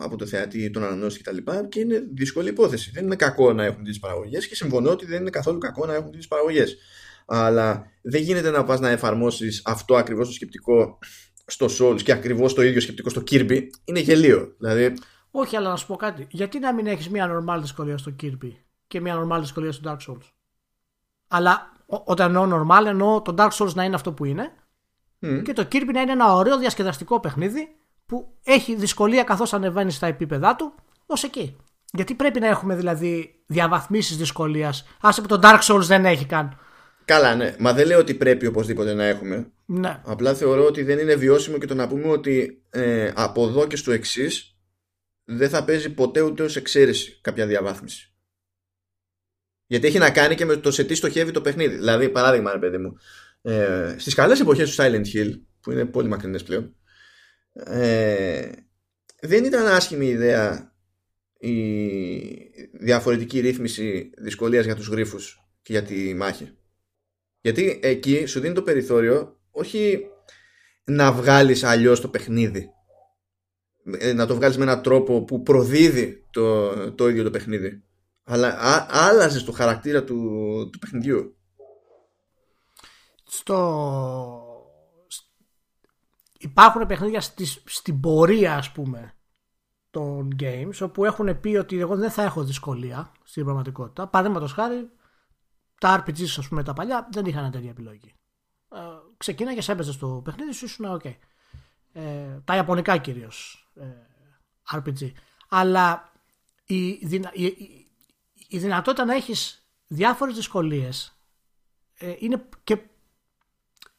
[0.00, 1.36] από το θεατή, τον ανανεώσει κτλ.
[1.36, 2.90] Και, και είναι δύσκολη υπόθεση.
[2.94, 5.94] Δεν είναι κακό να έχουν τις παραγωγές και συμφωνώ ότι δεν είναι καθόλου κακό να
[5.94, 6.76] έχουν τις παραγωγές.
[7.26, 10.98] Αλλά δεν γίνεται να πας να εφαρμόσεις αυτό ακριβώς το σκεπτικό
[11.46, 13.60] στο Souls και ακριβώς το ίδιο σκεπτικό στο Kirby.
[13.84, 14.54] Είναι γελίο.
[14.58, 14.94] Δηλαδή...
[15.30, 16.26] Όχι, αλλά να σου πω κάτι.
[16.30, 18.52] Γιατί να μην έχεις μια normal δυσκολία στο Kirby
[18.86, 20.28] και μια normal δυσκολία στο Dark Souls;
[21.28, 24.52] Αλλά όταν εννοώ normal εννοώ το Dark Souls να είναι αυτό που είναι
[25.42, 27.76] και το Kirby να είναι ένα ωραίο διασκεδαστικό παιχνίδι
[28.06, 30.74] που έχει δυσκολία καθώς ανεβαίνει στα επίπεδά του
[31.06, 31.56] ως εκεί.
[31.92, 34.86] Γιατί πρέπει να έχουμε δηλαδή διαβαθμίσεις δυσκολίας.
[35.00, 36.58] Άσε που το Dark Souls δεν έχει καν.
[37.04, 37.54] Καλά, ναι.
[37.58, 39.52] Μα δεν λέω ότι πρέπει οπωσδήποτε να έχουμε.
[39.66, 40.00] Ναι.
[40.04, 43.76] Απλά θεωρώ ότι δεν είναι βιώσιμο και το να πούμε ότι ε, από εδώ και
[43.76, 44.56] στο εξής
[45.24, 48.14] δεν θα παίζει ποτέ ούτε ω εξαίρεση κάποια διαβάθμιση.
[49.66, 51.76] Γιατί έχει να κάνει και με το σε τι στοχεύει το παιχνίδι.
[51.76, 52.96] Δηλαδή, παράδειγμα, ρε παιδί μου,
[53.42, 56.76] ε, στις καλές εποχές του Silent Hill, που είναι πολύ μακρινές πλέον,
[57.54, 58.50] ε,
[59.20, 60.72] δεν ήταν άσχημη ιδέα
[61.38, 61.50] η
[62.72, 66.56] διαφορετική ρύθμιση δυσκολίας για τους γρίφους και για τη μάχη.
[67.40, 70.06] Γιατί εκεί σου δίνει το περιθώριο όχι
[70.84, 72.70] να βγάλεις αλλιώς το παιχνίδι.
[73.98, 77.82] Ε, να το βγάλεις με έναν τρόπο που προδίδει το, το ίδιο το παιχνίδι.
[78.24, 80.18] Αλλά α, άλλαζες το χαρακτήρα του,
[80.72, 81.36] του παιχνιδιού.
[83.24, 84.43] Στο...
[86.44, 87.20] Υπάρχουν παιχνίδια
[87.64, 89.14] στην πορεία ας πούμε
[89.90, 94.06] των games όπου έχουν πει ότι εγώ δεν θα έχω δυσκολία στην πραγματικότητα.
[94.06, 94.90] Παραδείγματος χάρη
[95.80, 98.14] τα RPGs ας πούμε τα παλιά δεν είχαν τέτοια επιλογή.
[98.72, 98.78] Ε,
[99.16, 101.14] ξεκίναγες, έπαιζες στο παιχνίδι σου, ήσουν ok.
[101.92, 103.84] Ε, τα Ιαπωνικά κυρίως ε,
[104.72, 105.12] RPG.
[105.48, 106.12] Αλλά
[106.64, 107.24] η, η,
[108.48, 111.18] η, δυνατότητα να έχεις διάφορες δυσκολίες
[111.98, 112.78] ε, είναι και,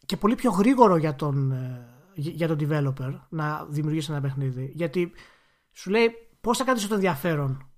[0.05, 4.71] και πολύ πιο γρήγορο για τον, ε, για τον developer να δημιουργήσει ένα παιχνίδι.
[4.73, 5.11] Γιατί
[5.71, 6.09] σου λέει
[6.41, 7.69] πώς θα κρατήσω το ενδιαφέρον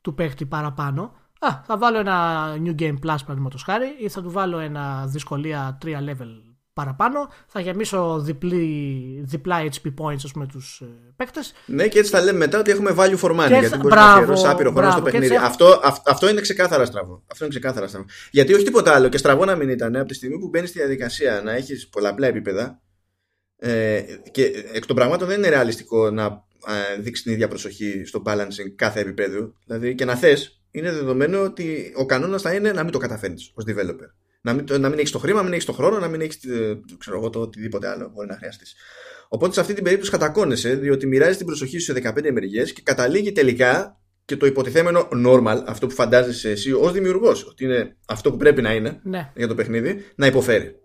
[0.00, 4.30] του παίχτη παραπάνω Α, θα βάλω ένα New Game Plus παραδείγματος χάρη ή θα του
[4.30, 7.28] βάλω ένα δυσκολία 3 level παραπάνω.
[7.46, 11.52] Θα γεμίσω διπλή, διπλά HP points ας πούμε τους ε, παίκτες.
[11.66, 13.48] Ναι, και έτσι θα λέμε μετά ότι έχουμε value for money.
[13.48, 15.34] γιατί μπορείς να αφιερώσεις άπειρο χρόνο στο παιχνίδι.
[15.34, 15.44] Έτσι...
[15.44, 17.22] Αυτό, αυτό είναι ξεκάθαρα στραβό.
[17.30, 18.06] Αυτό είναι ξεκάθαρα στραβό.
[18.30, 19.08] Γιατί όχι τίποτα άλλο.
[19.08, 22.26] Και στραβό να μην ήταν από τη στιγμή που μπαίνεις στη διαδικασία να έχεις πολλαπλά
[22.26, 22.80] επίπεδα.
[23.66, 26.24] Ε, και εκ των πραγμάτων δεν είναι ρεαλιστικό να
[26.66, 29.52] ε, δείξεις την ίδια προσοχή στο balancing κάθε επίπεδο.
[29.66, 33.52] Δηλαδή και να θες είναι δεδομένο ότι ο κανόνας θα είναι να μην το καταφέρνεις
[33.54, 34.10] ως developer.
[34.40, 36.44] Να μην, να μην έχεις το χρήμα, να μην έχεις το χρόνο, να μην έχεις
[36.44, 36.80] ε,
[37.30, 38.74] το οτιδήποτε άλλο μπορεί να χρειαστείς.
[39.28, 42.82] Οπότε σε αυτή την περίπτωση κατακώνεσαι, διότι μοιράζεις την προσοχή σου σε 15 μεριές και
[42.84, 48.30] καταλήγει τελικά και το υποτιθέμενο normal, αυτό που φαντάζεσαι εσύ ως δημιουργός, ότι είναι αυτό
[48.30, 49.32] που πρέπει να είναι ναι.
[49.36, 50.76] για το παιχνίδι, να υποφέρει.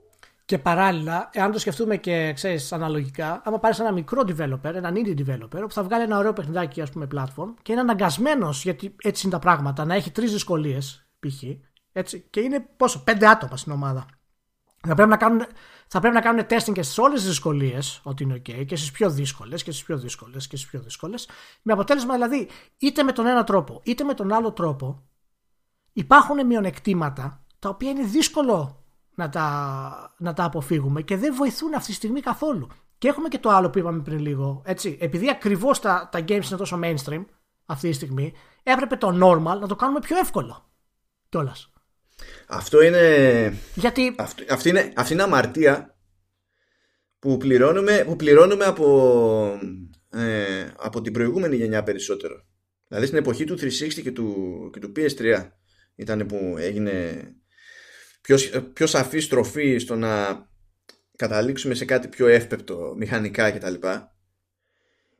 [0.51, 5.19] Και παράλληλα, εάν το σκεφτούμε και ξέρεις αναλογικά, άμα πάρεις ένα μικρό developer, έναν indie
[5.19, 9.25] developer, που θα βγάλει ένα ωραίο παιχνιδάκι, ας πούμε, platform, και είναι αναγκασμένος, γιατί έτσι
[9.25, 11.43] είναι τα πράγματα, να έχει τρεις δυσκολίες, π.χ.
[11.91, 14.05] Έτσι, και είναι πόσο, πέντε άτομα στην ομάδα.
[14.87, 15.45] Θα πρέπει να κάνουν,
[15.87, 18.91] θα πρέπει να κάνουν testing και σε όλες τις δυσκολίες, ότι είναι OK, και στις
[18.91, 21.29] πιο δύσκολες και στις πιο δύσκολες και στις πιο δύσκολες.
[21.61, 22.47] Με αποτέλεσμα δηλαδή,
[22.77, 25.03] είτε με τον ένα τρόπο, είτε με τον άλλο τρόπο,
[25.93, 28.80] υπάρχουν μειονεκτήματα τα οποία είναι δύσκολο
[29.15, 32.67] να τα, να τα αποφύγουμε και δεν βοηθούν αυτή τη στιγμή καθόλου.
[32.97, 34.61] Και έχουμε και το άλλο που είπαμε πριν λίγο.
[34.65, 37.25] Έτσι, επειδή ακριβώς τα, τα games είναι τόσο mainstream
[37.65, 38.33] αυτή τη στιγμή,
[38.63, 40.69] έπρεπε το normal να το κάνουμε πιο εύκολο.
[41.29, 41.71] Κιόλας.
[42.47, 43.57] Αυτό είναι.
[43.75, 44.15] Γιατί.
[44.17, 45.95] Αυτό, αυτή, είναι, αυτή είναι αμαρτία
[47.19, 49.59] που πληρώνουμε, που πληρώνουμε από,
[50.09, 52.45] ε, από την προηγούμενη γενιά περισσότερο.
[52.87, 55.49] Δηλαδή στην εποχή του 360 και του, και του PS3
[55.95, 57.23] ήταν που έγινε
[58.21, 58.37] πιο,
[58.73, 60.45] πιο σαφής στροφή στο να
[61.15, 63.73] καταλήξουμε σε κάτι πιο εύπεπτο μηχανικά κτλ.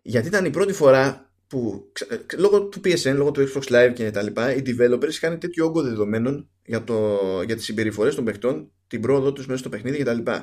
[0.02, 1.92] Γιατί ήταν η πρώτη φορά που
[2.38, 5.82] λόγω του PSN, λόγω του Xbox Live και τα λοιπά, οι developers είχαν τέτοιο όγκο
[5.82, 10.18] δεδομένων για, το, για τις συμπεριφορές των παιχτών, την πρόοδο τους μέσα στο παιχνίδι κτλ.
[10.18, 10.34] Και,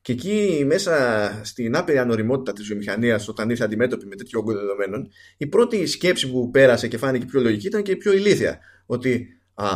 [0.00, 5.08] και εκεί μέσα στην άπειρη ανοριμότητα της βιομηχανίας όταν ήρθε αντιμέτωπη με τέτοιο όγκο δεδομένων
[5.36, 9.26] η πρώτη σκέψη που πέρασε και φάνηκε πιο λογική ήταν και η πιο ηλίθια ότι
[9.54, 9.66] α,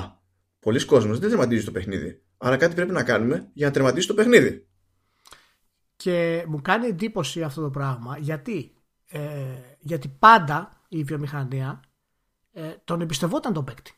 [0.60, 4.14] πολλοί κόσμος δεν τερματίζει το παιχνίδι Άρα κάτι πρέπει να κάνουμε για να τερματίσει το
[4.14, 4.66] παιχνίδι.
[5.96, 8.72] Και μου κάνει εντύπωση αυτό το πράγμα γιατί,
[9.08, 9.20] ε,
[9.78, 11.80] γιατί πάντα η βιομηχανία
[12.52, 13.92] ε, τον εμπιστευόταν τον παίκτη.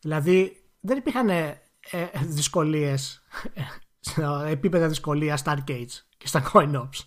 [0.00, 1.60] Δηλαδή δεν υπήρχαν ε,
[2.22, 3.22] δυσκολίες,
[4.48, 7.00] επίπεδα δυσκολίας στα arcades και στα coin ops.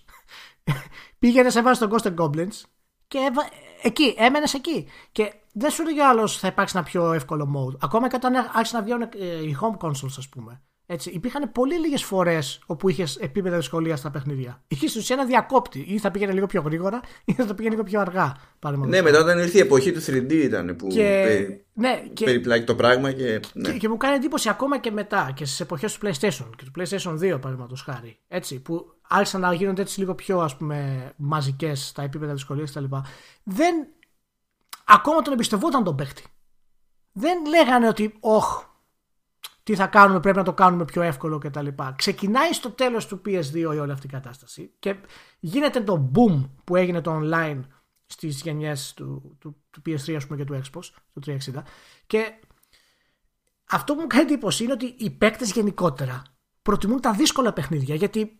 [1.19, 2.61] Πήγαινε, έβαζε τον Ghost Goblins
[3.07, 3.31] και
[3.81, 4.87] εκεί, έμενες εκεί.
[5.11, 7.77] Και δεν σου λέει άλλος θα υπάρξει ένα πιο εύκολο mode.
[7.81, 10.61] Ακόμα και όταν άρχισαν να βγαίνουν ε, οι home consoles, ας πούμε.
[10.85, 14.63] Έτσι, υπήρχαν πολύ λίγες φορές όπου είχες επίπεδα δυσκολίας στα παιχνίδια.
[14.67, 15.85] Είχε στην ουσία ένα διακόπτη.
[15.87, 18.35] Ή θα πήγαινε λίγο πιο γρήγορα, ή θα το πήγαινε λίγο πιο αργά.
[18.87, 21.21] Ναι, μετά όταν ήρθε η εποχή του 3D ήταν που και...
[21.25, 21.65] περι...
[21.73, 22.25] ναι, και...
[22.25, 23.11] περιπλάκει το πράγμα.
[23.11, 23.39] Και...
[23.53, 23.71] Ναι.
[23.71, 26.71] Και, και μου κάνει εντύπωση ακόμα και μετά και στις εποχές του PlayStation και του
[26.79, 28.19] PlayStation 2, παραδείγματος χάρη.
[28.27, 32.83] Έτσι, που άρχισαν να γίνονται έτσι λίγο πιο ας πούμε μαζικές τα επίπεδα δυσκολίας κτλ.
[33.43, 33.87] Δεν
[34.91, 36.23] ακόμα τον εμπιστευόταν τον παίχτη.
[37.11, 38.63] δεν λέγανε ότι όχ,
[39.63, 41.67] τι θα κάνουμε, πρέπει να το κάνουμε πιο εύκολο κτλ.
[41.95, 44.95] Ξεκινάει στο τέλος του PS2 η όλη αυτή η κατάσταση και
[45.39, 47.61] γίνεται το boom που έγινε το online
[48.05, 50.81] στις γενιές του, του, του PS3 ας πούμε, και του Xbox,
[51.13, 51.37] του 360
[52.07, 52.33] και
[53.69, 56.21] αυτό που μου κάνει εντύπωση είναι ότι οι παίκτες γενικότερα
[56.61, 58.39] προτιμούν τα δύσκολα παιχνίδια γιατί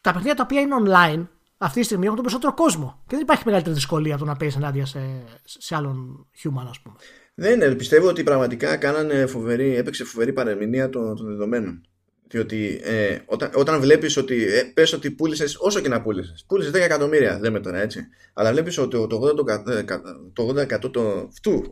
[0.00, 1.26] τα παιχνίδια τα οποία είναι online
[1.62, 3.02] αυτή τη στιγμή έχουν τον περισσότερο κόσμο.
[3.06, 4.98] Και δεν υπάρχει μεγαλύτερη δυσκολία το να παίζεις ενάντια σε,
[5.44, 6.96] σε άλλον human, ας πούμε.
[7.34, 7.74] Δεν είναι.
[7.74, 11.86] Πιστεύω ότι πραγματικά κάνανε φοβερή, έπαιξε φοβερή παρεμηνία των, των δεδομένων.
[12.28, 14.44] Διότι ε, όταν, όταν βλέπεις ότι.
[14.44, 16.44] Ε, πες ότι πούλησες, όσο και να πούλησες.
[16.46, 18.06] Πούλησες 10 εκατομμύρια, λέμε τώρα έτσι.
[18.32, 20.00] Αλλά βλέπεις ότι το, το 80%,
[20.32, 21.28] το 80%, το,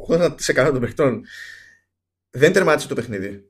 [0.09, 1.23] 80 των παιχτών
[2.31, 3.50] δεν τερμάτισε το παιχνίδι.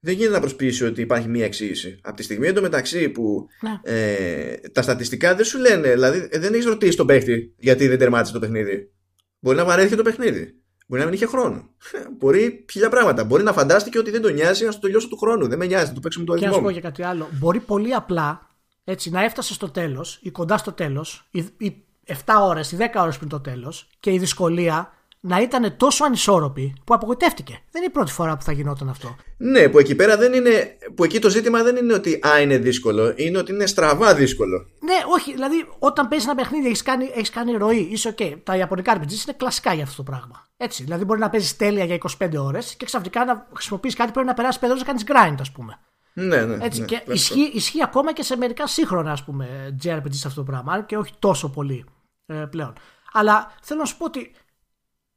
[0.00, 1.98] Δεν γίνεται να προσποιήσει ότι υπάρχει μία εξήγηση.
[2.02, 3.94] Από τη στιγμή εντωμεταξύ που ναι.
[3.94, 7.98] ε, τα στατιστικά δεν σου λένε, δηλαδή ε, δεν έχεις ρωτήσει τον παίχτη γιατί δεν
[7.98, 8.92] τερμάτισε το παιχνίδι.
[9.38, 10.54] Μπορεί να βαρέθηκε το παιχνίδι.
[10.86, 11.70] Μπορεί να μην είχε χρόνο.
[12.18, 13.24] Μπορεί χίλια πράγματα.
[13.24, 15.48] Μπορεί να φαντάστηκε ότι δεν τον νοιάζει να στο τελειώσω του χρόνου.
[15.48, 17.28] Δεν με νοιάζει, να το παίξουμε το Και να σου πω και κάτι άλλο.
[17.38, 18.50] Μπορεί πολύ απλά
[18.84, 21.28] έτσι, να έφτασε στο τέλος ή κοντά στο τέλος,
[21.58, 26.04] ή 7 ώρες ή 10 ώρες πριν το τέλος, και η δυσκολία να ήταν τόσο
[26.04, 27.52] ανισόρροπη που απογοητεύτηκε.
[27.70, 29.16] Δεν είναι η πρώτη φορά που θα γινόταν αυτό.
[29.36, 30.76] Ναι, που εκεί πέρα δεν είναι.
[30.94, 34.66] που εκεί το ζήτημα δεν είναι ότι α, είναι δύσκολο, είναι ότι είναι στραβά δύσκολο.
[34.80, 35.32] Ναι, όχι.
[35.32, 38.36] Δηλαδή, όταν παίζεις ένα παιχνίδι, έχεις κάνει, έχεις κάνει ροή, είσαι OK.
[38.42, 40.46] Τα Ιαπωνικά RPGs είναι κλασικά για αυτό το πράγμα.
[40.56, 40.82] Έτσι.
[40.82, 44.34] Δηλαδή, μπορεί να παίζεις τέλεια για 25 ώρες και ξαφνικά να χρησιμοποιήσει κάτι πρέπει να
[44.34, 45.78] περάσει 5 ώρες να κάνεις grind, ας πούμε.
[46.12, 46.64] Ναι, ναι.
[46.64, 50.44] Έτσι, ναι, και ισχύει, ισχύει, ακόμα και σε μερικά σύγχρονα ας πούμε, JRPG σε αυτό
[50.44, 51.84] το πράγμα, και όχι τόσο πολύ
[52.26, 52.72] ε, πλέον.
[53.12, 54.32] Αλλά θέλω να σου πω ότι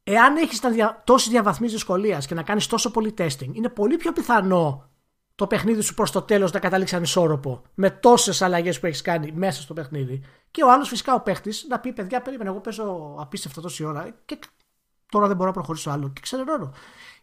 [0.04, 1.02] εάν έχεις δια...
[1.06, 4.88] τόσε διαβαθμίσεις δυσκολίας και να κάνεις τόσο πολύ testing, είναι πολύ πιο πιθανό
[5.34, 9.32] το παιχνίδι σου προς το τέλος να καταλήξει ανισόρροπο με τόσες αλλαγές που έχεις κάνει
[9.32, 10.24] μέσα στο παιχνίδι.
[10.50, 14.16] Και ο άλλος, φυσικά ο παίχτης, να πει: Παιδιά, περίμενε, εγώ παίζω απίστευτα τόση ώρα
[14.24, 14.38] και
[15.08, 16.08] τώρα δεν μπορώ να προχωρήσω άλλο.
[16.08, 16.72] Και ξενερώνω.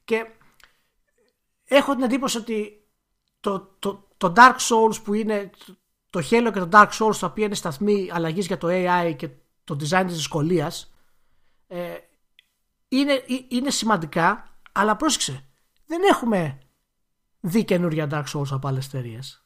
[0.03, 0.26] Και
[1.66, 2.88] έχω την εντύπωση ότι
[3.40, 5.49] το, το, το Dark Souls που είναι
[6.10, 9.30] το Halo και το Dark Souls τα οποία είναι σταθμοί αλλαγής για το AI και
[9.64, 10.94] το design της δυσκολίας.
[11.68, 11.95] Ε,
[12.92, 15.46] είναι, είναι σημαντικά, αλλά πρόσεξε,
[15.86, 16.58] δεν έχουμε
[17.40, 19.46] δει καινούργια Dark Souls από άλλες εταιρείες.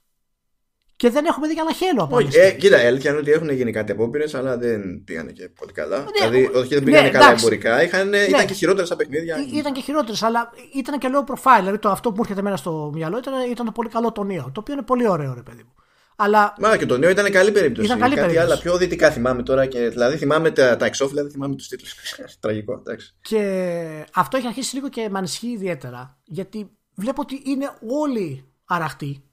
[0.96, 3.72] Και δεν έχουμε δει και άλλα χέλο από άλλες ε, Κοίτα, έλεγχαν ότι έχουν γίνει
[3.72, 5.98] κάτι απόπειρες, αλλά δεν πήγανε και πολύ καλά.
[5.98, 7.46] Ναι, δηλαδή, όχι δεν πήγανε ναι, καλά εντάξει.
[7.46, 9.38] εμπορικά, είχαν, ναι, ήταν και χειρότερες στα παιχνίδια.
[9.38, 11.60] Ή, ήταν και χειρότερες, αλλά ήταν και low profile.
[11.60, 14.24] Δηλαδή, το, αυτό που μου έρχεται εμένα στο μυαλό ήταν, ήταν το πολύ καλό το
[14.24, 14.44] νέο.
[14.54, 15.74] Το οποίο είναι πολύ ωραίο, ρε παιδί μου.
[16.16, 16.54] Αλλά...
[16.60, 17.86] Μα και το νέο ήταν καλή περίπτωση.
[17.88, 18.52] Ήταν καλή Κάτι περίπτωση.
[18.52, 19.66] άλλα πιο δυτικά θυμάμαι τώρα.
[19.66, 21.96] Και, δηλαδή θυμάμαι τα, τα εξώφυλλα, δεν θυμάμαι τους τίτλους.
[22.40, 22.74] Τραγικό.
[22.74, 23.16] Εντάξει.
[23.22, 26.18] Και αυτό έχει αρχίσει λίγο και με ανισχύει ιδιαίτερα.
[26.24, 29.24] Γιατί βλέπω ότι είναι όλοι αραχτοί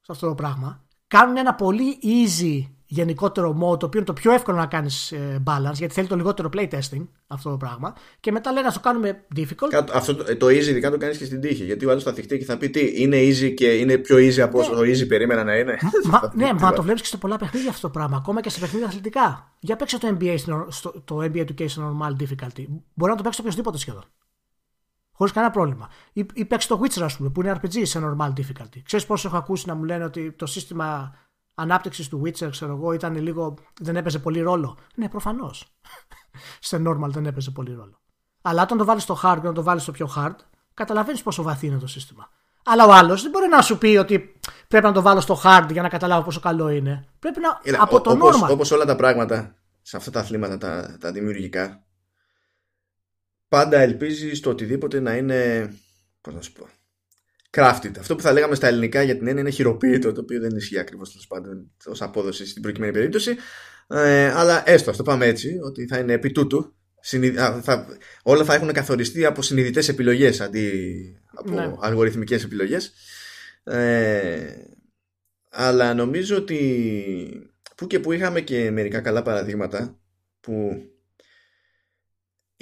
[0.00, 0.84] σε αυτό το πράγμα.
[1.06, 5.42] Κάνουν ένα πολύ easy γενικότερο mode, το οποίο είναι το πιο εύκολο να κάνεις ε,
[5.46, 7.94] balance, γιατί θέλει το λιγότερο playtesting αυτό το πράγμα.
[8.20, 9.84] Και μετά λέει να το κάνουμε difficult.
[9.92, 11.64] Αυτό το, το easy ειδικά το κάνεις και στην τύχη.
[11.64, 14.40] Γιατί ο άλλος θα θυχτεί και θα πει τι, είναι easy και είναι πιο easy
[14.40, 14.90] από όσο ναι.
[14.90, 15.78] easy περίμενα να είναι.
[16.04, 18.60] Μα, ναι, μα το βλέπεις και σε πολλά παιχνίδια αυτό το πράγμα, ακόμα και σε
[18.60, 19.56] παιχνίδια αθλητικά.
[19.58, 20.34] Για παίξε το NBA,
[20.68, 22.64] στο, το NBA Education Normal Difficulty.
[22.94, 24.04] Μπορεί να το παίξεις οποιοδήποτε σχεδόν.
[25.12, 25.88] Χωρίς κανένα πρόβλημα.
[26.12, 28.80] Ή, ή παίξει το Witcher, ας πούμε, που είναι RPG σε normal difficulty.
[28.84, 31.14] Ξέρεις πόσο έχω ακούσει να μου λένε ότι το σύστημα
[31.54, 33.54] ανάπτυξης του Witcher, ξέρω εγώ, ήταν λίγο.
[33.80, 34.78] δεν έπαιζε πολύ ρόλο.
[34.94, 35.66] Ναι, προφανώς.
[36.60, 38.00] σε normal δεν έπαιζε πολύ ρόλο.
[38.42, 40.34] Αλλά όταν το βάλεις στο hard και να το βάλεις στο πιο hard,
[40.74, 42.28] καταλαβαίνεις πόσο βαθύ είναι το σύστημα.
[42.64, 45.66] Αλλά ο άλλος δεν μπορεί να σου πει ότι πρέπει να το βάλω στο hard
[45.70, 47.08] για να καταλάβω πόσο καλό είναι.
[47.18, 47.60] Πρέπει να.
[47.62, 48.50] Είναι, από το όπως, normal.
[48.50, 51.84] Όπως όλα τα πράγματα σε αυτά τα αθλήματα τα, τα δημιουργικά,
[53.48, 55.70] πάντα ελπίζεις το οτιδήποτε να είναι.
[56.20, 56.66] Πώς να σου πω
[57.56, 57.90] crafted.
[57.98, 60.78] Αυτό που θα λέγαμε στα ελληνικά για την έννοια είναι χειροποίητο, το οποίο δεν ισχύει
[60.78, 63.36] ακριβώς τέλος πάντων ως απόδοση στην προκειμένη περίπτωση.
[63.88, 66.74] Ε, αλλά έστω, ας το πάμε έτσι, ότι θα είναι επί τούτου.
[67.62, 67.86] Θα,
[68.22, 70.70] όλα θα έχουν καθοριστεί από συνειδητές επιλογές αντί
[71.34, 71.74] από ναι.
[71.80, 72.92] αλγοριθμικές επιλογές.
[73.64, 74.54] Ε,
[75.50, 79.98] αλλά νομίζω ότι που και που είχαμε και μερικά καλά παραδείγματα
[80.40, 80.82] που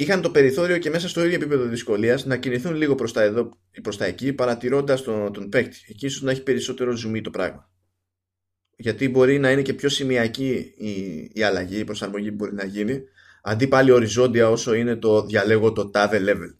[0.02, 3.58] είχαν το περιθώριο και μέσα στο ίδιο επίπεδο δυσκολίας να κινηθούν λίγο προς τα εδώ
[3.70, 5.78] ή προς τα εκεί, παρατηρώντας τον, τον παίκτη.
[5.88, 7.70] Εκεί ίσως να έχει περισσότερο ζουμί το πράγμα.
[8.76, 12.64] Γιατί μπορεί να είναι και πιο σημειακή η, η αλλαγή, η προσαρμογή που μπορεί να
[12.64, 13.00] γίνει,
[13.42, 16.59] αντί πάλι οριζόντια όσο είναι το διαλέγω το τάδε level.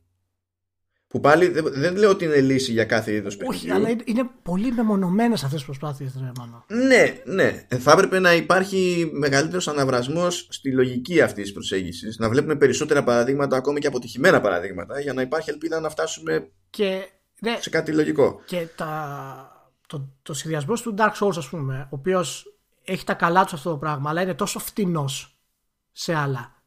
[1.11, 3.73] Που πάλι δεν λέω ότι είναι λύση για κάθε είδος παιχνιδιού.
[3.73, 6.15] Όχι, αλλά είναι πολύ μεμονωμένες αυτές τις προσπάθειες,
[6.67, 7.67] Ναι, ναι.
[7.79, 12.19] Θα έπρεπε να υπάρχει μεγαλύτερος αναβρασμός στη λογική αυτής της προσέγγισης.
[12.19, 17.09] Να βλέπουμε περισσότερα παραδείγματα, ακόμη και αποτυχημένα παραδείγματα, για να υπάρχει ελπίδα να φτάσουμε και,
[17.41, 18.41] ναι, σε κάτι λογικό.
[18.45, 23.45] Και τα, το, το σχεδιασμό του Dark Souls, ας πούμε, ο οποίος έχει τα καλά
[23.45, 25.41] του αυτό το πράγμα, αλλά είναι τόσο φτηνός
[25.93, 26.60] σε άλλα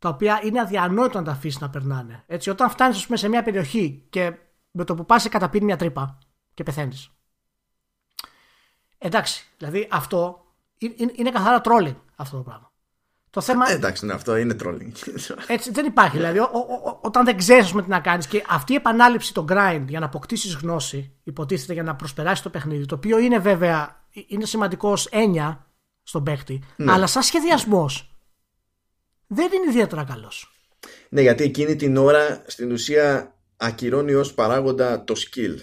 [0.00, 2.24] τα οποία είναι αδιανόητο να τα αφήσεις να περνάνε.
[2.26, 4.32] Έτσι, όταν φτάνεις, σε μια περιοχή και
[4.70, 6.18] με το που πας σε καταπίνει μια τρύπα
[6.54, 7.10] και πεθαίνεις.
[8.98, 10.44] Εντάξει, δηλαδή αυτό
[10.78, 12.72] είναι, είναι καθαρά trolling αυτό το πράγμα.
[13.30, 13.70] Το θέμα...
[13.70, 14.92] Ε, εντάξει, ναι, αυτό είναι trolling.
[15.46, 16.16] Έτσι, δεν υπάρχει.
[16.16, 19.84] Δηλαδή, ο, ο, όταν δεν ξέρεις τι να κάνεις και αυτή η επανάληψη, το grind
[19.88, 24.44] για να αποκτήσεις γνώση, υποτίθεται για να προσπεράσεις το παιχνίδι, το οποίο είναι βέβαια είναι
[24.44, 25.66] σημαντικό έννοια
[26.02, 26.92] στον παίχτη, ναι.
[26.92, 28.10] αλλά σαν σχεδιασμός
[29.32, 30.52] δεν είναι ιδιαίτερα καλός.
[31.08, 35.56] Ναι, γιατί εκείνη την ώρα στην ουσία ακυρώνει ως παράγοντα το skill.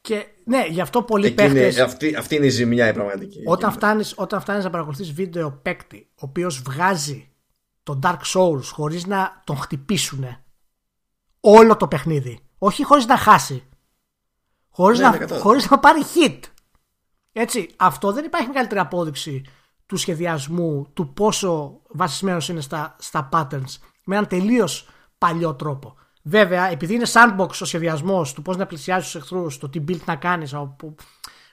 [0.00, 1.82] Και ναι, γι' αυτό πολλοί παίχτε.
[1.82, 3.42] Αυτή, αυτή είναι η ζημιά η πραγματική.
[3.46, 7.30] Όταν φτάνεις όταν φτάνεις να παρακολουθείς βίντεο παίκτη, ο οποίος βγάζει
[7.82, 10.24] τον Dark Souls χωρίς να τον χτυπήσουν
[11.40, 12.38] όλο το παιχνίδι.
[12.58, 13.68] Όχι χωρίς να χάσει.
[14.68, 16.38] Χωρίς ναι, να, ναι, χωρίς να πάρει hit.
[17.32, 19.42] Έτσι, αυτό δεν υπάρχει μεγαλύτερη απόδειξη
[19.92, 24.88] του σχεδιασμού, του πόσο βασισμένος είναι στα, στα patterns με έναν τελείως
[25.18, 25.94] παλιό τρόπο.
[26.22, 30.04] Βέβαια, επειδή είναι sandbox ο σχεδιασμός του πώς να πλησιάζει τους εχθρούς, το τι build
[30.04, 30.94] να κάνεις, από,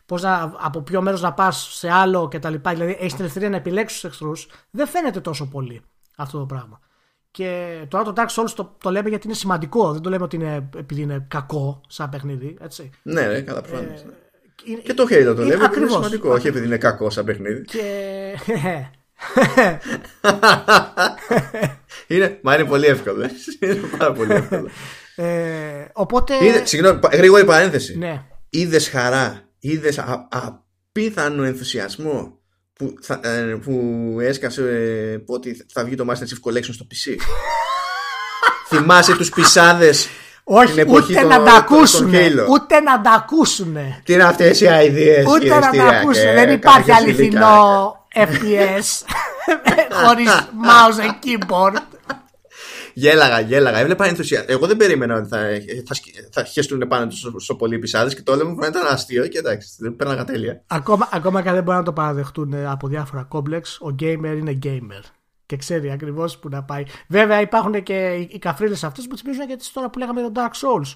[0.05, 2.53] πώς να, από ποιο μέρος να πας σε άλλο κτλ.
[2.67, 5.81] Δηλαδή, έχεις την ελευθερία να επιλέξεις τους εχθρούς, δεν φαίνεται τόσο πολύ
[6.17, 6.79] αυτό το πράγμα.
[7.31, 9.91] Και τώρα το Dark Souls το, το λέμε γιατί είναι σημαντικό.
[9.91, 12.57] Δεν το λέμε ότι είναι επειδή είναι κακό σαν παιχνίδι.
[12.61, 12.89] Έτσι.
[13.01, 14.01] Ναι, ναι, καλά, προφανώς.
[14.01, 14.13] Ε, ναι.
[14.84, 17.61] Και το Halo το λέμε ότι είναι σημαντικό, όχι επειδή είναι κακό σαν παιχνίδι.
[17.61, 18.36] Και.
[22.07, 23.30] είναι, μα είναι πολύ εύκολο.
[23.60, 24.69] είναι πάρα πολύ εύκολο.
[25.15, 26.34] Ε, οπότε.
[26.64, 27.98] συγγνώμη, γρήγορη παρένθεση.
[27.98, 28.23] Ναι.
[28.49, 32.40] Είδες χαρά, είδες απίθανο ενθουσιασμό
[32.73, 37.15] που, θα, ε, που έσκασε ε, ότι θα βγει το Master Chief Collection στο PC.
[38.69, 40.07] Θυμάσαι τους πισάδες
[40.51, 42.13] όχι, ούτε να τα ακούσουν.
[42.49, 43.77] Ούτε να τα ακούσουν.
[44.03, 45.26] Τι είναι αυτές οι αειδίε.
[45.27, 46.34] Ούτε να τα ακούσουν.
[46.35, 49.05] Δεν υπάρχει αληθινό FPS
[50.03, 50.30] χωρίς
[50.63, 51.81] mouse and keyboard.
[52.93, 53.77] Γέλαγα, γέλαγα.
[53.77, 54.47] Έβλεπα ενθουσιασμό.
[54.49, 55.38] Εγώ δεν περίμενα ότι θα,
[55.85, 55.95] θα,
[56.31, 59.38] θα χέστουν πάνω τους στο πολύ πισάδε και το όλο μου φαίνεται ένα αστείο και
[59.38, 60.61] εντάξει, δεν πέρναγα τέλεια.
[60.67, 65.18] Ακόμα, ακόμα και δεν μπορούν να το παραδεχτούν από διάφορα κόμπλεξ, ο gamer είναι gamer
[65.49, 66.84] και ξέρει ακριβώς που να πάει.
[67.07, 70.95] Βέβαια υπάρχουν και οι καφρίλες αυτές που θυμίζουν και τώρα που λέγαμε το Dark Souls.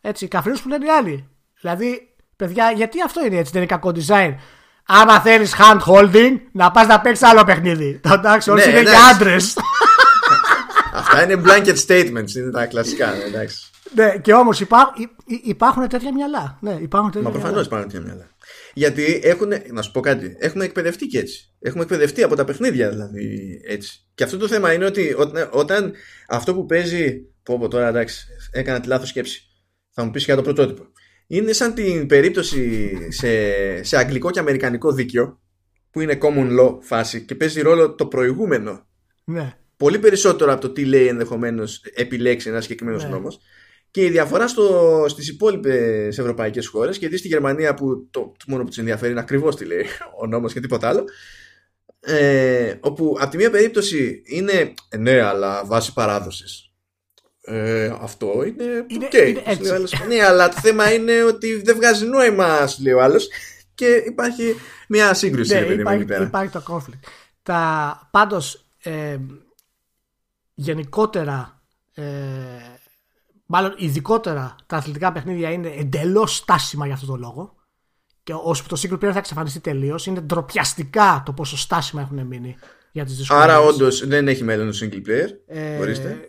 [0.00, 1.28] Έτσι, οι καφρίλες που λένε οι άλλοι.
[1.60, 4.34] Δηλαδή, παιδιά, γιατί αυτό είναι έτσι, δεν είναι κακό design.
[4.86, 8.00] Άμα θέλεις hand holding, να πας να παίξεις άλλο παιχνίδι.
[8.02, 9.56] Το Dark Souls ναι, είναι για άντρες.
[11.00, 13.10] Αυτά είναι blanket statements, είναι τα κλασικά.
[13.10, 13.70] Ναι, εντάξει.
[13.94, 14.92] Ναι, και όμως υπά,
[15.26, 16.58] υπάρχουν τέτοια μυαλά.
[16.60, 18.30] Ναι, υπάρχουν τέτοια Μα προφανώ υπάρχουν τέτοια μυαλά.
[18.74, 21.50] Γιατί έχουν, να σου πω κάτι, έχουμε εκπαιδευτεί και έτσι.
[21.66, 24.00] Έχουμε εκπαιδευτεί από τα παιχνίδια δηλαδή έτσι.
[24.14, 25.92] Και αυτό το θέμα είναι ότι όταν, όταν
[26.28, 27.26] αυτό που παίζει.
[27.42, 29.42] Πω, πω τώρα εντάξει, έκανα τη λάθος σκέψη.
[29.90, 30.86] Θα μου πεις για το πρωτότυπο.
[31.26, 33.28] Είναι σαν την περίπτωση σε,
[33.82, 35.40] σε αγγλικό και αμερικανικό δίκαιο
[35.90, 38.86] που είναι common law φάση και παίζει ρόλο το προηγούμενο.
[39.24, 39.56] Ναι.
[39.76, 43.08] Πολύ περισσότερο από το τι λέει ενδεχομένως επιλέξει ένας συγκεκριμένος ναι.
[43.08, 43.38] νόμος.
[43.90, 48.44] Και η διαφορά στο, στις υπόλοιπες ευρωπαϊκές χώρες και δει στη Γερμανία που το, το
[48.46, 49.84] μόνο που τους ενδιαφέρει είναι ακριβώς τι λέει
[50.20, 51.04] ο νόμος και τίποτα άλλο
[52.08, 56.70] ε, όπου από τη μία περίπτωση είναι ε, ναι αλλά βάση παράδοσης.
[57.40, 59.28] Ε, αυτό είναι, είναι, okay.
[59.28, 63.28] είναι ναι αλλά το θέμα είναι ότι δεν βγάζει νόημα σου λέει ο άλλος.
[63.74, 64.54] Και υπάρχει
[64.88, 67.08] μια σύγκρουση ναι, υπάρχει, υπάρχει το conflict.
[67.42, 69.16] Τα, πάντως ε,
[70.54, 71.62] γενικότερα
[71.94, 72.04] ε,
[73.46, 77.54] μάλλον ειδικότερα τα αθλητικά παιχνίδια είναι εντελώς στάσιμα για αυτόν τον λόγο.
[78.26, 82.56] Και ώσπου το single player θα εξαφανιστεί τελείως, είναι ντροπιαστικά το πόσο στάσιμα έχουν μείνει
[82.92, 83.44] για τις δυσκολίες.
[83.44, 85.28] Άρα, όντως δεν έχει μέλλον το single player.
[85.46, 85.76] Ε,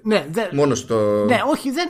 [0.04, 1.26] Ναι, δε, Μόνο στο.
[1.26, 1.90] Ναι, όχι, δεν,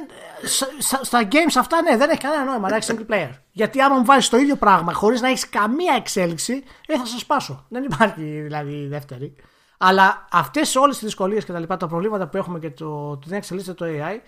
[0.79, 3.29] στα, στα games αυτά ναι, δεν έχει κανένα νόημα να έχεις single player.
[3.51, 7.19] Γιατί άμα μου βάζεις το ίδιο πράγμα χωρίς να έχεις καμία εξέλιξη, ε, θα σας
[7.19, 7.65] σπάσω.
[7.69, 9.35] Δεν υπάρχει δηλαδή δεύτερη.
[9.77, 13.29] Αλλά αυτές όλες τι δυσκολίες και τα λοιπά, τα προβλήματα που έχουμε και το ότι
[13.29, 14.19] δεν εξελίσσεται το AI,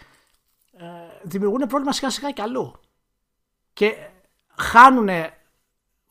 [0.77, 0.85] ε,
[1.23, 2.79] δημιουργούν πρόβλημα σιγά σιγά κι αλλού.
[3.73, 3.95] Και
[4.55, 5.09] χάνουν,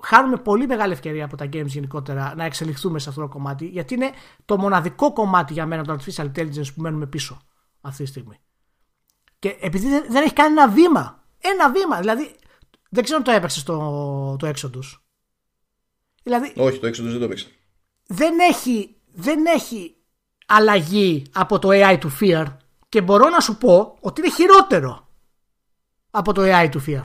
[0.03, 3.95] χάνουμε πολύ μεγάλη ευκαιρία από τα games γενικότερα να εξελιχθούμε σε αυτό το κομμάτι, γιατί
[3.95, 4.11] είναι
[4.45, 7.41] το μοναδικό κομμάτι για μένα το artificial intelligence που μένουμε πίσω
[7.81, 8.41] αυτή τη στιγμή.
[9.39, 12.37] Και επειδή δεν έχει κάνει ένα βήμα, ένα βήμα, δηλαδή
[12.91, 14.99] δεν ξέρω αν το έπαιξες το, το Exodus.
[16.23, 17.49] Δηλαδή, Όχι, το Exodus δεν το έπαιξε.
[18.07, 19.97] Δεν έχει, δεν έχει
[20.47, 22.47] αλλαγή από το AI του Fear
[22.89, 25.09] και μπορώ να σου πω ότι είναι χειρότερο
[26.11, 27.03] από το AI του Fear.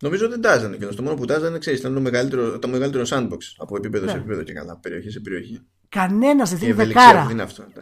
[0.00, 3.04] Νομίζω ότι δεν τάζανε και το μόνο που τάζανε ξέρεις, ήταν το μεγαλύτερο, το μεγαλύτερο
[3.08, 4.10] sandbox από επίπεδο ναι.
[4.10, 5.60] σε επίπεδο και καλά, περιοχή σε περιοχή.
[5.88, 7.26] Κανένας δεν δίνει δεκάρα.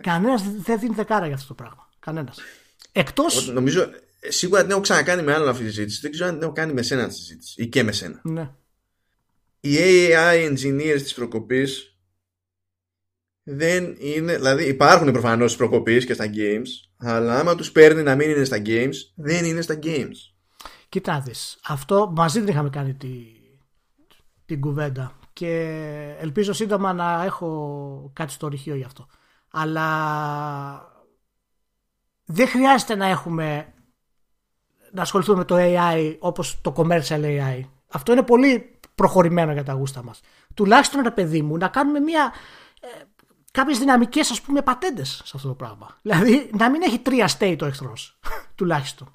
[0.00, 1.88] Κανένας δεν δίνει δεκάρα για αυτό το πράγμα.
[1.98, 2.38] Κανένας.
[2.92, 3.24] Εκτό.
[3.52, 3.90] Νομίζω
[4.28, 6.00] σίγουρα την έχω ξανακάνει με άλλον αυτή τη συζήτηση.
[6.00, 8.20] Δεν ξέρω αν την έχω κάνει με σένα τη συζήτηση ή και με σένα.
[8.24, 8.50] Ναι.
[9.60, 11.98] Οι AI engineers της προκοπής
[13.42, 14.36] δεν είναι.
[14.36, 18.62] Δηλαδή υπάρχουν προφανώς προκοπής και στα games, αλλά άμα τους παίρνει να μην είναι στα
[18.66, 20.33] games, δεν είναι στα games.
[20.94, 21.32] Κοιτάξτε,
[21.66, 23.08] αυτό μαζί δεν είχαμε κάνει τη,
[24.44, 25.50] την κουβέντα και
[26.18, 29.06] ελπίζω σύντομα να έχω κάτι στο ρηχείο γι' αυτό.
[29.50, 29.86] Αλλά
[32.24, 33.74] δεν χρειάζεται να έχουμε
[34.92, 37.60] να ασχοληθούμε με το AI όπως το commercial AI.
[37.88, 40.20] Αυτό είναι πολύ προχωρημένο για τα γούστα μας.
[40.54, 42.32] Τουλάχιστον ένα παιδί μου να κάνουμε μια,
[42.80, 43.02] ε,
[43.50, 45.98] κάποιες δυναμικές ας πούμε πατέντες σε αυτό το πράγμα.
[46.02, 48.18] Δηλαδή να μην έχει τρία state ο εχθρός
[48.56, 49.08] τουλάχιστον.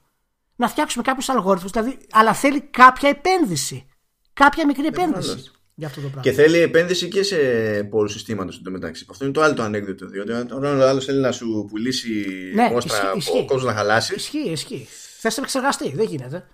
[0.60, 3.88] Να φτιάξουμε κάποιους αλγόριθμους δηλαδή, αλλά θέλει κάποια επένδυση.
[4.34, 6.22] Κάποια μικρή επένδυση για αυτό το πράγμα.
[6.22, 7.38] Και θέλει επένδυση και σε
[7.84, 9.06] πόρου συστήματος εντωμεταξύ.
[9.10, 10.08] Αυτό είναι το άλλο το ανέκδοτο.
[10.08, 14.16] Διότι όταν ο άλλος θέλει να σου πουλήσει ναι, όστρα, ο κόσμος να χαλάσει.
[14.16, 14.88] Ισχύει, ισχύει.
[15.20, 16.48] Θες να επεξεργαστεί, δεν γίνεται.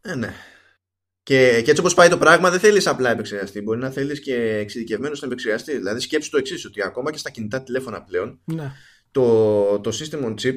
[0.00, 0.34] Ε, ναι.
[1.22, 3.60] Και, και έτσι όπως πάει το πράγμα, δεν θέλεις απλά επεξεργαστή.
[3.60, 5.76] Μπορεί να θέλεις και εξειδικευμένος να επεξεργαστή.
[5.76, 8.72] Δηλαδή, σκέψει το εξής, ότι ακόμα και στα κινητά τηλέφωνα πλέον ναι.
[9.10, 10.56] το, το system on chip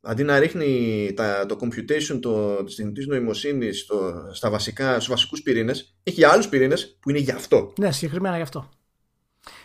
[0.00, 5.42] αντί να ρίχνει τα, το computation το, της τεχνητής νοημοσύνης στο, στα βασικά, στους βασικούς
[5.42, 7.72] πυρήνες, έχει άλλους πυρήνες που είναι γι' αυτό.
[7.78, 8.68] Ναι, συγκεκριμένα γι' αυτό.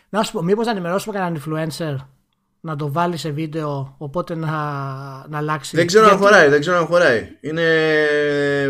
[0.10, 2.06] Να σου πω, μήπως να ενημερώσουμε κανέναν influencer
[2.66, 4.48] να το βάλει σε βίντεο οπότε να,
[5.30, 7.28] να αλλάξει; Δεν ξέρω αν χωράει, δεν ξέρω αν χωράει.
[7.42, 7.64] Είναι.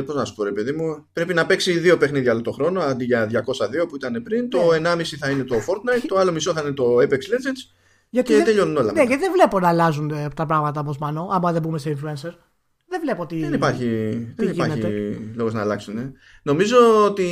[0.06, 2.82] Πώς να σου πω, ρε παιδί μου, πρέπει να παίξει δύο παιχνίδια όλο το χρόνο
[2.82, 4.50] αντί για 202 που ήταν πριν.
[4.50, 5.04] Το 1,5 ναι.
[5.04, 7.83] θα είναι το Fortnite, το άλλο μισό θα είναι το Apex Legends
[8.14, 8.92] γιατί και δεν, τελειώνουν όλα.
[8.92, 11.98] Ναι, γιατί δεν βλέπω να αλλάζουν ε, τα πράγματα όπως μάνο, άμα δεν μπούμε σε
[11.98, 12.34] influencer.
[12.88, 13.40] Δεν βλέπω τι.
[13.40, 13.88] Δεν υπάρχει,
[14.36, 14.82] δεν υπάρχει
[15.36, 15.98] λόγος να αλλάξουν.
[15.98, 16.14] Ε.
[16.44, 17.28] Νομίζω ότι.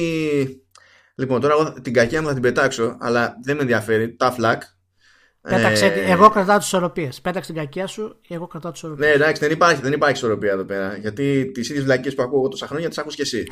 [1.16, 4.16] Λοιπόν, τώρα εγώ την κακία μου θα την πετάξω, αλλά δεν με ενδιαφέρει.
[4.16, 4.62] Τα φλακ.
[5.42, 6.12] Πέταξε, ε...
[6.12, 7.22] εγώ κρατάω τις ισορροπίες.
[7.22, 9.10] Πέταξε την κακία σου, εγώ κρατάω τις ισορροπίες.
[9.10, 10.98] Ναι, εντάξει, δεν υπάρχει, δεν υπάρχει ισορροπία εδώ πέρα.
[10.98, 13.48] Γιατί τις ίδιες βλακίες που ακούω εγώ τόσα χρόνια τις άκου και εσύ.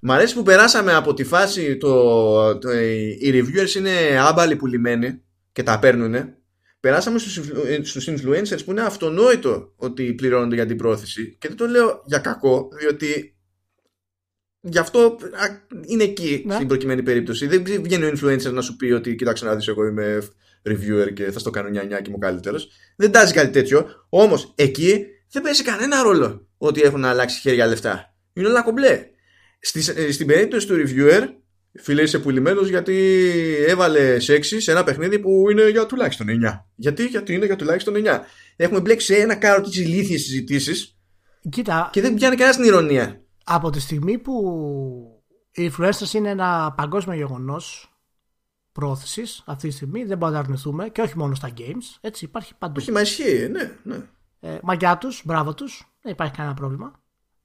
[0.00, 2.78] Μ' αρέσει που περάσαμε από τη φάση το, το,
[3.20, 3.90] οι reviewers είναι
[4.20, 5.22] άμπαλοι που λιμένοι
[5.52, 6.14] και τα παίρνουν
[6.80, 11.36] περάσαμε στους, influencers που είναι αυτονόητο ότι πληρώνονται για την πρόθεση.
[11.38, 13.36] Και δεν το λέω για κακό διότι
[14.60, 15.16] γι' αυτό
[15.86, 16.54] είναι εκεί ναι.
[16.54, 17.46] στην προκειμένη περίπτωση.
[17.46, 20.28] Δεν βγαίνει ο influencer να σου πει ότι κοίταξε να δεις εγώ είμαι
[20.62, 23.88] reviewer και θα στο κάνω νιά νιά και είμαι καλύτερος δεν τάζει κάτι τέτοιο.
[24.08, 28.14] Όμως εκεί δεν παίζει κανένα ρόλο ότι έχουν αλλάξει χέρια λεφτά.
[28.32, 29.06] Είναι όλα κομπλέ.
[29.94, 31.28] Ε, στην περίπτωση του reviewer
[31.80, 33.24] Φίλε, είσαι πουλημένος γιατί
[33.66, 36.64] έβαλε 6 σε ένα παιχνίδι που είναι για τουλάχιστον 9.
[36.74, 38.20] Γιατί, γιατί είναι για τουλάχιστον 9.
[38.56, 40.98] Έχουμε μπλέξει σε ένα κάρο τι ηλίθιε συζητήσεις.
[41.50, 41.88] Κοίτα.
[41.92, 43.22] Και δεν πιάνει κανένας την ηρωνία.
[43.44, 44.34] Από τη στιγμή που
[45.50, 47.92] οι influencers είναι ένα παγκόσμιο γεγονός
[48.72, 51.98] πρόθεση αυτή τη στιγμή, δεν μπορούμε να αρνηθούμε και όχι μόνο στα games.
[52.00, 52.74] Έτσι υπάρχει παντού.
[52.80, 53.72] Όχι, μα ισχύει, ναι.
[53.82, 53.96] ναι.
[54.40, 57.02] Ε, μαγιά τους, μπράβο τους, δεν υπάρχει κανένα πρόβλημα.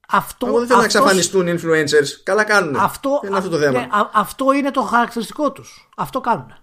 [0.08, 2.22] Αυτό, Εγώ δεν θέλω αυτός, να εξαφανιστούν οι influencers.
[2.22, 2.76] Καλά κάνουν.
[2.76, 3.80] Αυτό, είναι αυτό το θέμα.
[3.80, 5.88] Ναι, αυτό είναι το χαρακτηριστικό τους.
[5.96, 6.54] Αυτό κάνουν.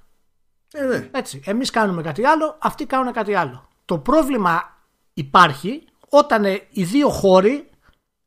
[0.71, 1.09] Ε, ναι.
[1.11, 1.41] Έτσι.
[1.45, 3.67] Εμείς κάνουμε κάτι άλλο, αυτοί κάνουν κάτι άλλο.
[3.85, 4.77] Το πρόβλημα
[5.13, 7.69] υπάρχει όταν οι δύο χώροι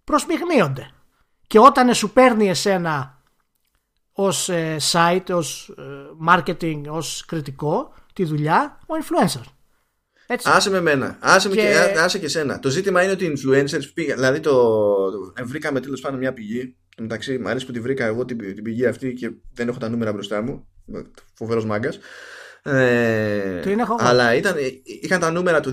[0.04, 0.90] προσμιγνύονται.
[1.46, 3.18] Και όταν σου παίρνει εσένα
[4.12, 5.82] ως ε, site, ως ε,
[6.28, 9.42] marketing, ως κριτικό τη δουλειά ο influencer.
[10.26, 10.50] Έτσι.
[10.52, 11.16] Άσε με μένα.
[11.20, 11.54] Άσε, και...
[11.54, 12.58] και, άσε και σένα.
[12.58, 14.16] Το ζήτημα είναι ότι οι influencers πήγαν.
[14.16, 14.52] Δηλαδή το,
[15.10, 16.76] το βρήκαμε τέλος πάντων μια πηγή.
[16.96, 19.88] Εντάξει, μου αρέσει που τη βρήκα εγώ την, την πηγή αυτή και δεν έχω τα
[19.88, 20.66] νούμερα μπροστά μου.
[21.34, 21.98] Φοβερός μάγκας.
[22.62, 23.62] Ε,
[23.98, 24.56] αλλά ήταν,
[25.02, 25.72] είχαν τα νούμερα του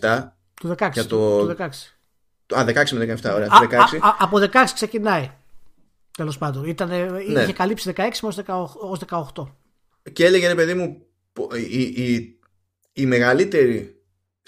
[0.00, 0.28] 2017.
[0.54, 0.90] Του 16.
[0.92, 2.58] Για το, του 16.
[2.58, 3.48] Α, 16 με 17, ωραία.
[3.50, 3.74] Α, 16.
[3.74, 5.30] Α, α, από 16 ξεκινάει.
[6.16, 6.64] Τέλος πάντων.
[6.64, 7.42] Ήταν, ναι.
[7.42, 8.08] Είχε καλύψει 16
[8.80, 9.46] ως 18.
[10.12, 11.06] Και έλεγε, ρε παιδί μου,
[11.70, 12.37] η, η,
[12.98, 14.02] οι μεγαλύτεροι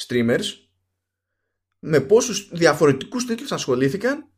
[0.06, 0.44] streamers
[1.78, 4.28] με πόσους διαφορετικούς τίτλους ασχολήθηκαν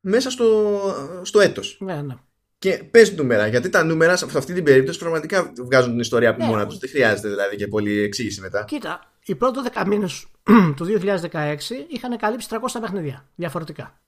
[0.00, 1.76] μέσα στο, στο έτος.
[1.80, 2.14] Ναι, ναι.
[2.58, 6.42] Και πες νούμερα, γιατί τα νούμερα σε αυτή την περίπτωση πραγματικά βγάζουν την ιστορία από
[6.42, 6.78] ναι, μόνα τους.
[6.78, 8.64] Δεν χρειάζεται δηλαδή και πολύ εξήγηση μετά.
[8.64, 10.26] Κοίτα, οι πρώτοι 10 μήνες
[10.76, 11.56] του 2016
[11.88, 14.00] είχαν καλύψει 300 παιχνίδια διαφορετικά.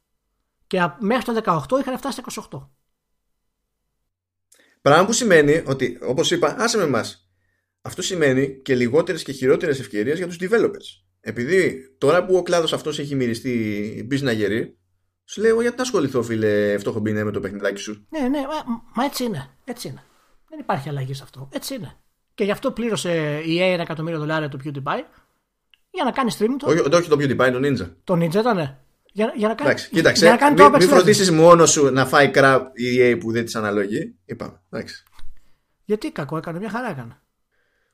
[0.66, 2.60] Και μέχρι το 18 είχαν φτάσει 28.
[4.82, 7.27] Πράγμα που σημαίνει ότι, όπως είπα, άσε με εμάς,
[7.82, 11.04] αυτό σημαίνει και λιγότερες και χειρότερες ευκαιρίες για τους developers.
[11.20, 14.78] Επειδή τώρα που ο κλάδος αυτός έχει μυριστεί μπίζνα γερή,
[15.24, 18.06] σου λέω γιατί να ασχοληθώ φίλε φτώχο μπίνε με το παιχνιδάκι σου.
[18.10, 19.50] Ναι, ναι, μα, μα, έτσι είναι.
[19.64, 20.02] Έτσι είναι.
[20.48, 21.48] Δεν υπάρχει αλλαγή σε αυτό.
[21.52, 21.96] Έτσι είναι.
[22.34, 25.02] Και γι' αυτό πλήρωσε η EA ένα εκατομμύριο δολάρια το PewDiePie
[25.90, 26.56] για να κάνει streaming.
[26.58, 26.66] Το...
[26.66, 27.90] Όχι, όχι το PewDiePie, το Ninja.
[28.04, 28.78] Το Ninja ήταν.
[29.12, 32.06] Για, για να κάνει, εντάξει, κοίταξε, για να κάνει μην, μην φροντίσεις μόνο σου να
[32.06, 34.14] φάει crap η EA που δεν της αναλογεί.
[34.24, 34.60] Είπαμε.
[34.70, 35.02] Εντάξει.
[35.84, 37.20] Γιατί κακό έκανε, μια χαρά έκανε.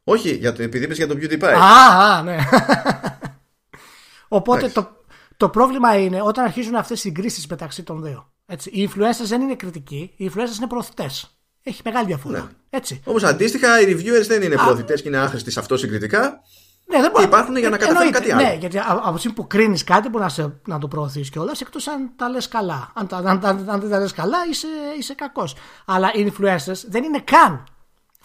[0.04, 1.44] Όχι, για το, επειδή είπες για το PewDiePie.
[1.44, 2.36] Α, α ναι.
[4.28, 5.04] Οπότε το,
[5.36, 8.32] το πρόβλημα είναι όταν αρχίζουν αυτές οι συγκρίσεις μεταξύ των δύο.
[8.46, 11.38] Έτσι, οι influencers δεν είναι κριτικοί, οι influencers είναι προωθητές.
[11.62, 12.38] Έχει μεγάλη διαφορά.
[12.38, 12.48] Ναι.
[12.70, 13.00] Έτσι.
[13.04, 16.40] Όμως αντίστοιχα οι reviewers δεν είναι πρόθυτε και είναι άχρηστοι σε αυτό συγκριτικά.
[16.86, 17.24] Ναι, δεν μπορεί.
[17.24, 18.42] υπάρχουν για να καταφέρουν κάτι άλλο.
[18.42, 21.60] Ναι, γιατί από τη στιγμή που κρίνεις κάτι μπορεί να, σε, να το προωθείς κιόλας
[21.60, 22.92] εκτός αν τα λες καλά.
[22.94, 24.66] Αν, τα, αν, αν, αν δεν τα λες καλά, είσαι,
[24.98, 25.56] είσαι κακός.
[25.84, 27.64] Αλλά οι influencers δεν είναι καν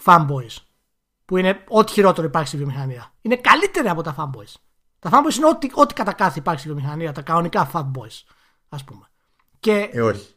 [0.04, 0.56] fanboys.
[1.30, 3.12] Που είναι ό,τι χειρότερο υπάρχει στη βιομηχανία.
[3.22, 4.54] Είναι καλύτεροι από τα fanboys.
[4.98, 7.12] Τα fanboys είναι ό,τι, ό,τι κατά κάθε υπάρχει στη βιομηχανία.
[7.12, 8.22] Τα κανονικά fanboys,
[8.68, 9.08] ας πούμε.
[9.60, 10.34] Και, ε, όχι.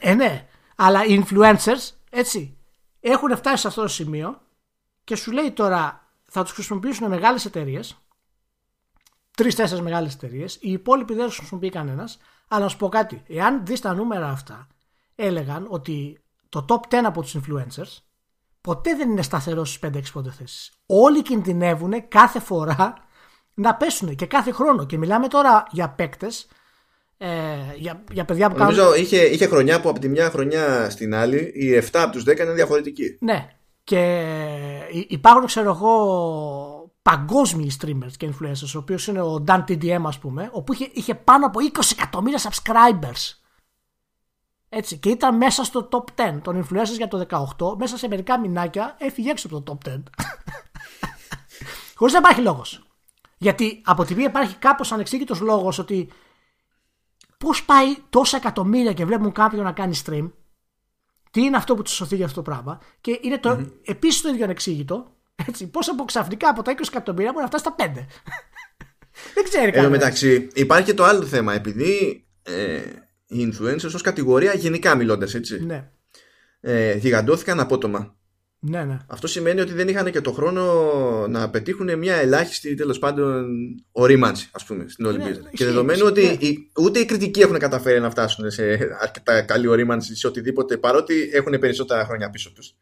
[0.00, 0.48] Ε, ναι.
[0.76, 2.58] Αλλά οι influencers, έτσι,
[3.00, 4.40] έχουν φτάσει σε αυτό το σημείο
[5.04, 7.96] και σου λέει τώρα θα τους χρησιμοποιήσουν μεγάλες εταιρείες.
[9.36, 10.58] Τρει-τέσσερι μεγάλες εταιρείες.
[10.60, 12.18] Οι υπόλοιποι δεν τους χρησιμοποιεί κανένας.
[12.48, 13.22] Αλλά να σου πω κάτι.
[13.26, 14.66] Εάν δεις τα νούμερα αυτά,
[15.14, 18.05] έλεγαν ότι το top 10 από τους influencers
[18.66, 20.72] ποτέ δεν είναι σταθερός στις 5-6 πρώτε θέσει.
[20.86, 22.94] Όλοι κινδυνεύουν κάθε φορά
[23.54, 24.86] να πέσουν και κάθε χρόνο.
[24.86, 26.48] Και μιλάμε τώρα για παίκτες,
[27.18, 27.28] ε,
[27.76, 29.00] για, για παιδιά που Νομίζω κάνουν.
[29.00, 32.38] είχε, είχε χρονιά που από τη μια χρονιά στην άλλη οι 7 από τους 10
[32.38, 33.18] είναι διαφορετικοί.
[33.20, 33.48] Ναι.
[33.84, 34.24] Και
[35.08, 35.94] υπάρχουν, ξέρω εγώ,
[37.02, 41.14] παγκόσμιοι streamers και influencers, ο οποίος είναι ο Dan TDM, ας πούμε, όπου είχε, είχε
[41.14, 43.45] πάνω από 20 εκατομμύρια subscribers.
[44.68, 47.26] Έτσι, και ήταν μέσα στο top 10 των influencers για το
[47.58, 49.96] 18, μέσα σε μερικά μηνάκια έφυγε έξω από το top 10.
[51.96, 52.82] Χωρίς να υπάρχει λόγος.
[53.38, 56.08] Γιατί από τη μία υπάρχει κάπως ανεξήγητος λόγος ότι
[57.38, 60.30] πώς πάει τόσα εκατομμύρια και βλέπουν κάποιον να κάνει stream
[61.36, 62.80] τι είναι αυτό που του σωθεί για αυτό το πράγμα.
[63.00, 63.72] Και είναι το, mm-hmm.
[63.84, 65.06] επίσης το ίδιο ανεξήγητο.
[65.48, 67.94] Έτσι, πώς από ξαφνικά από τα 20 εκατομμύρια μπορεί να φτάσει στα 5.
[69.34, 69.84] Δεν ξέρει κανένας.
[69.84, 71.54] Εν μεταξύ, υπάρχει και το άλλο θέμα.
[71.54, 72.82] Επειδή ε,
[73.26, 75.90] οι influencers ως κατηγορία, γενικά μιλώντας έτσι, ναι.
[76.60, 78.16] ε, γιγαντώθηκαν απότομα.
[78.58, 78.98] Ναι, ναι.
[79.06, 83.46] Αυτό σημαίνει ότι δεν είχαν και το χρόνο να πετύχουν μια ελάχιστη τέλος πάντων
[83.92, 86.84] ορίμανση, ας πούμε, στην όλη ναι, Και δεδομένου ότι ναι.
[86.84, 88.62] ούτε οι κριτικοί έχουν καταφέρει να φτάσουν σε
[89.00, 92.74] αρκετά καλή ορίμανση σε οτιδήποτε, παρότι έχουν περισσότερα χρόνια πίσω τους.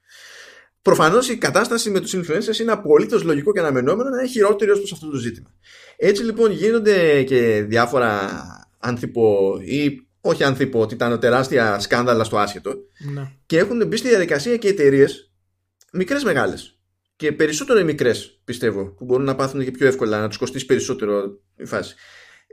[0.82, 4.78] Προφανώς η κατάσταση με τους influencers είναι απολύτως λογικό και αναμενόμενο να είναι χειρότερη ως
[4.78, 5.54] προς αυτό το ζήτημα.
[5.96, 8.30] Έτσι λοιπόν γίνονται και διάφορα
[8.78, 12.74] άνθρωπο ή όχι άνθρωπο, ότι ήταν τεράστια σκάνδαλα στο άσχετο.
[13.12, 13.32] Ναι.
[13.46, 15.32] Και έχουν μπει στη διαδικασία και εταιρείες
[15.92, 16.78] μικρές μεγάλες.
[17.16, 20.66] Και περισσότερο οι μικρές, πιστεύω, που μπορούν να πάθουν και πιο εύκολα, να τους κοστίσει
[20.66, 21.94] περισσότερο η φάση.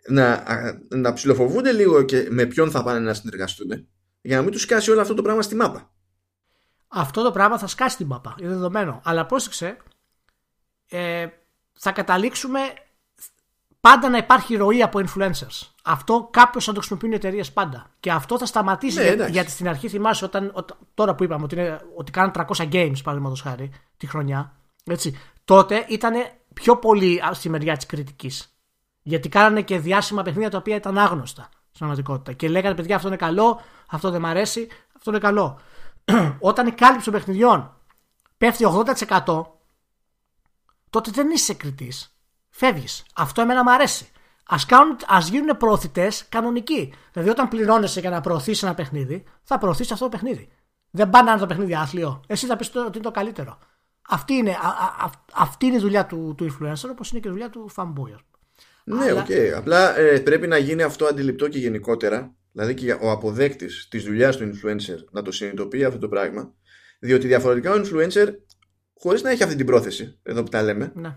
[0.08, 0.44] Να,
[0.90, 3.88] να ψηλοφοβούνται λίγο και με ποιον θα πάνε να συνεργαστούν,
[4.22, 5.94] για να μην τους σκάσει όλο αυτό το πράγμα στη μάπα.
[6.88, 9.02] Αυτό το πράγμα θα σκάσει τη μάπα, είναι δεδομένο.
[9.04, 9.78] Αλλά πρόσεξε,
[10.90, 11.28] ε,
[11.74, 12.60] θα καταλήξουμε
[13.82, 15.68] πάντα να υπάρχει ροή από influencers.
[15.84, 17.90] Αυτό κάποιος θα το χρησιμοποιούν οι εταιρείες πάντα.
[18.00, 19.16] Και αυτό θα σταματήσει.
[19.16, 22.98] Ναι, γιατί στην αρχή θυμάσαι όταν, τώρα που είπαμε ότι, είναι, ότι κάνουν 300 games,
[23.04, 24.56] παραδείγματος χάρη, τη χρονιά.
[24.84, 26.14] Έτσι, τότε ήταν
[26.54, 28.56] πιο πολύ στη μεριά της κριτικής.
[29.02, 32.34] Γιατί κάνανε και διάσημα παιχνίδια τα οποία ήταν άγνωστα στην πραγματικότητα.
[32.34, 35.60] Και λέγανε παιδιά αυτό είναι καλό, αυτό δεν μ' αρέσει, αυτό είναι καλό.
[36.40, 37.76] όταν η κάλυψη των παιχνιδιών
[38.38, 38.66] πέφτει
[39.26, 39.46] 80%
[40.90, 42.16] τότε δεν είσαι κριτής.
[42.62, 43.04] Φεύγεις.
[43.16, 44.10] Αυτό εμένα μου αρέσει.
[44.46, 44.58] Α
[45.08, 46.94] ας γίνουν προωθητές κανονικοί.
[47.14, 50.50] Δηλαδή, όταν πληρώνεσαι για να προωθήσεις ένα παιχνίδι, θα προωθήσεις αυτό το παιχνίδι.
[50.92, 52.24] Δεν πάνε να είναι το παιχνίδι άθλιο.
[52.28, 53.58] Εσύ θα πεις ότι είναι το καλύτερο.
[54.10, 57.32] Αυτή είναι, α, α, αυτή είναι η δουλειά του, του influencer, όπως είναι και η
[57.32, 58.16] δουλειά του fanboy.
[58.84, 59.26] Ναι, OK.
[59.30, 59.52] Okay.
[59.56, 62.36] Απλά ε, πρέπει να γίνει αυτό αντιληπτό και γενικότερα.
[62.52, 66.54] Δηλαδή και ο αποδέκτης της δουλειάς του influencer να το συνειδητοποιεί αυτό το πράγμα.
[67.00, 68.28] Διότι διαφορετικά ο influencer,
[68.98, 71.16] χωρίς να έχει αυτή την πρόθεση, εδώ που τα λέμε, ναι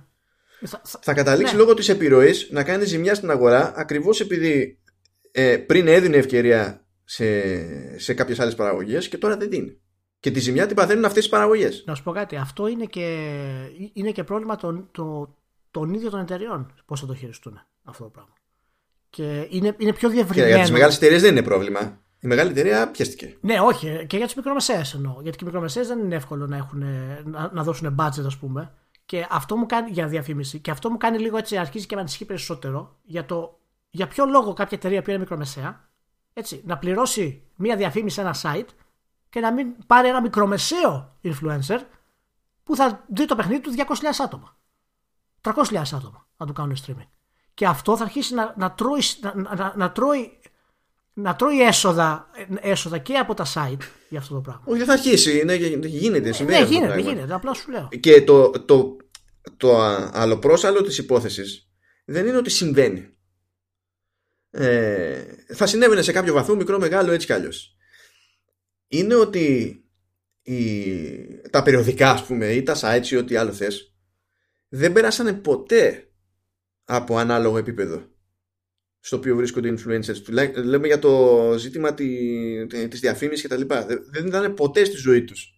[0.67, 1.61] θα, θα καταλήξει ναι.
[1.61, 4.79] λόγω της επιρροής να κάνει ζημιά στην αγορά ακριβώς επειδή
[5.31, 9.79] ε, πριν έδινε ευκαιρία σε, σε κάποιες άλλες παραγωγές και τώρα δεν δίνει.
[10.21, 11.85] Και τη ζημιά την παθαίνουν αυτές τις παραγωγές.
[11.87, 13.27] Να σου πω κάτι, αυτό είναι και,
[13.93, 15.37] είναι και πρόβλημα των, το,
[15.71, 18.33] των ίδιων των εταιριών πώς θα το χειριστούν αυτό το πράγμα.
[19.11, 20.47] Και είναι, είναι πιο διευρυμένο.
[20.47, 22.03] Και για τις μεγάλες εταιρείες δεν είναι πρόβλημα.
[22.21, 23.37] Η μεγάλη εταιρεία πιέστηκε.
[23.41, 24.05] Ναι, όχι.
[24.07, 25.13] Και για τις μικρομεσαίες εννοώ.
[25.23, 26.85] Γιατί και οι μικρομεσαίες δεν είναι εύκολο να, έχουν,
[27.25, 28.73] να, να δώσουν budget, ας πούμε.
[29.15, 30.59] Και αυτό μου κάνει για διαφήμιση.
[30.59, 33.59] Και αυτό μου κάνει λίγο έτσι, αρχίζει και με ανησυχεί περισσότερο για το
[33.91, 35.89] για ποιο λόγο κάποια εταιρεία που είναι μικρομεσαία
[36.33, 38.69] έτσι, να πληρώσει μία διαφήμιση σε ένα site
[39.31, 41.79] και να μην πάρει ένα μικρομεσαίο influencer
[42.65, 43.85] που θα δει το παιχνίδι του 200.000
[44.25, 44.57] άτομα.
[45.43, 45.53] 300.000
[45.93, 47.09] άτομα να του κάνουν streaming.
[47.55, 50.39] Και αυτό θα αρχίσει να, να, τρώει, να, να, να, τρώει,
[51.13, 52.31] να τρώει έσοδα,
[52.61, 54.63] έσοδα και από τα site για αυτό το πράγμα.
[54.65, 55.43] Όχι, δεν θα αρχίσει.
[55.45, 56.35] Ναι, γίνεται.
[56.39, 57.35] Ναι, ναι γίνεται, γίνεται.
[57.35, 57.89] Απλά σου λέω.
[58.01, 58.97] Και το, το,
[59.57, 59.79] το
[60.13, 61.69] άλλο πρόσαλλο της υπόθεσης
[62.05, 63.09] δεν είναι ότι συμβαίνει.
[64.51, 65.25] Ε,
[65.55, 67.77] θα συνέβαινε σε κάποιο βαθμό μικρό μεγάλο έτσι κι αλλιώς.
[68.89, 69.79] Είναι ότι
[70.43, 70.61] η,
[71.51, 73.95] τα περιοδικά ας πούμε ή τα sites ή ό,τι άλλο θες
[74.69, 76.13] δεν πέρασανε ποτέ
[76.85, 78.09] από ανάλογο επίπεδο
[79.01, 80.51] στο οποίο βρίσκονται influencers.
[80.65, 82.09] Λέμε για το ζήτημα τη,
[82.67, 83.87] της διαφήμισης και τα λοιπά.
[84.11, 85.54] Δεν ήταν ποτέ στη ζωή τους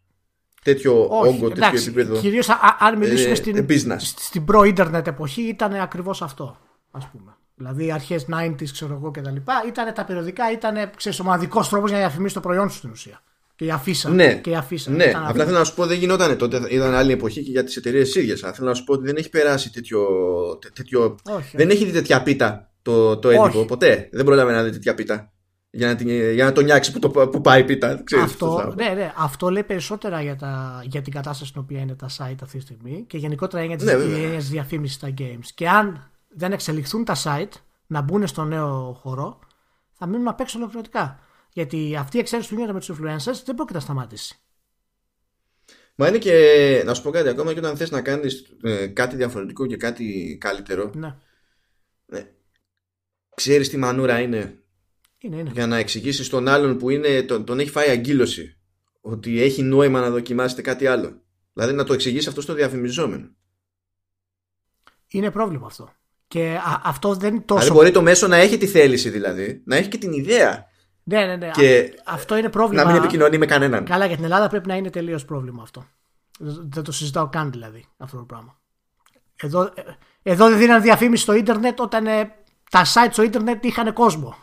[0.66, 2.20] τέτοιο Όχι, όγκο, τέτοιο εντάξει, επίπεδο.
[2.20, 2.48] Κυρίως
[2.78, 3.66] αν μιλήσουμε ε, στην,
[3.98, 6.56] στην προ-ίντερνετ εποχή, ήταν ακριβώς αυτό.
[6.90, 7.36] Ας πούμε.
[7.54, 9.52] Δηλαδή αρχές 90s, ξέρω εγώ και τα λοιπά.
[9.66, 10.76] Ήταν τα περιοδικά, ήταν
[11.20, 13.22] ο μοναδικός τρόπος για να διαφημίσεις το προϊόν σου στην ουσία.
[13.56, 14.10] Και η αφίσα.
[14.10, 14.90] Ναι, και η αφίσα.
[14.90, 15.12] ναι.
[15.26, 16.60] απλά θέλω να σου πω δεν γινόταν τότε.
[16.70, 18.40] Ήταν άλλη εποχή και για τις εταιρείες ίδιες.
[18.40, 20.00] Θέλω να σου πω ότι δεν έχει περάσει τέτοιο.
[20.74, 24.08] τέτοιο όχι, δεν έχει δει τέτοια πίτα το, το έντυπο ποτέ.
[24.12, 25.32] Δεν πρόλαβε να δει τέτοια πίτα.
[25.76, 28.02] Για να, την, για να τον νιάξει που, το, που πάει πίτα.
[28.04, 31.94] Ξέρεις, αυτό, ναι, ναι, αυτό λέει περισσότερα για, τα, για την κατάσταση στην οποία είναι
[31.94, 35.46] τα site αυτή τη στιγμή και γενικότερα για τι ναι, διαφήμισης στα games.
[35.54, 39.38] Και αν δεν εξελιχθούν τα site να μπουν στο νέο χώρο,
[39.92, 41.18] θα μείνουν απ' έξω ολοκληρωτικά.
[41.52, 44.38] Γιατί αυτή η εξέλιξη που γίνεται με τους influencers δεν πρόκειται να σταματήσει.
[45.94, 49.16] Μα είναι και να σου πω κάτι ακόμα και όταν θες να κάνεις ε, κάτι
[49.16, 50.90] διαφορετικό και κάτι καλύτερο.
[50.94, 51.14] Ναι.
[52.06, 52.30] ναι.
[53.34, 54.58] Ξέρεις τι μανούρα είναι,
[55.26, 55.50] είναι, είναι.
[55.52, 58.56] για να εξηγήσεις στον άλλον που είναι, τον, τον έχει φάει αγκύλωση
[59.00, 61.20] ότι έχει νόημα να δοκιμάσετε κάτι άλλο.
[61.52, 63.30] Δηλαδή να το εξηγήσει αυτό στο διαφημιζόμενο.
[65.08, 65.92] Είναι πρόβλημα αυτό.
[66.28, 67.60] Και αυτό δεν είναι τόσο.
[67.60, 70.66] Δηλαδή μπορεί το μέσο να έχει τη θέληση δηλαδή, να έχει και την ιδέα.
[71.02, 71.50] Ναι, ναι, ναι.
[71.50, 72.84] Και αυτό είναι πρόβλημα.
[72.84, 73.84] Να μην επικοινωνεί με κανέναν.
[73.84, 75.86] Καλά, για την Ελλάδα πρέπει να είναι τελείως πρόβλημα αυτό.
[76.68, 78.58] Δεν το συζητάω καν δηλαδή αυτό το πράγμα.
[79.36, 79.82] Εδώ, ε,
[80.22, 82.34] εδώ δεν δίναν διαφήμιση στο ίντερνετ όταν ε,
[82.70, 84.34] τα site στο ίντερνετ είχαν κόσμο.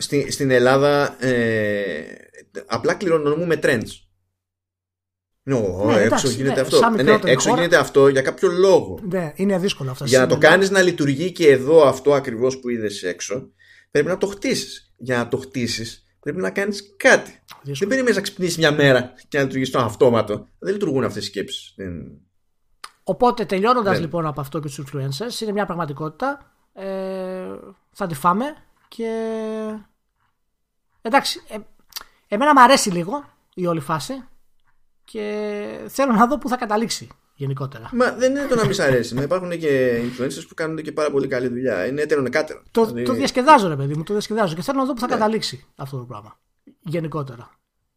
[0.00, 2.02] Στη, στην Ελλάδα ε,
[2.66, 4.06] απλά κληρονομούμε trends.
[5.50, 6.90] No, ναι, έξω γίνεται ναι, αυτό.
[7.02, 8.98] Ναι, έξω γίνεται αυτό για κάποιο λόγο.
[9.02, 10.04] Ναι, είναι δύσκολο αυτό.
[10.04, 13.48] Για να το κάνεις να λειτουργεί και εδώ αυτό ακριβώς που είδες έξω,
[13.90, 14.94] πρέπει να το χτίσεις.
[14.96, 17.30] Για να το χτίσεις, πρέπει να κάνεις κάτι.
[17.30, 17.76] Δύσκολο.
[17.78, 20.48] Δεν περιμένεις να ξυπνήσεις μια μέρα και να λειτουργήσει το αυτόματο.
[20.58, 21.74] Δεν λειτουργούν αυτές οι σκέψεις.
[21.76, 22.20] Δεν...
[23.02, 24.00] Οπότε τελειώνοντας ναι.
[24.00, 26.52] λοιπόν από αυτό και τους influencers, είναι μια πραγματικότητα.
[26.72, 26.86] Ε,
[27.92, 28.44] θα τη φάμε
[28.88, 29.10] και.
[31.02, 31.56] Εντάξει, ε,
[32.28, 33.24] εμένα μου αρέσει λίγο
[33.54, 34.24] η όλη φάση
[35.04, 37.88] και θέλω να δω πού θα καταλήξει γενικότερα.
[37.92, 39.14] Μα δεν είναι το να μην σ' αρέσει.
[39.14, 41.86] Μα υπάρχουν και influencers που κάνουν και πάρα πολύ καλή δουλειά.
[41.86, 42.62] Είναι έτερο νεκάτερο.
[42.70, 43.04] Το, δηλαδή...
[43.04, 45.12] το διασκεδάζω, ρε παιδί μου, το διασκεδάζω και θέλω να δω πού θα ναι.
[45.12, 46.38] καταλήξει αυτό το πράγμα.
[46.80, 47.50] Γενικότερα.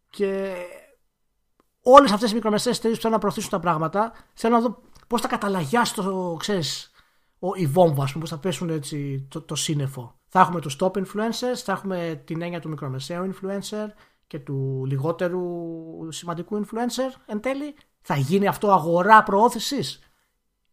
[0.10, 0.54] Και
[1.82, 5.22] όλες αυτές οι μικρομεσαίες εταιρείες που θέλουν να προωθήσουν τα πράγματα, θέλω να δω πώς
[5.22, 6.91] θα καταλαγιάσει το, ξέρεις,
[7.56, 10.16] η βόμβα, ας πούμε, πώς θα πέσουν έτσι το, το σύννεφο.
[10.28, 13.88] Θα έχουμε τους top influencers, θα έχουμε την έννοια του μικρομεσαίου influencer,
[14.32, 15.42] και του λιγότερου
[16.10, 20.00] σημαντικού influencer εν τέλει, θα γίνει αυτό αγορά προώθησης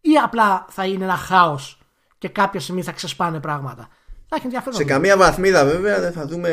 [0.00, 1.80] ή απλά θα είναι ένα χάος
[2.18, 3.88] και κάποια στιγμή θα ξεσπάνε πράγματα.
[4.28, 4.74] Θα έχει ενδιαφέρον.
[4.74, 6.50] Σε καμία βαθμίδα βέβαια δεν θα δούμε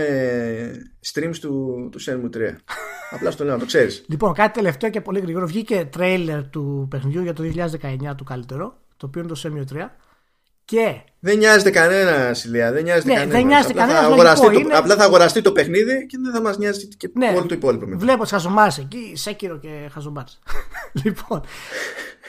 [1.14, 2.56] streams του, του Shenmue 3.
[3.12, 4.06] απλά στο λέω να το ξέρεις.
[4.08, 5.48] Λοιπόν, κάτι τελευταίο και πολύ γρήγορο.
[5.48, 7.44] Βγήκε τρέιλερ του παιχνιδιού για το
[8.12, 9.90] 2019 του καλύτερο, το οποίο είναι το Shenmue 3.
[10.66, 11.02] Και...
[11.20, 12.72] Δεν νοιάζεται κανένας, Σιλία.
[12.72, 13.38] Δεν νοιάζεται ναι, κανένας.
[13.38, 14.74] Δεν νοιάζεται απλά, θα αγοραστεί το, είναι...
[14.74, 17.86] απλά θα αγοραστεί το παιχνίδι και δεν θα μας νοιάζει και ναι, όλο το υπόλοιπο.
[17.86, 17.98] Μετά.
[17.98, 20.40] Βλέπω τις χαζομάρες εκεί, Σέκυρο και χαζομάρες.
[21.04, 21.42] λοιπόν.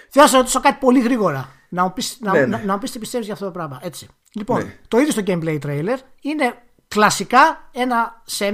[0.08, 1.50] Θέλω να σε ρωτήσω κάτι πολύ γρήγορα.
[1.68, 2.46] Να μου πει να, ναι, ναι.
[2.46, 3.80] να, να τι πιστεύεις για αυτό το πράγμα.
[3.82, 4.08] Έτσι.
[4.32, 4.78] Λοιπόν, ναι.
[4.88, 5.98] το είδε στο gameplay trailer.
[6.20, 6.54] Είναι
[6.88, 8.52] κλασικά ένα Semue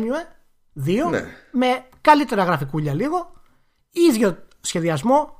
[0.86, 1.24] 2 ναι.
[1.50, 3.32] με καλύτερα γραφικούλια λίγο.
[3.90, 5.36] ίδιο σχεδιασμό.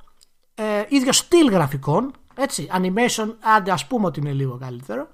[0.54, 5.08] Ε, ίδιο στυλ γραφικών έτσι, animation, άντε ας πούμε ότι είναι λίγο καλύτερο.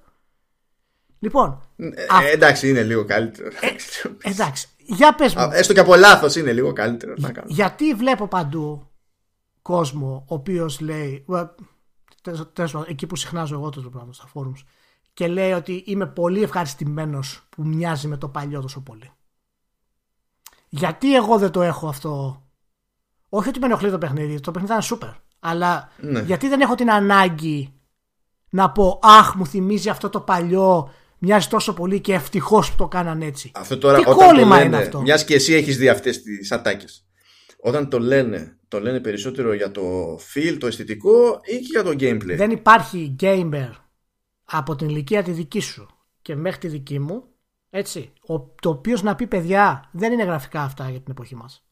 [1.18, 1.60] Λοιπόν.
[1.76, 3.48] Ε, εντάξει, είναι λίγο καλύτερο.
[3.60, 4.68] Ε, εντάξει.
[4.76, 5.50] Για πες μου.
[5.52, 7.14] Έστω και από λάθος είναι λίγο καλύτερο.
[7.46, 8.88] γιατί βλέπω παντού
[9.62, 11.24] κόσμο ο οποίος λέει.
[12.52, 14.62] Τέλο εκεί που συχνάζω εγώ το πράγμα στα forums.
[15.12, 19.12] Και λέει ότι είμαι πολύ ευχαριστημένος που μοιάζει με το παλιό τόσο πολύ.
[20.68, 22.42] Γιατί εγώ δεν το έχω αυτό;
[23.28, 24.40] Όχι ότι με ενοχλεί το παιχνίδι.
[24.40, 25.14] Το παιχνίδι ήταν super.
[25.40, 26.20] Αλλά ναι.
[26.20, 27.78] γιατί δεν έχω την ανάγκη
[28.50, 30.92] να πω Αχ, μου θυμίζει αυτό το παλιό.
[31.18, 33.50] Μοιάζει τόσο πολύ και ευτυχώς που το κάναν έτσι.
[33.54, 37.06] Αυτό τώρα, Τι όταν το είναι αυτό; Μιας και εσύ έχεις δει αυτές τις ατάκες.
[37.60, 41.90] Όταν το λένε, το λένε περισσότερο για το feel, το αισθητικό ή και για το
[41.90, 42.36] gameplay.
[42.36, 43.70] Δεν υπάρχει gamer
[44.44, 45.86] από την ηλικία τη δική σου
[46.22, 47.24] και μέχρι τη δική μου,
[47.70, 51.66] έτσι, ο, το οποίος να πει παιδιά δεν είναι γραφικά αυτά για την εποχή μας.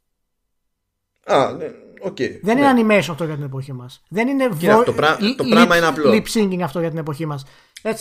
[1.24, 1.66] Α, ναι,
[2.05, 2.81] okay, δεν ναι.
[2.81, 4.02] είναι animation αυτό για την εποχή μας.
[4.09, 4.82] Δεν είναι vo...
[4.85, 5.16] το, πρά...
[5.36, 6.10] το πράγμα είναι απλό.
[6.10, 7.44] Lip syncing αυτό για την εποχή μας.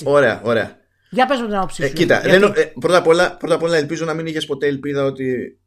[0.04, 0.78] Ωραία, ωραία.
[1.10, 2.40] Για πες μου την άποψή ε, κοίτα, γιατί...
[2.40, 5.60] δεν, ε, πρώτα, απ όλα, πρώτα απ' όλα ελπίζω να μην είχες ποτέ ελπίδα ότι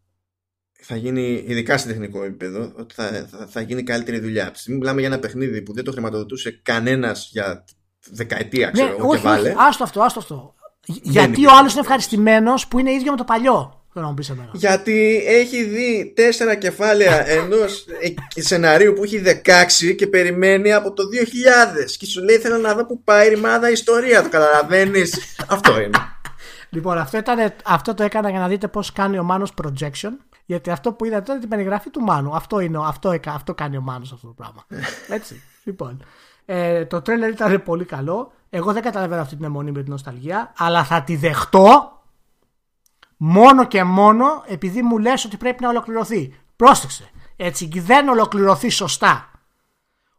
[0.80, 4.44] θα γίνει, ειδικά σε τεχνικό επίπεδο, ότι θα, θα, θα γίνει καλύτερη δουλειά.
[4.44, 7.64] Από τη στιγμή μιλάμε για ένα παιχνίδι που δεν το χρηματοδοτούσε κανένας για
[8.10, 9.48] δεκαετία, ναι, ξέρω ναι, όχι, βάλε.
[9.48, 10.54] Όχι, άστο αυτό, άστο αυτό.
[11.02, 13.86] Γιατί ο άλλος είναι ευχαριστημένος που είναι ίδιο με το παλιό.
[14.52, 17.84] Γιατί έχει δει τέσσερα κεφάλαια ενός
[18.34, 19.22] σεναρίου που έχει
[19.88, 21.02] 16 και περιμένει από το
[21.82, 21.90] 2000.
[21.98, 24.22] Και σου λέει: Θέλω να δω που πάει η ρημάδα ιστορία.
[24.22, 25.36] Το καταλαβαίνεις.
[25.48, 25.98] Αυτό είναι.
[26.70, 30.10] Λοιπόν, αυτό, ήταν, αυτό το έκανα για να δείτε πώς κάνει ο Μάνος projection.
[30.44, 32.34] Γιατί αυτό που είδατε ήταν την περιγραφή του Μάνου.
[32.34, 34.64] Αυτό, είναι, αυτό, αυτό κάνει ο Μάνος αυτό το πράγμα.
[35.16, 35.42] Έτσι.
[35.64, 36.04] λοιπόν.
[36.44, 38.32] Ε, το τρέλερ ήταν πολύ καλό.
[38.50, 41.97] Εγώ δεν καταλαβαίνω αυτή την αιμονή με την νοσταλγία, αλλά θα τη δεχτώ
[43.18, 46.34] μόνο και μόνο επειδή μου λες ότι πρέπει να ολοκληρωθεί.
[46.56, 47.10] Πρόσεξε.
[47.36, 49.30] Έτσι και δεν ολοκληρωθεί σωστά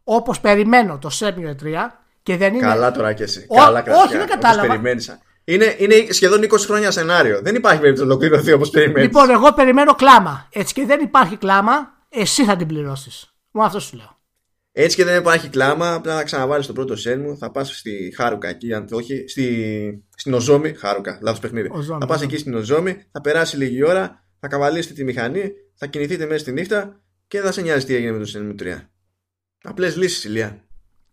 [0.04, 1.74] όπως περιμένω το Σέμιο 3
[2.22, 2.66] και δεν είναι...
[2.66, 3.46] Καλά τώρα και εσύ.
[3.54, 4.80] Καλά όχι, δεν κατάλαβα.
[5.44, 7.40] Είναι, είναι σχεδόν 20 χρόνια σενάριο.
[7.42, 9.02] Δεν υπάρχει περίπτωση να ολοκληρωθεί όπως περιμένεις.
[9.02, 10.48] Λοιπόν, εγώ περιμένω κλάμα.
[10.52, 13.34] Έτσι και δεν υπάρχει κλάμα, εσύ θα την πληρώσεις.
[13.50, 14.19] Μου αυτό σου λέω.
[14.72, 18.12] Έτσι και δεν υπάρχει κλάμα, απλά να ξαναβάλεις το πρώτο σεν μου, θα πας στη
[18.16, 20.74] Χάρουκα εκεί, αν όχι, στη, στην Οζόμη.
[20.74, 21.68] Χάρουκα, λάθος παιχνίδι.
[21.72, 22.26] Οζόμη, θα πας ναι.
[22.26, 26.52] εκεί στην Οζόμη, θα περάσει λίγη ώρα, θα καβαλήσετε τη μηχανή, θα κινηθείτε μέσα στη
[26.52, 28.80] νύχτα και δεν θα σε νοιάζει τι έγινε με το σεν μου 3.
[29.62, 30.64] Απλές λύσεις, ηλία.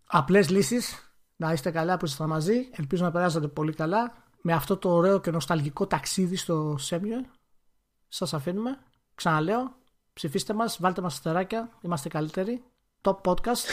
[0.07, 1.11] Απλές λύσεις.
[1.35, 2.69] Να είστε καλά που είστε μαζί.
[2.71, 7.25] Ελπίζω να περάσατε πολύ καλά με αυτό το ωραίο και νοσταλγικό ταξίδι στο Σέμιο.
[8.07, 8.77] Σας αφήνουμε.
[9.15, 9.75] Ξαναλέω,
[10.13, 12.63] ψηφίστε μας, βάλτε μας αστεράκια, είμαστε καλύτεροι.
[13.01, 13.65] Top podcast.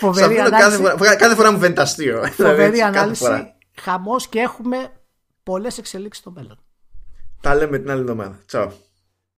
[0.00, 0.80] Φοβερή ανάλυση.
[0.82, 2.26] Κάθε φορά, κάθε φορά μου φαίνεται αστείο.
[2.26, 3.54] Φοβερή ανάλυση.
[3.80, 4.92] Χαμός και έχουμε
[5.42, 6.58] πολλές εξελίξεις στο μέλλον.
[7.40, 8.40] Τα λέμε την άλλη εβδομάδα.
[8.46, 8.72] Τσαου.